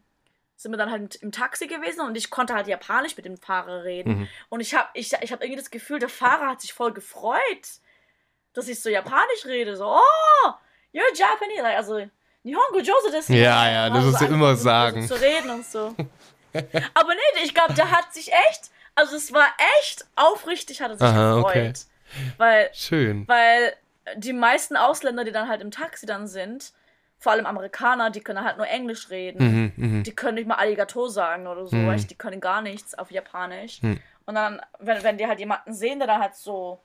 sind 0.63 0.73
wir 0.73 0.79
dann 0.79 0.91
halt 0.91 1.17
im 1.17 1.33
Taxi 1.33 1.67
gewesen 1.67 2.01
und 2.01 2.17
ich 2.17 2.31
konnte 2.31 2.55
halt 2.55 2.67
Japanisch 2.67 3.17
mit 3.17 3.27
dem 3.27 3.37
Fahrer 3.37 3.85
reden. 3.85 4.21
Mhm. 4.21 4.29
Und 4.49 4.61
ich 4.61 4.75
habe 4.75 4.89
ich, 4.95 5.13
ich 5.21 5.33
hab 5.33 5.43
irgendwie 5.43 5.61
das 5.61 5.71
Gefühl, 5.71 5.99
der 5.99 6.09
Fahrer 6.09 6.49
hat 6.49 6.61
sich 6.61 6.73
voll 6.73 6.93
gefreut, 6.93 7.41
dass 8.55 8.69
ich 8.69 8.81
so 8.81 8.89
Japanisch 8.89 9.45
rede. 9.45 9.77
So, 9.77 9.87
oh, 9.87 10.51
you're 10.95 11.15
Japanese. 11.15 11.65
Also, 11.65 12.07
Nihongo 12.45 12.79
Jose 12.79 13.11
desu. 13.13 13.33
Ja, 13.33 13.71
ja, 13.71 13.89
das 13.89 13.97
Also 13.99 14.09
musst 14.09 14.21
du 14.21 14.25
einfach 14.25 14.37
immer 14.37 14.57
sagen. 14.57 15.07
Zu 15.07 15.21
reden 15.21 15.51
und 15.51 15.65
so. 15.67 15.95
Aber 16.95 17.15
nee, 17.15 17.45
ich 17.45 17.55
glaube, 17.55 17.75
der 17.75 17.91
hat 17.91 18.13
sich 18.13 18.33
echt, 18.33 18.71
also 18.95 19.17
es 19.17 19.33
war 19.33 19.47
echt 19.81 20.05
aufrichtig, 20.17 20.81
hat 20.83 20.91
er 20.91 20.99
sich 20.99 21.07
Aha, 21.07 21.37
gefreut. 21.37 21.55
okay. 21.55 21.73
Weil, 22.37 22.71
Schön. 22.75 23.27
weil 23.27 23.75
die 24.17 24.33
meisten 24.33 24.77
Ausländer, 24.77 25.25
die 25.25 25.33
dann 25.33 25.49
halt 25.49 25.63
im 25.63 25.71
Taxi 25.71 26.05
dann 26.05 26.27
sind, 26.27 26.73
vor 27.23 27.33
allem 27.33 27.47
Amerikaner, 27.47 28.11
die 28.11 28.21
können 28.21 28.45
halt 28.45 28.57
nur 28.57 28.67
Englisch 28.67 29.11
reden. 29.11 29.73
Mhm, 29.77 29.85
mhm. 29.99 30.03
Die 30.03 30.15
können 30.15 30.35
nicht 30.35 30.47
mal 30.49 30.57
Arigato 30.57 31.07
sagen 31.09 31.47
oder 31.47 31.67
so, 31.67 31.77
Mhm. 31.77 31.87
weißt, 31.87 32.11
die 32.11 32.17
können 32.17 32.41
gar 32.41 32.63
nichts 32.63 32.95
auf 32.95 33.11
Japanisch. 33.11 33.81
Mhm. 33.83 34.01
Und 34.27 34.35
dann, 34.35 34.61
wenn, 34.81 35.03
wenn 35.03 35.19
die 35.19 35.27
halt 35.27 35.39
jemanden 35.39 35.73
sehen, 35.73 35.99
der 35.99 36.09
dann 36.09 36.21
halt 36.21 36.35
so 36.35 36.81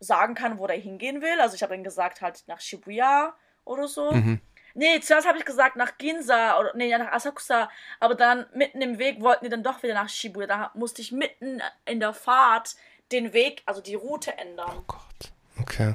sagen 0.00 0.34
kann, 0.34 0.58
wo 0.58 0.66
der 0.66 0.76
hingehen 0.76 1.20
will, 1.22 1.40
also 1.40 1.54
ich 1.54 1.62
habe 1.62 1.74
ihm 1.74 1.84
gesagt, 1.84 2.20
halt 2.22 2.42
nach 2.46 2.60
Shibuya 2.60 3.34
oder 3.64 3.86
so, 3.88 4.12
Mhm. 4.12 4.40
Nee, 4.78 5.00
zuerst 5.00 5.26
habe 5.26 5.38
ich 5.38 5.46
gesagt 5.46 5.76
nach 5.76 5.96
Ginza 5.96 6.58
oder 6.60 6.72
nee, 6.74 6.94
nach 6.98 7.10
Asakusa, 7.10 7.70
aber 7.98 8.14
dann 8.14 8.44
mitten 8.52 8.82
im 8.82 8.98
Weg 8.98 9.22
wollten 9.22 9.46
die 9.46 9.50
dann 9.50 9.62
doch 9.62 9.82
wieder 9.82 9.94
nach 9.94 10.10
Shibuya. 10.10 10.46
Da 10.46 10.70
musste 10.74 11.00
ich 11.00 11.12
mitten 11.12 11.62
in 11.86 11.98
der 11.98 12.12
Fahrt 12.12 12.76
den 13.10 13.32
Weg, 13.32 13.62
also 13.64 13.80
die 13.80 13.94
Route 13.94 14.36
ändern. 14.36 14.76
Oh 14.76 14.82
Gott. 14.86 15.32
Okay. 15.62 15.94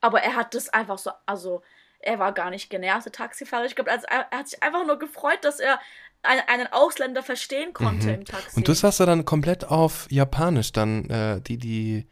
Aber 0.00 0.22
er 0.22 0.36
hat 0.36 0.54
das 0.54 0.68
einfach 0.68 0.98
so, 0.98 1.10
also 1.26 1.62
er 2.06 2.18
war 2.18 2.32
gar 2.32 2.50
nicht 2.50 2.70
genervt, 2.70 3.04
der 3.06 3.12
Taxifahrer. 3.12 3.64
Ich 3.66 3.74
glaube, 3.74 3.90
er 3.90 4.30
hat 4.30 4.48
sich 4.48 4.62
einfach 4.62 4.86
nur 4.86 4.98
gefreut, 4.98 5.38
dass 5.42 5.60
er 5.60 5.80
einen, 6.22 6.66
Ausländer 6.72 7.22
verstehen 7.22 7.72
konnte 7.72 8.08
Mhm. 8.08 8.14
im 8.14 8.24
Taxi. 8.24 8.56
Und 8.56 8.68
das 8.68 8.82
hast 8.82 9.00
du 9.00 9.06
dann 9.06 9.24
komplett 9.24 9.64
auf 9.64 10.06
Japanisch 10.10 10.72
dann 10.72 11.08
äh, 11.10 11.40
die, 11.40 11.58
die 11.58 12.08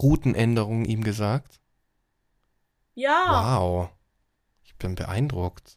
Routenänderung 0.00 0.84
ihm 0.84 1.02
gesagt? 1.04 1.60
ja, 2.94 3.58
Wow. 3.58 3.90
Ich 4.64 4.76
bin 4.76 4.94
beeindruckt. 4.94 5.76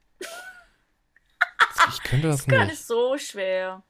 Ich 1.89 2.03
könnte 2.03 2.28
das 2.30 2.45
gar 2.45 2.59
nicht. 2.59 2.72
nicht 2.72 2.86
so 2.86 3.18
schwer. 3.18 3.82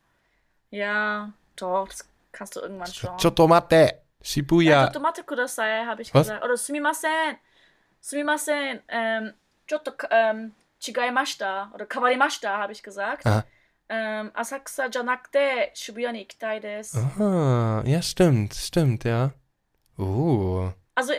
Ja, 0.69 1.33
doch, 1.55 1.87
das 1.87 2.07
kannst 2.31 2.55
du 2.55 2.61
irgendwann 2.61 2.91
schon. 2.93 3.15
Chotomate. 3.17 3.75
Ja, 3.75 3.91
Shibuya. 4.21 4.87
Tomate 4.87 5.23
kudasai, 5.23 5.85
habe 5.85 6.01
ich 6.01 6.13
Was? 6.13 6.27
gesagt. 6.27 6.43
Oder 6.45 6.57
sumimasen. 6.57 7.09
Sumimasen. 7.99 8.81
Ähm, 8.87 9.33
chotto, 9.69 9.91
ähm, 10.09 10.53
chigaimashita. 10.79 11.71
Oder 11.73 11.85
kawarimashita, 11.85 12.57
habe 12.57 12.73
ich 12.73 12.83
gesagt. 12.83 13.25
Ah. 13.25 13.43
Ähm, 13.89 14.31
Asakusa 14.33 14.87
janakute 14.89 15.69
Shibuya 15.73 16.11
ni 16.11 16.21
ikitai 16.21 16.59
desu. 16.59 16.99
Ah, 17.19 17.83
ja, 17.85 18.01
stimmt, 18.01 18.53
stimmt, 18.53 19.03
ja. 19.03 19.31
Oh. 19.97 20.71
Also, 20.95 21.13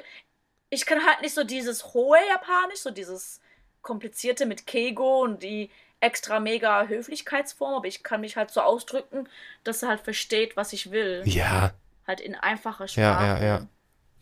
ich 0.70 0.86
kann 0.86 1.04
halt 1.06 1.20
nicht 1.22 1.34
so 1.34 1.44
dieses 1.44 1.94
hohe 1.94 2.18
Japanisch, 2.28 2.80
so 2.80 2.90
dieses 2.90 3.40
komplizierte 3.82 4.46
mit 4.46 4.66
Keigo 4.66 5.22
und 5.22 5.42
die 5.42 5.70
extra 6.00 6.40
mega 6.40 6.86
Höflichkeitsform, 6.86 7.74
aber 7.74 7.86
ich 7.86 8.02
kann 8.02 8.20
mich 8.22 8.36
halt 8.36 8.50
so 8.50 8.60
ausdrücken, 8.60 9.28
dass 9.62 9.82
er 9.82 9.90
halt 9.90 10.00
versteht, 10.00 10.56
was 10.56 10.72
ich 10.72 10.90
will. 10.90 11.22
Ja, 11.24 11.72
Halt 12.06 12.20
in 12.20 12.34
einfacher 12.34 12.84
ja, 12.84 12.88
Sprache. 12.88 13.24
ja, 13.24 13.44
ja. 13.44 13.66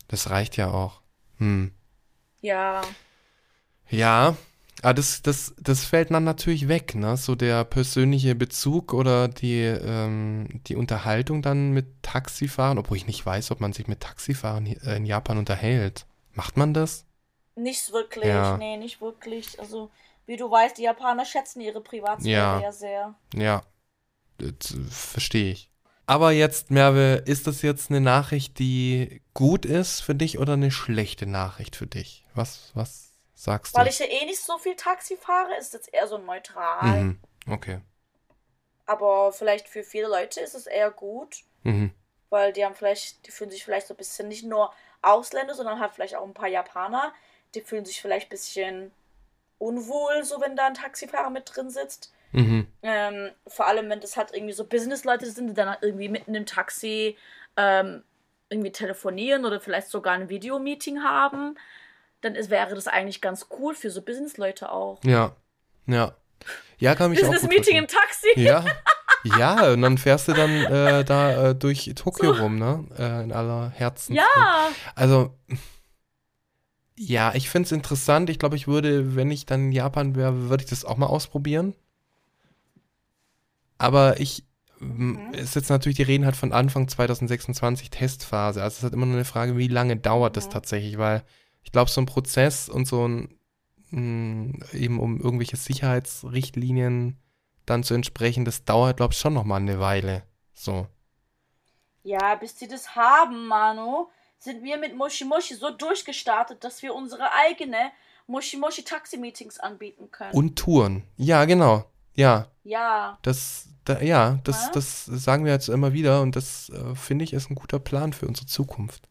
Das 0.07 0.29
reicht 0.29 0.55
ja 0.55 0.69
auch. 0.69 1.01
Hm. 1.37 1.73
Ja, 2.41 2.81
Ja, 3.89 4.35
aber 4.81 4.93
das, 4.95 5.21
das, 5.21 5.53
das 5.59 5.85
fällt 5.85 6.11
dann 6.11 6.23
natürlich 6.23 6.67
weg, 6.67 6.95
ne? 6.95 7.15
So 7.15 7.35
der 7.35 7.63
persönliche 7.63 8.35
Bezug 8.35 8.93
oder 8.93 9.27
die, 9.27 9.61
ähm, 9.61 10.61
die 10.67 10.75
Unterhaltung 10.75 11.41
dann 11.41 11.71
mit 11.71 12.03
Taxifahren, 12.03 12.77
obwohl 12.77 12.97
ich 12.97 13.07
nicht 13.07 13.25
weiß, 13.25 13.51
ob 13.51 13.61
man 13.61 13.73
sich 13.73 13.87
mit 13.87 14.01
Taxifahren 14.01 14.65
äh, 14.65 14.97
in 14.97 15.05
Japan 15.05 15.37
unterhält. 15.37 16.05
Macht 16.33 16.57
man 16.57 16.73
das? 16.73 17.05
nicht 17.55 17.91
wirklich, 17.91 18.25
Ja. 18.25 18.57
nee, 18.57 18.77
nicht 18.77 18.99
wirklich. 19.01 19.59
Also, 19.59 19.91
wie 20.25 20.37
du 20.37 20.49
weißt, 20.49 20.77
die 20.77 20.83
Japaner 20.83 21.25
schätzen 21.25 21.61
ihre 21.61 21.81
Privatsphäre 21.81 22.31
Ja. 22.31 22.59
ja 22.59 22.71
sehr. 22.71 23.15
Ja, 23.35 23.63
das 24.37 24.75
verstehe 24.89 25.51
ich. 25.51 25.69
Aber 26.05 26.31
jetzt, 26.31 26.71
Merve, 26.71 27.23
ist 27.25 27.47
das 27.47 27.61
jetzt 27.61 27.89
eine 27.89 28.01
Nachricht, 28.01 28.59
die 28.59 29.21
gut 29.33 29.65
ist 29.65 30.01
für 30.01 30.15
dich 30.15 30.37
oder 30.39 30.53
eine 30.53 30.71
schlechte 30.71 31.25
Nachricht 31.25 31.75
für 31.75 31.87
dich? 31.87 32.25
Was, 32.33 32.71
was 32.73 33.12
sagst 33.33 33.73
du? 33.75 33.79
Weil 33.79 33.87
ich 33.87 33.99
ja 33.99 34.05
eh 34.05 34.25
nicht 34.25 34.41
so 34.41 34.57
viel 34.57 34.75
Taxi 34.75 35.17
fahre, 35.17 35.55
ist 35.57 35.73
jetzt 35.73 35.93
eher 35.93 36.07
so 36.07 36.17
neutral. 36.17 37.03
Mhm. 37.03 37.19
Okay. 37.49 37.81
Aber 38.85 39.31
vielleicht 39.31 39.67
für 39.67 39.83
viele 39.83 40.07
Leute 40.07 40.41
ist 40.41 40.55
es 40.55 40.67
eher 40.67 40.91
gut. 40.91 41.43
Mhm. 41.63 41.91
weil 42.29 42.51
die 42.51 42.65
haben 42.65 42.75
vielleicht, 42.75 43.25
die 43.25 43.31
fühlen 43.31 43.51
sich 43.51 43.63
vielleicht 43.63 43.87
so 43.87 43.93
ein 43.93 43.97
bisschen 43.97 44.27
nicht 44.27 44.43
nur 44.43 44.73
Ausländer, 45.01 45.53
sondern 45.53 45.79
halt 45.79 45.93
vielleicht 45.93 46.15
auch 46.15 46.25
ein 46.25 46.33
paar 46.33 46.49
Japaner, 46.49 47.13
die 47.55 47.61
fühlen 47.61 47.85
sich 47.85 48.01
vielleicht 48.01 48.27
ein 48.27 48.29
bisschen 48.31 48.91
unwohl, 49.59 50.23
so 50.23 50.41
wenn 50.41 50.55
da 50.55 50.65
ein 50.65 50.73
Taxifahrer 50.73 51.29
mit 51.29 51.55
drin 51.55 51.69
sitzt. 51.69 52.11
Mhm. 52.31 52.67
Ähm, 52.81 53.31
vor 53.47 53.67
allem, 53.67 53.89
wenn 53.89 54.01
das 54.01 54.17
halt 54.17 54.33
irgendwie 54.33 54.53
so 54.53 54.65
Business-Leute 54.65 55.25
sind, 55.29 55.47
die 55.47 55.53
dann 55.53 55.69
halt 55.69 55.83
irgendwie 55.83 56.09
mitten 56.09 56.33
im 56.35 56.45
Taxi 56.45 57.15
ähm, 57.55 58.03
irgendwie 58.49 58.71
telefonieren 58.71 59.45
oder 59.45 59.61
vielleicht 59.61 59.87
sogar 59.87 60.13
ein 60.13 60.27
Videomeeting 60.27 61.03
haben, 61.03 61.57
dann 62.23 62.35
ist, 62.35 62.49
wäre 62.49 62.73
das 62.75 62.87
eigentlich 62.87 63.21
ganz 63.21 63.47
cool 63.59 63.75
für 63.75 63.89
so 63.89 64.01
Business-Leute 64.01 64.71
auch. 64.71 64.99
Ja. 65.03 65.35
Ja. 65.87 66.15
Ja, 66.79 66.95
kann 66.95 67.11
mich 67.11 67.19
auch 67.23 67.27
gut 67.27 67.33
Business-Meeting 67.41 67.77
im. 67.77 67.87
Taxi? 67.87 68.27
Ja. 68.35 68.65
Ja, 69.37 69.71
und 69.71 69.81
dann 69.81 69.97
fährst 69.97 70.27
du 70.27 70.33
dann 70.33 70.49
äh, 70.65 71.05
da 71.05 71.51
äh, 71.51 71.55
durch 71.55 71.89
Tokio 71.95 72.31
rum, 72.31 72.57
ne? 72.59 72.85
Äh, 72.97 73.23
in 73.23 73.31
aller 73.31 73.69
Herzen. 73.69 74.15
Ja, 74.15 74.69
Also, 74.95 75.33
ja, 76.97 77.33
ich 77.33 77.49
finde 77.49 77.67
es 77.67 77.71
interessant. 77.71 78.29
Ich 78.29 78.37
glaube, 78.37 78.55
ich 78.57 78.67
würde, 78.67 79.15
wenn 79.15 79.31
ich 79.31 79.45
dann 79.45 79.65
in 79.67 79.71
Japan 79.71 80.15
wäre, 80.15 80.49
würde 80.49 80.63
ich 80.65 80.69
das 80.69 80.83
auch 80.83 80.97
mal 80.97 81.05
ausprobieren. 81.07 81.73
Aber 83.77 84.19
ich, 84.19 84.43
Mhm. 84.79 85.33
ist 85.33 85.55
jetzt 85.55 85.69
natürlich, 85.69 85.95
die 85.95 86.03
reden 86.03 86.25
halt 86.25 86.35
von 86.35 86.51
Anfang 86.51 86.89
2026 86.89 87.89
Testphase. 87.89 88.61
Also 88.61 88.73
es 88.73 88.77
ist 88.79 88.83
halt 88.83 88.93
immer 88.93 89.05
nur 89.05 89.15
eine 89.15 89.23
Frage, 89.25 89.55
wie 89.57 89.69
lange 89.69 89.95
dauert 89.95 90.35
das 90.35 90.47
Mhm. 90.47 90.51
tatsächlich, 90.51 90.97
weil 90.97 91.23
ich 91.63 91.71
glaube, 91.71 91.89
so 91.89 92.01
ein 92.01 92.05
Prozess 92.05 92.69
und 92.69 92.87
so 92.87 93.07
ein, 93.07 93.39
m, 93.91 94.59
eben 94.71 94.99
um 94.99 95.19
irgendwelche 95.19 95.57
Sicherheitsrichtlinien 95.57 97.17
dann 97.65 97.83
zu 97.83 97.93
entsprechen, 97.93 98.45
das 98.45 98.65
dauert, 98.65 98.97
glaube 98.97 99.13
ich, 99.13 99.19
schon 99.19 99.33
noch 99.33 99.45
mal 99.45 99.57
eine 99.57 99.79
Weile. 99.79 100.23
So. 100.53 100.87
Ja, 102.03 102.35
bis 102.35 102.55
die 102.55 102.67
das 102.67 102.95
haben, 102.95 103.47
Manu, 103.47 104.09
sind 104.37 104.63
wir 104.63 104.77
mit 104.77 104.95
Moshi 104.95 105.23
Moshi 105.23 105.55
so 105.55 105.71
durchgestartet, 105.71 106.63
dass 106.63 106.81
wir 106.81 106.93
unsere 106.93 107.31
eigene 107.31 107.91
Moshi 108.27 108.57
Moshi 108.57 108.83
Taxi 108.83 109.17
Meetings 109.17 109.59
anbieten 109.59 110.11
können. 110.11 110.33
Und 110.33 110.57
Touren. 110.57 111.03
Ja, 111.15 111.45
genau. 111.45 111.85
Ja. 112.15 112.47
ja, 112.63 113.17
Das, 113.21 113.69
da, 113.85 114.01
ja, 114.01 114.39
das, 114.43 114.65
Ja? 114.65 114.71
das 114.73 115.05
sagen 115.05 115.45
wir 115.45 115.53
jetzt 115.53 115.69
immer 115.69 115.93
wieder 115.93 116.21
und 116.21 116.35
das 116.35 116.69
äh, 116.69 116.95
finde 116.95 117.23
ich 117.23 117.33
ist 117.33 117.49
ein 117.49 117.55
guter 117.55 117.79
Plan 117.79 118.13
für 118.13 118.27
unsere 118.27 118.47
Zukunft. 118.47 119.09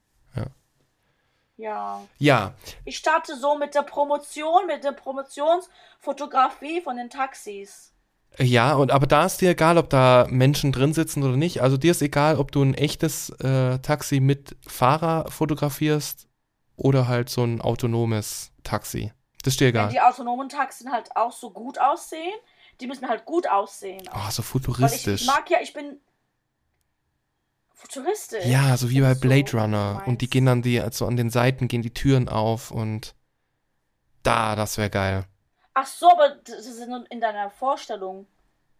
Ja. 1.57 2.03
Ja, 2.19 2.55
Ich 2.85 2.99
starte 2.99 3.37
so 3.37 3.57
mit 3.59 3.75
der 3.75 3.83
Promotion, 3.83 4.67
mit 4.67 4.85
der 4.85 4.93
Promotionsfotografie 4.93 6.81
von 6.81 6.97
den 6.97 7.11
Taxis. 7.11 7.93
ja, 8.39 8.75
und 8.75 8.91
aber 8.91 9.07
da 9.07 9.27
ist 9.27 9.41
dir 9.41 9.51
egal, 9.51 9.77
ob 9.79 9.91
da 9.91 10.27
Menschen 10.31 10.73
drin 10.73 10.95
sitzen 10.95 11.23
oder 11.23 11.37
nicht. 11.37 11.61
Also 11.63 11.77
dir 11.77 11.91
ist 11.91 12.03
egal, 12.03 12.39
ob 12.39 12.51
du 12.53 12.63
ein 12.63 12.75
echtes 12.75 13.31
äh, 13.41 13.79
Taxi 13.81 14.21
mit 14.21 14.57
Fahrer 14.67 15.31
fotografierst 15.31 16.29
oder 16.77 17.09
halt 17.09 17.29
so 17.29 17.45
ein 17.45 17.61
autonomes 17.61 18.51
Taxi. 18.65 19.13
Das 19.43 19.55
ist 19.55 19.61
dir 19.61 19.67
Wenn 19.67 19.71
egal. 19.71 19.89
die 19.89 20.01
autonomen 20.01 20.49
Taxen 20.49 20.91
halt 20.93 21.15
auch 21.17 21.33
so 21.33 21.51
gut 21.51 21.79
aussehen, 21.79 22.33
die 22.81 22.87
müssen 22.87 23.09
halt 23.09 23.25
gut 23.27 23.49
aussehen. 23.49 24.09
Oh, 24.15 24.31
so 24.31 24.43
Weil 24.43 24.45
futuristisch. 24.45 25.21
ich 25.23 25.27
mag 25.27 25.51
ja, 25.51 25.59
ich 25.61 25.73
bin 25.75 26.01
futuristisch. 27.83 28.45
Ja, 28.45 28.77
so 28.77 28.91
wie 28.91 29.01
bei 29.01 29.15
So, 29.15 29.21
Blade 29.21 29.53
wie 29.53 29.57
Runner. 29.57 30.03
Und 30.07 30.21
die 30.21 30.31
gehen 30.31 30.47
dann 30.47 30.63
die, 30.63 30.81
also 30.81 31.07
an 31.07 31.17
den 31.17 31.31
Seiten 31.31 31.69
gehen 31.69 31.83
die 31.83 31.95
Türen 31.95 32.29
auf 32.29 32.71
und 32.71 33.15
da, 34.23 34.55
das 34.57 34.79
wäre 34.79 34.91
geil. 34.91 35.25
Ach 35.75 35.87
so, 35.87 36.11
aber 36.11 36.37
das 36.45 36.67
ist 36.67 36.87
nur 36.89 37.05
in 37.11 37.21
deiner 37.21 37.51
Vorstellung. 37.51 38.27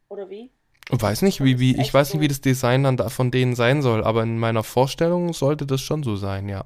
Oder 0.09 0.29
wie? 0.31 0.51
Ich 0.91 1.01
weiß 1.01 1.23
nicht, 1.23 1.43
wie, 1.43 1.59
wie, 1.59 1.81
ich 1.81 1.93
weiß 1.93 2.13
nicht, 2.13 2.21
wie 2.21 2.27
so. 2.27 2.29
das 2.29 2.41
Design 2.41 2.85
dann 2.85 2.97
da 2.97 3.09
von 3.09 3.31
denen 3.31 3.55
sein 3.55 3.83
soll, 3.83 4.05
aber 4.05 4.23
in 4.23 4.39
meiner 4.39 4.63
Vorstellung 4.63 5.33
sollte 5.33 5.67
das 5.67 5.81
schon 5.81 6.03
so 6.03 6.17
sein, 6.17 6.49
ja. 6.49 6.65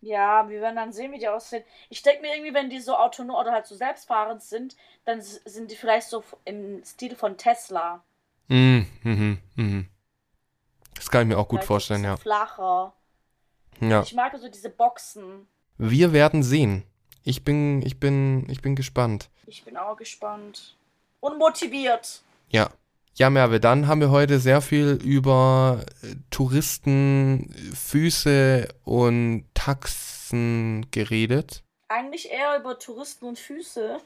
Ja, 0.00 0.48
wir 0.50 0.60
werden 0.60 0.76
dann 0.76 0.92
sehen, 0.92 1.12
wie 1.12 1.18
die 1.18 1.28
aussehen. 1.28 1.64
Ich 1.88 2.02
denke 2.02 2.20
mir 2.22 2.34
irgendwie, 2.34 2.52
wenn 2.52 2.68
die 2.68 2.80
so 2.80 2.94
autonom 2.96 3.36
oder 3.36 3.52
halt 3.52 3.66
so 3.66 3.74
selbstfahrend 3.74 4.42
sind, 4.42 4.76
dann 5.06 5.20
sind 5.22 5.70
die 5.70 5.76
vielleicht 5.76 6.08
so 6.08 6.22
im 6.44 6.84
Stil 6.84 7.16
von 7.16 7.38
Tesla. 7.38 8.04
Mhm, 8.48 8.86
mhm, 9.02 9.38
mhm. 9.56 9.88
Das 11.04 11.10
kann 11.10 11.20
ich 11.20 11.28
mir 11.28 11.36
auch 11.38 11.48
gut 11.48 11.58
Vielleicht 11.58 11.66
vorstellen, 11.66 12.02
ja. 12.02 12.16
Flacher. 12.16 12.94
ja. 13.78 14.00
Ich 14.00 14.14
mag 14.14 14.34
so 14.40 14.48
diese 14.48 14.70
Boxen. 14.70 15.46
Wir 15.76 16.14
werden 16.14 16.42
sehen. 16.42 16.84
Ich 17.22 17.44
bin, 17.44 17.82
ich 17.82 18.00
bin, 18.00 18.48
ich 18.48 18.62
bin 18.62 18.74
gespannt. 18.74 19.28
Ich 19.44 19.66
bin 19.66 19.76
auch 19.76 19.98
gespannt. 19.98 20.78
Und 21.20 21.38
motiviert. 21.38 22.22
Ja. 22.48 22.70
Ja, 23.16 23.28
Merve, 23.28 23.60
dann 23.60 23.86
haben 23.86 24.00
wir 24.00 24.10
heute 24.10 24.38
sehr 24.38 24.62
viel 24.62 24.98
über 25.04 25.84
äh, 26.02 26.14
Touristen, 26.30 27.54
Füße 27.74 28.68
und 28.84 29.44
Taxen 29.52 30.86
geredet. 30.90 31.64
Eigentlich 31.88 32.30
eher 32.30 32.58
über 32.58 32.78
Touristen 32.78 33.26
und 33.26 33.38
Füße. 33.38 34.00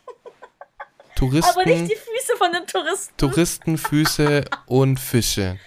Touristen, 1.15 1.51
Aber 1.61 1.65
nicht 1.65 1.93
die 1.93 1.97
Füße 1.97 2.37
von 2.37 2.53
den 2.53 2.67
Touristen. 2.67 3.17
Touristen, 3.17 3.79
Füße 3.79 4.45
und 4.67 4.99
Fische. 4.99 5.61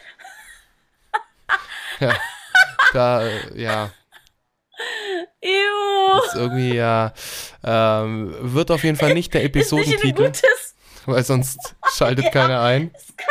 Ja, 2.02 2.15
da, 2.94 3.28
ja, 3.56 3.91
Ew. 5.41 6.18
ist 6.26 6.36
irgendwie, 6.36 6.73
ja, 6.76 7.14
ähm, 7.64 8.36
wird 8.41 8.72
auf 8.72 8.84
jeden 8.84 8.98
Fall 8.98 9.14
nicht 9.14 9.34
der 9.34 9.41
Ist 9.44 9.53
nicht 9.53 9.56
Episodentitel, 9.56 10.26
gutes. 10.26 10.76
weil 11.06 11.23
sonst 11.23 11.76
schaltet 11.94 12.26
Ja. 12.26 12.32
keiner 12.32 12.61
ein. 12.61 12.91
Kein, 13.18 13.28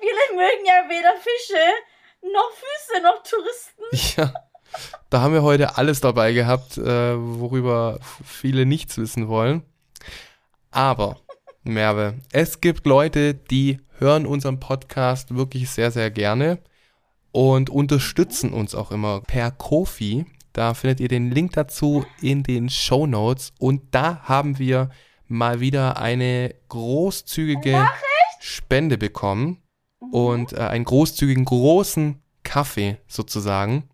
viele 0.00 0.36
mögen 0.38 0.64
ja 0.66 0.88
weder 0.88 1.14
Fische, 1.16 2.32
noch 2.32 2.50
Füße, 2.52 3.02
noch 3.02 3.22
Touristen. 3.22 3.82
Ja, 4.16 4.32
da 5.10 5.20
haben 5.20 5.34
wir 5.34 5.42
heute 5.42 5.76
alles 5.76 6.00
dabei 6.00 6.32
gehabt, 6.32 6.78
äh, 6.78 7.14
worüber 7.18 7.98
viele 8.24 8.64
nichts 8.66 8.96
wissen 8.98 9.28
wollen. 9.28 9.62
Aber, 10.70 11.20
Merve, 11.64 12.14
es 12.32 12.60
gibt 12.60 12.86
Leute, 12.86 13.34
die 13.34 13.80
hören 13.98 14.26
unseren 14.26 14.60
Podcast 14.60 15.34
wirklich 15.34 15.68
sehr, 15.70 15.90
sehr 15.90 16.10
gerne 16.10 16.58
und 17.32 17.70
unterstützen 17.70 18.52
uns 18.52 18.74
auch 18.74 18.90
immer 18.90 19.20
per 19.22 19.50
Kofi. 19.50 20.26
Da 20.52 20.74
findet 20.74 21.00
ihr 21.00 21.08
den 21.08 21.30
Link 21.30 21.52
dazu 21.54 22.04
in 22.20 22.42
den 22.42 22.68
Show 22.68 23.06
Notes. 23.06 23.52
Und 23.58 23.82
da 23.94 24.20
haben 24.24 24.58
wir 24.58 24.90
mal 25.26 25.60
wieder 25.60 25.96
eine 25.96 26.54
großzügige 26.68 27.88
Spende 28.38 28.98
bekommen 28.98 29.62
und 30.10 30.52
äh, 30.52 30.58
einen 30.58 30.84
großzügigen 30.84 31.44
großen 31.46 32.20
Kaffee 32.42 32.98
sozusagen. 33.06 33.88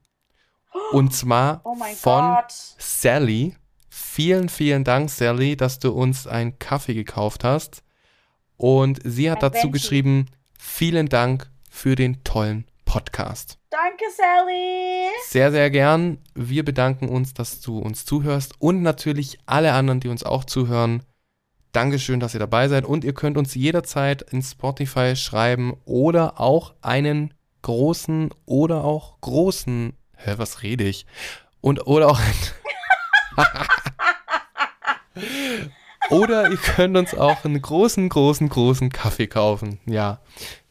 Und 0.92 1.14
zwar 1.14 1.60
Oh 1.64 1.74
von 1.96 2.34
Gott. 2.34 2.52
Sally. 2.78 3.54
Vielen, 3.88 4.48
vielen 4.48 4.84
Dank, 4.84 5.10
Sally, 5.10 5.56
dass 5.56 5.78
du 5.78 5.92
uns 5.92 6.26
einen 6.26 6.58
Kaffee 6.58 6.94
gekauft 6.94 7.44
hast. 7.44 7.82
Und 8.56 9.00
sie 9.04 9.30
hat 9.30 9.38
Ein 9.44 9.52
dazu 9.52 9.64
Venti. 9.68 9.70
geschrieben, 9.78 10.26
vielen 10.58 11.08
Dank 11.08 11.50
für 11.70 11.94
den 11.94 12.24
tollen 12.24 12.64
Podcast. 12.88 13.58
Danke, 13.68 14.04
Sally. 14.16 15.10
Sehr, 15.26 15.50
sehr 15.50 15.70
gern. 15.70 16.16
Wir 16.34 16.64
bedanken 16.64 17.10
uns, 17.10 17.34
dass 17.34 17.60
du 17.60 17.78
uns 17.78 18.06
zuhörst 18.06 18.54
und 18.60 18.80
natürlich 18.80 19.38
alle 19.44 19.74
anderen, 19.74 20.00
die 20.00 20.08
uns 20.08 20.24
auch 20.24 20.44
zuhören. 20.44 21.02
Dankeschön, 21.72 22.18
dass 22.18 22.32
ihr 22.32 22.40
dabei 22.40 22.66
seid 22.68 22.86
und 22.86 23.04
ihr 23.04 23.12
könnt 23.12 23.36
uns 23.36 23.54
jederzeit 23.54 24.22
in 24.32 24.42
Spotify 24.42 25.16
schreiben 25.16 25.76
oder 25.84 26.40
auch 26.40 26.76
einen 26.80 27.34
großen 27.60 28.30
oder 28.46 28.84
auch 28.84 29.20
großen, 29.20 29.92
hä, 30.16 30.34
was 30.38 30.62
rede 30.62 30.84
ich? 30.84 31.04
Und 31.60 31.86
oder 31.86 32.08
auch 32.08 32.20
Oder 36.10 36.50
ihr 36.50 36.56
könnt 36.56 36.96
uns 36.96 37.14
auch 37.14 37.44
einen 37.44 37.60
großen, 37.60 38.08
großen, 38.08 38.48
großen 38.48 38.90
Kaffee 38.90 39.26
kaufen. 39.26 39.78
Ja. 39.84 40.20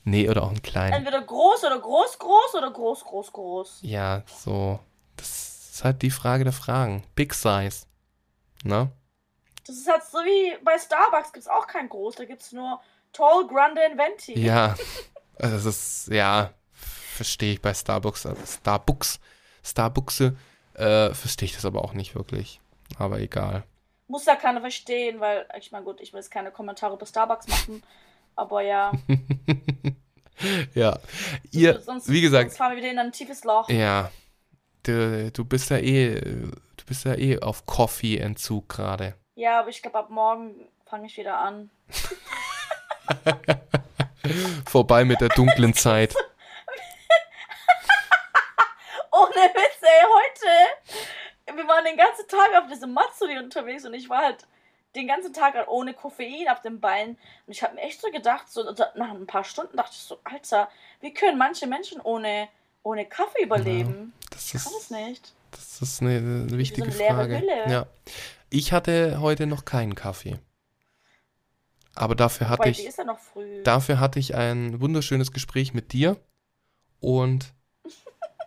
Nee, 0.08 0.30
oder 0.30 0.44
auch 0.44 0.52
einen 0.52 0.62
kleinen. 0.62 0.94
Entweder 0.94 1.22
groß 1.22 1.66
oder 1.66 1.80
groß, 1.80 2.18
groß 2.18 2.56
oder 2.56 2.72
groß, 2.72 3.04
groß, 3.04 3.34
groß. 3.34 3.80
Ja, 3.82 4.24
so. 4.26 4.80
Das 5.18 5.70
ist 5.74 5.84
halt 5.84 6.02
die 6.02 6.12
Frage 6.12 6.46
der 6.46 6.54
Fragen. 6.54 7.04
Big 7.14 7.34
Size. 7.34 7.86
Ne? 8.64 8.90
Das 9.66 9.76
ist 9.76 9.92
halt 9.92 10.04
so 10.06 10.20
wie 10.20 10.58
bei 10.64 10.80
Starbucks 10.80 11.34
gibt 11.34 11.44
es 11.44 11.50
auch 11.50 11.68
kein 11.68 11.90
groß, 11.90 12.16
da 12.16 12.24
gibt 12.24 12.42
es 12.42 12.54
nur 12.54 12.80
Tall, 13.12 13.48
Grande 13.48 13.82
und 13.92 13.98
Venti. 13.98 14.40
Ja. 14.40 14.76
Also 15.40 15.54
das 15.54 15.66
ist, 15.68 16.08
ja, 16.08 16.50
verstehe 16.74 17.54
ich 17.54 17.62
bei 17.62 17.72
Starbucks. 17.72 18.26
äh, 18.26 18.34
Starbucks. 18.44 19.20
Starbucks, 19.64 20.22
äh, 20.22 20.34
verstehe 21.14 21.46
ich 21.46 21.54
das 21.54 21.64
aber 21.64 21.84
auch 21.84 21.94
nicht 21.94 22.16
wirklich. 22.16 22.60
Aber 22.98 23.20
egal. 23.20 23.64
Muss 24.08 24.26
ja 24.26 24.36
keiner 24.36 24.62
verstehen, 24.62 25.20
weil, 25.20 25.48
ich 25.60 25.72
meine, 25.72 25.86
gut, 25.86 26.02
ich 26.02 26.12
will 26.12 26.22
jetzt 26.22 26.32
keine 26.32 26.50
Kommentare 26.50 26.96
über 26.96 27.06
Starbucks 27.06 27.48
machen, 27.50 27.84
aber 28.36 28.62
ja. 28.62 28.92
Ja. 30.76 31.00
Ihr, 31.52 31.80
sonst, 31.82 32.10
wie 32.12 32.22
gesagt, 32.22 32.50
Sonst 32.52 32.58
fahren 32.58 32.72
wir 32.72 32.78
wieder 32.78 32.92
in 32.92 33.00
ein 33.00 33.12
tiefes 33.12 33.44
Loch. 33.44 33.70
ja. 33.70 34.12
Du, 34.84 35.32
du 35.32 35.44
bist 35.44 35.70
ja 35.70 35.78
eh, 35.78 36.22
du 36.22 36.86
bist 36.86 37.04
ja 37.04 37.14
eh 37.16 37.42
auf 37.42 37.66
Coffee-Entzug 37.66 38.70
gerade. 38.70 39.16
Ja, 39.36 39.60
aber 39.60 39.70
ich 39.70 39.82
glaube, 39.82 39.98
ab 39.98 40.10
morgen 40.10 40.70
fange 40.86 41.08
ich 41.08 41.18
wieder 41.18 41.38
an. 41.38 41.70
Vorbei 44.66 45.04
mit 45.04 45.20
der 45.20 45.28
dunklen 45.30 45.74
Zeit. 45.74 46.14
Ohne 49.12 49.36
Witz, 49.36 49.82
ey, 49.82 50.06
heute. 50.06 51.58
Wir 51.58 51.68
waren 51.68 51.86
den 51.86 51.98
ganzen 51.98 52.28
Tag 52.28 52.50
auf 52.62 52.68
diesem 52.72 52.94
Matsuri 52.94 53.38
unterwegs 53.40 53.86
und 53.86 53.94
ich 53.94 54.10
war 54.10 54.20
halt 54.24 54.46
den 54.98 55.08
ganzen 55.08 55.34
Tag 55.34 55.54
halt 55.54 55.68
ohne 55.68 55.94
Koffein 55.94 56.48
auf 56.50 56.62
den 56.62 56.80
Beinen. 56.80 57.18
Und 57.46 57.54
ich 57.54 57.64
habe 57.64 57.76
mir 57.76 57.82
echt 57.82 58.02
so 58.02 58.10
gedacht, 58.12 58.50
so 58.50 58.64
so 58.76 58.84
nach 58.96 59.12
ein 59.12 59.28
paar 59.28 59.44
Stunden 59.44 59.78
dachte 59.78 59.94
ich 59.94 60.02
so, 60.02 60.20
Alter, 60.24 60.70
wie 61.02 61.14
können 61.14 61.38
manche 61.38 61.68
Menschen 61.68 62.02
ohne, 62.02 62.50
ohne 62.84 63.06
Kaffee 63.06 63.44
überleben? 63.44 64.14
Das 64.32 64.46
Ich 64.46 64.52
kann 64.54 64.74
das 64.74 64.82
ist, 64.84 64.92
nicht. 64.92 65.34
das 65.52 65.82
ist 65.82 66.02
eine, 66.02 66.18
eine 66.18 66.58
wichtige 66.58 66.88
eine 66.88 66.98
leere 66.98 67.16
Frage. 67.16 67.40
Hülle. 67.40 67.72
Ja. 67.72 67.88
Ich 68.50 68.74
hatte 68.74 69.20
heute 69.22 69.46
noch 69.46 69.66
keinen 69.66 69.96
Kaffee. 69.96 70.40
Aber 71.96 72.16
dafür 72.16 72.50
hatte 72.50 72.64
Bei 72.64 72.70
ich, 72.70 72.86
ist 72.86 73.00
ja 73.00 73.18
dafür 73.64 74.00
hatte 74.00 74.20
ich 74.20 74.36
ein 74.36 74.80
wunderschönes 74.80 75.32
Gespräch 75.32 75.74
mit 75.74 75.94
dir 75.94 76.18
und 77.00 77.54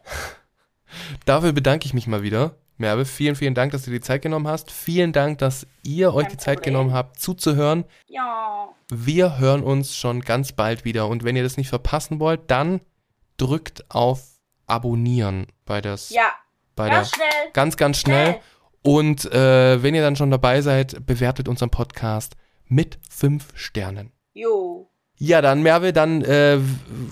dafür 1.24 1.52
bedanke 1.52 1.86
ich 1.86 1.94
mich 1.94 2.06
mal 2.06 2.22
wieder. 2.22 2.54
Merve, 2.80 3.04
vielen, 3.04 3.36
vielen 3.36 3.54
Dank, 3.54 3.72
dass 3.72 3.82
du 3.82 3.90
dir 3.90 3.98
die 3.98 4.04
Zeit 4.04 4.22
genommen 4.22 4.48
hast. 4.48 4.70
Vielen 4.70 5.12
Dank, 5.12 5.38
dass 5.38 5.66
ihr 5.82 6.12
euch 6.14 6.28
die 6.28 6.36
Zeit 6.36 6.62
genommen 6.62 6.92
habt, 6.92 7.20
zuzuhören. 7.20 7.84
ja. 8.06 8.68
Wir 8.92 9.38
hören 9.38 9.62
uns 9.62 9.94
schon 9.94 10.20
ganz 10.20 10.50
bald 10.50 10.84
wieder. 10.84 11.06
Und 11.06 11.22
wenn 11.22 11.36
ihr 11.36 11.44
das 11.44 11.56
nicht 11.56 11.68
verpassen 11.68 12.18
wollt, 12.18 12.50
dann 12.50 12.80
drückt 13.36 13.84
auf 13.88 14.22
Abonnieren 14.66 15.46
bei, 15.64 15.80
das, 15.80 16.10
Ja, 16.10 16.32
bei 16.74 16.88
ganz 16.88 17.10
der 17.12 17.16
schnell. 17.16 17.50
ganz, 17.52 17.76
ganz 17.76 17.98
schnell. 17.98 18.26
Schnell. 18.26 18.40
Und 18.82 19.32
äh, 19.32 19.80
wenn 19.82 19.94
ihr 19.94 20.02
dann 20.02 20.16
schon 20.16 20.32
dabei 20.32 20.60
seid, 20.62 21.06
bewertet 21.06 21.46
unseren 21.48 21.70
Podcast 21.70 22.34
mit 22.66 22.98
fünf 23.08 23.48
Sternen. 23.54 24.10
Jo. 24.32 24.90
Ja, 25.16 25.40
dann 25.40 25.62
Merve, 25.62 25.92
dann 25.92 26.22
äh, 26.22 26.58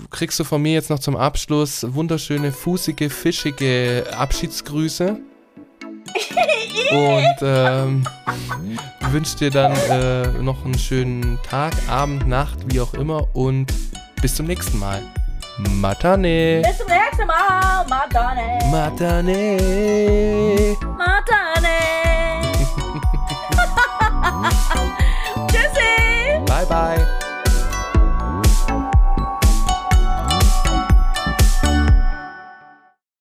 kriegst 0.09 0.37
du 0.39 0.43
von 0.43 0.61
mir 0.61 0.73
jetzt 0.73 0.89
noch 0.89 0.99
zum 0.99 1.15
Abschluss 1.15 1.85
wunderschöne, 1.93 2.51
fußige, 2.51 3.09
fischige 3.09 4.05
Abschiedsgrüße. 4.17 5.17
Und 6.91 7.35
ähm, 7.41 8.03
wünsche 9.11 9.37
dir 9.37 9.51
dann 9.51 9.71
äh, 9.89 10.27
noch 10.41 10.65
einen 10.65 10.77
schönen 10.77 11.39
Tag, 11.43 11.73
Abend, 11.89 12.27
Nacht, 12.27 12.57
wie 12.67 12.81
auch 12.81 12.93
immer. 12.93 13.27
Und 13.33 13.73
bis 14.21 14.35
zum 14.35 14.47
nächsten 14.47 14.79
Mal. 14.79 15.01
Matane. 15.57 16.61
Bis 16.65 16.77
zum 16.77 16.87
nächsten 16.87 17.27
Mal. 17.27 17.85
Matane. 17.89 18.59
Matane. 18.71 19.57
Matane. 20.97 21.79
Tschüssi. 25.47 26.39
Bye, 26.45 26.65
bye. 26.65 27.18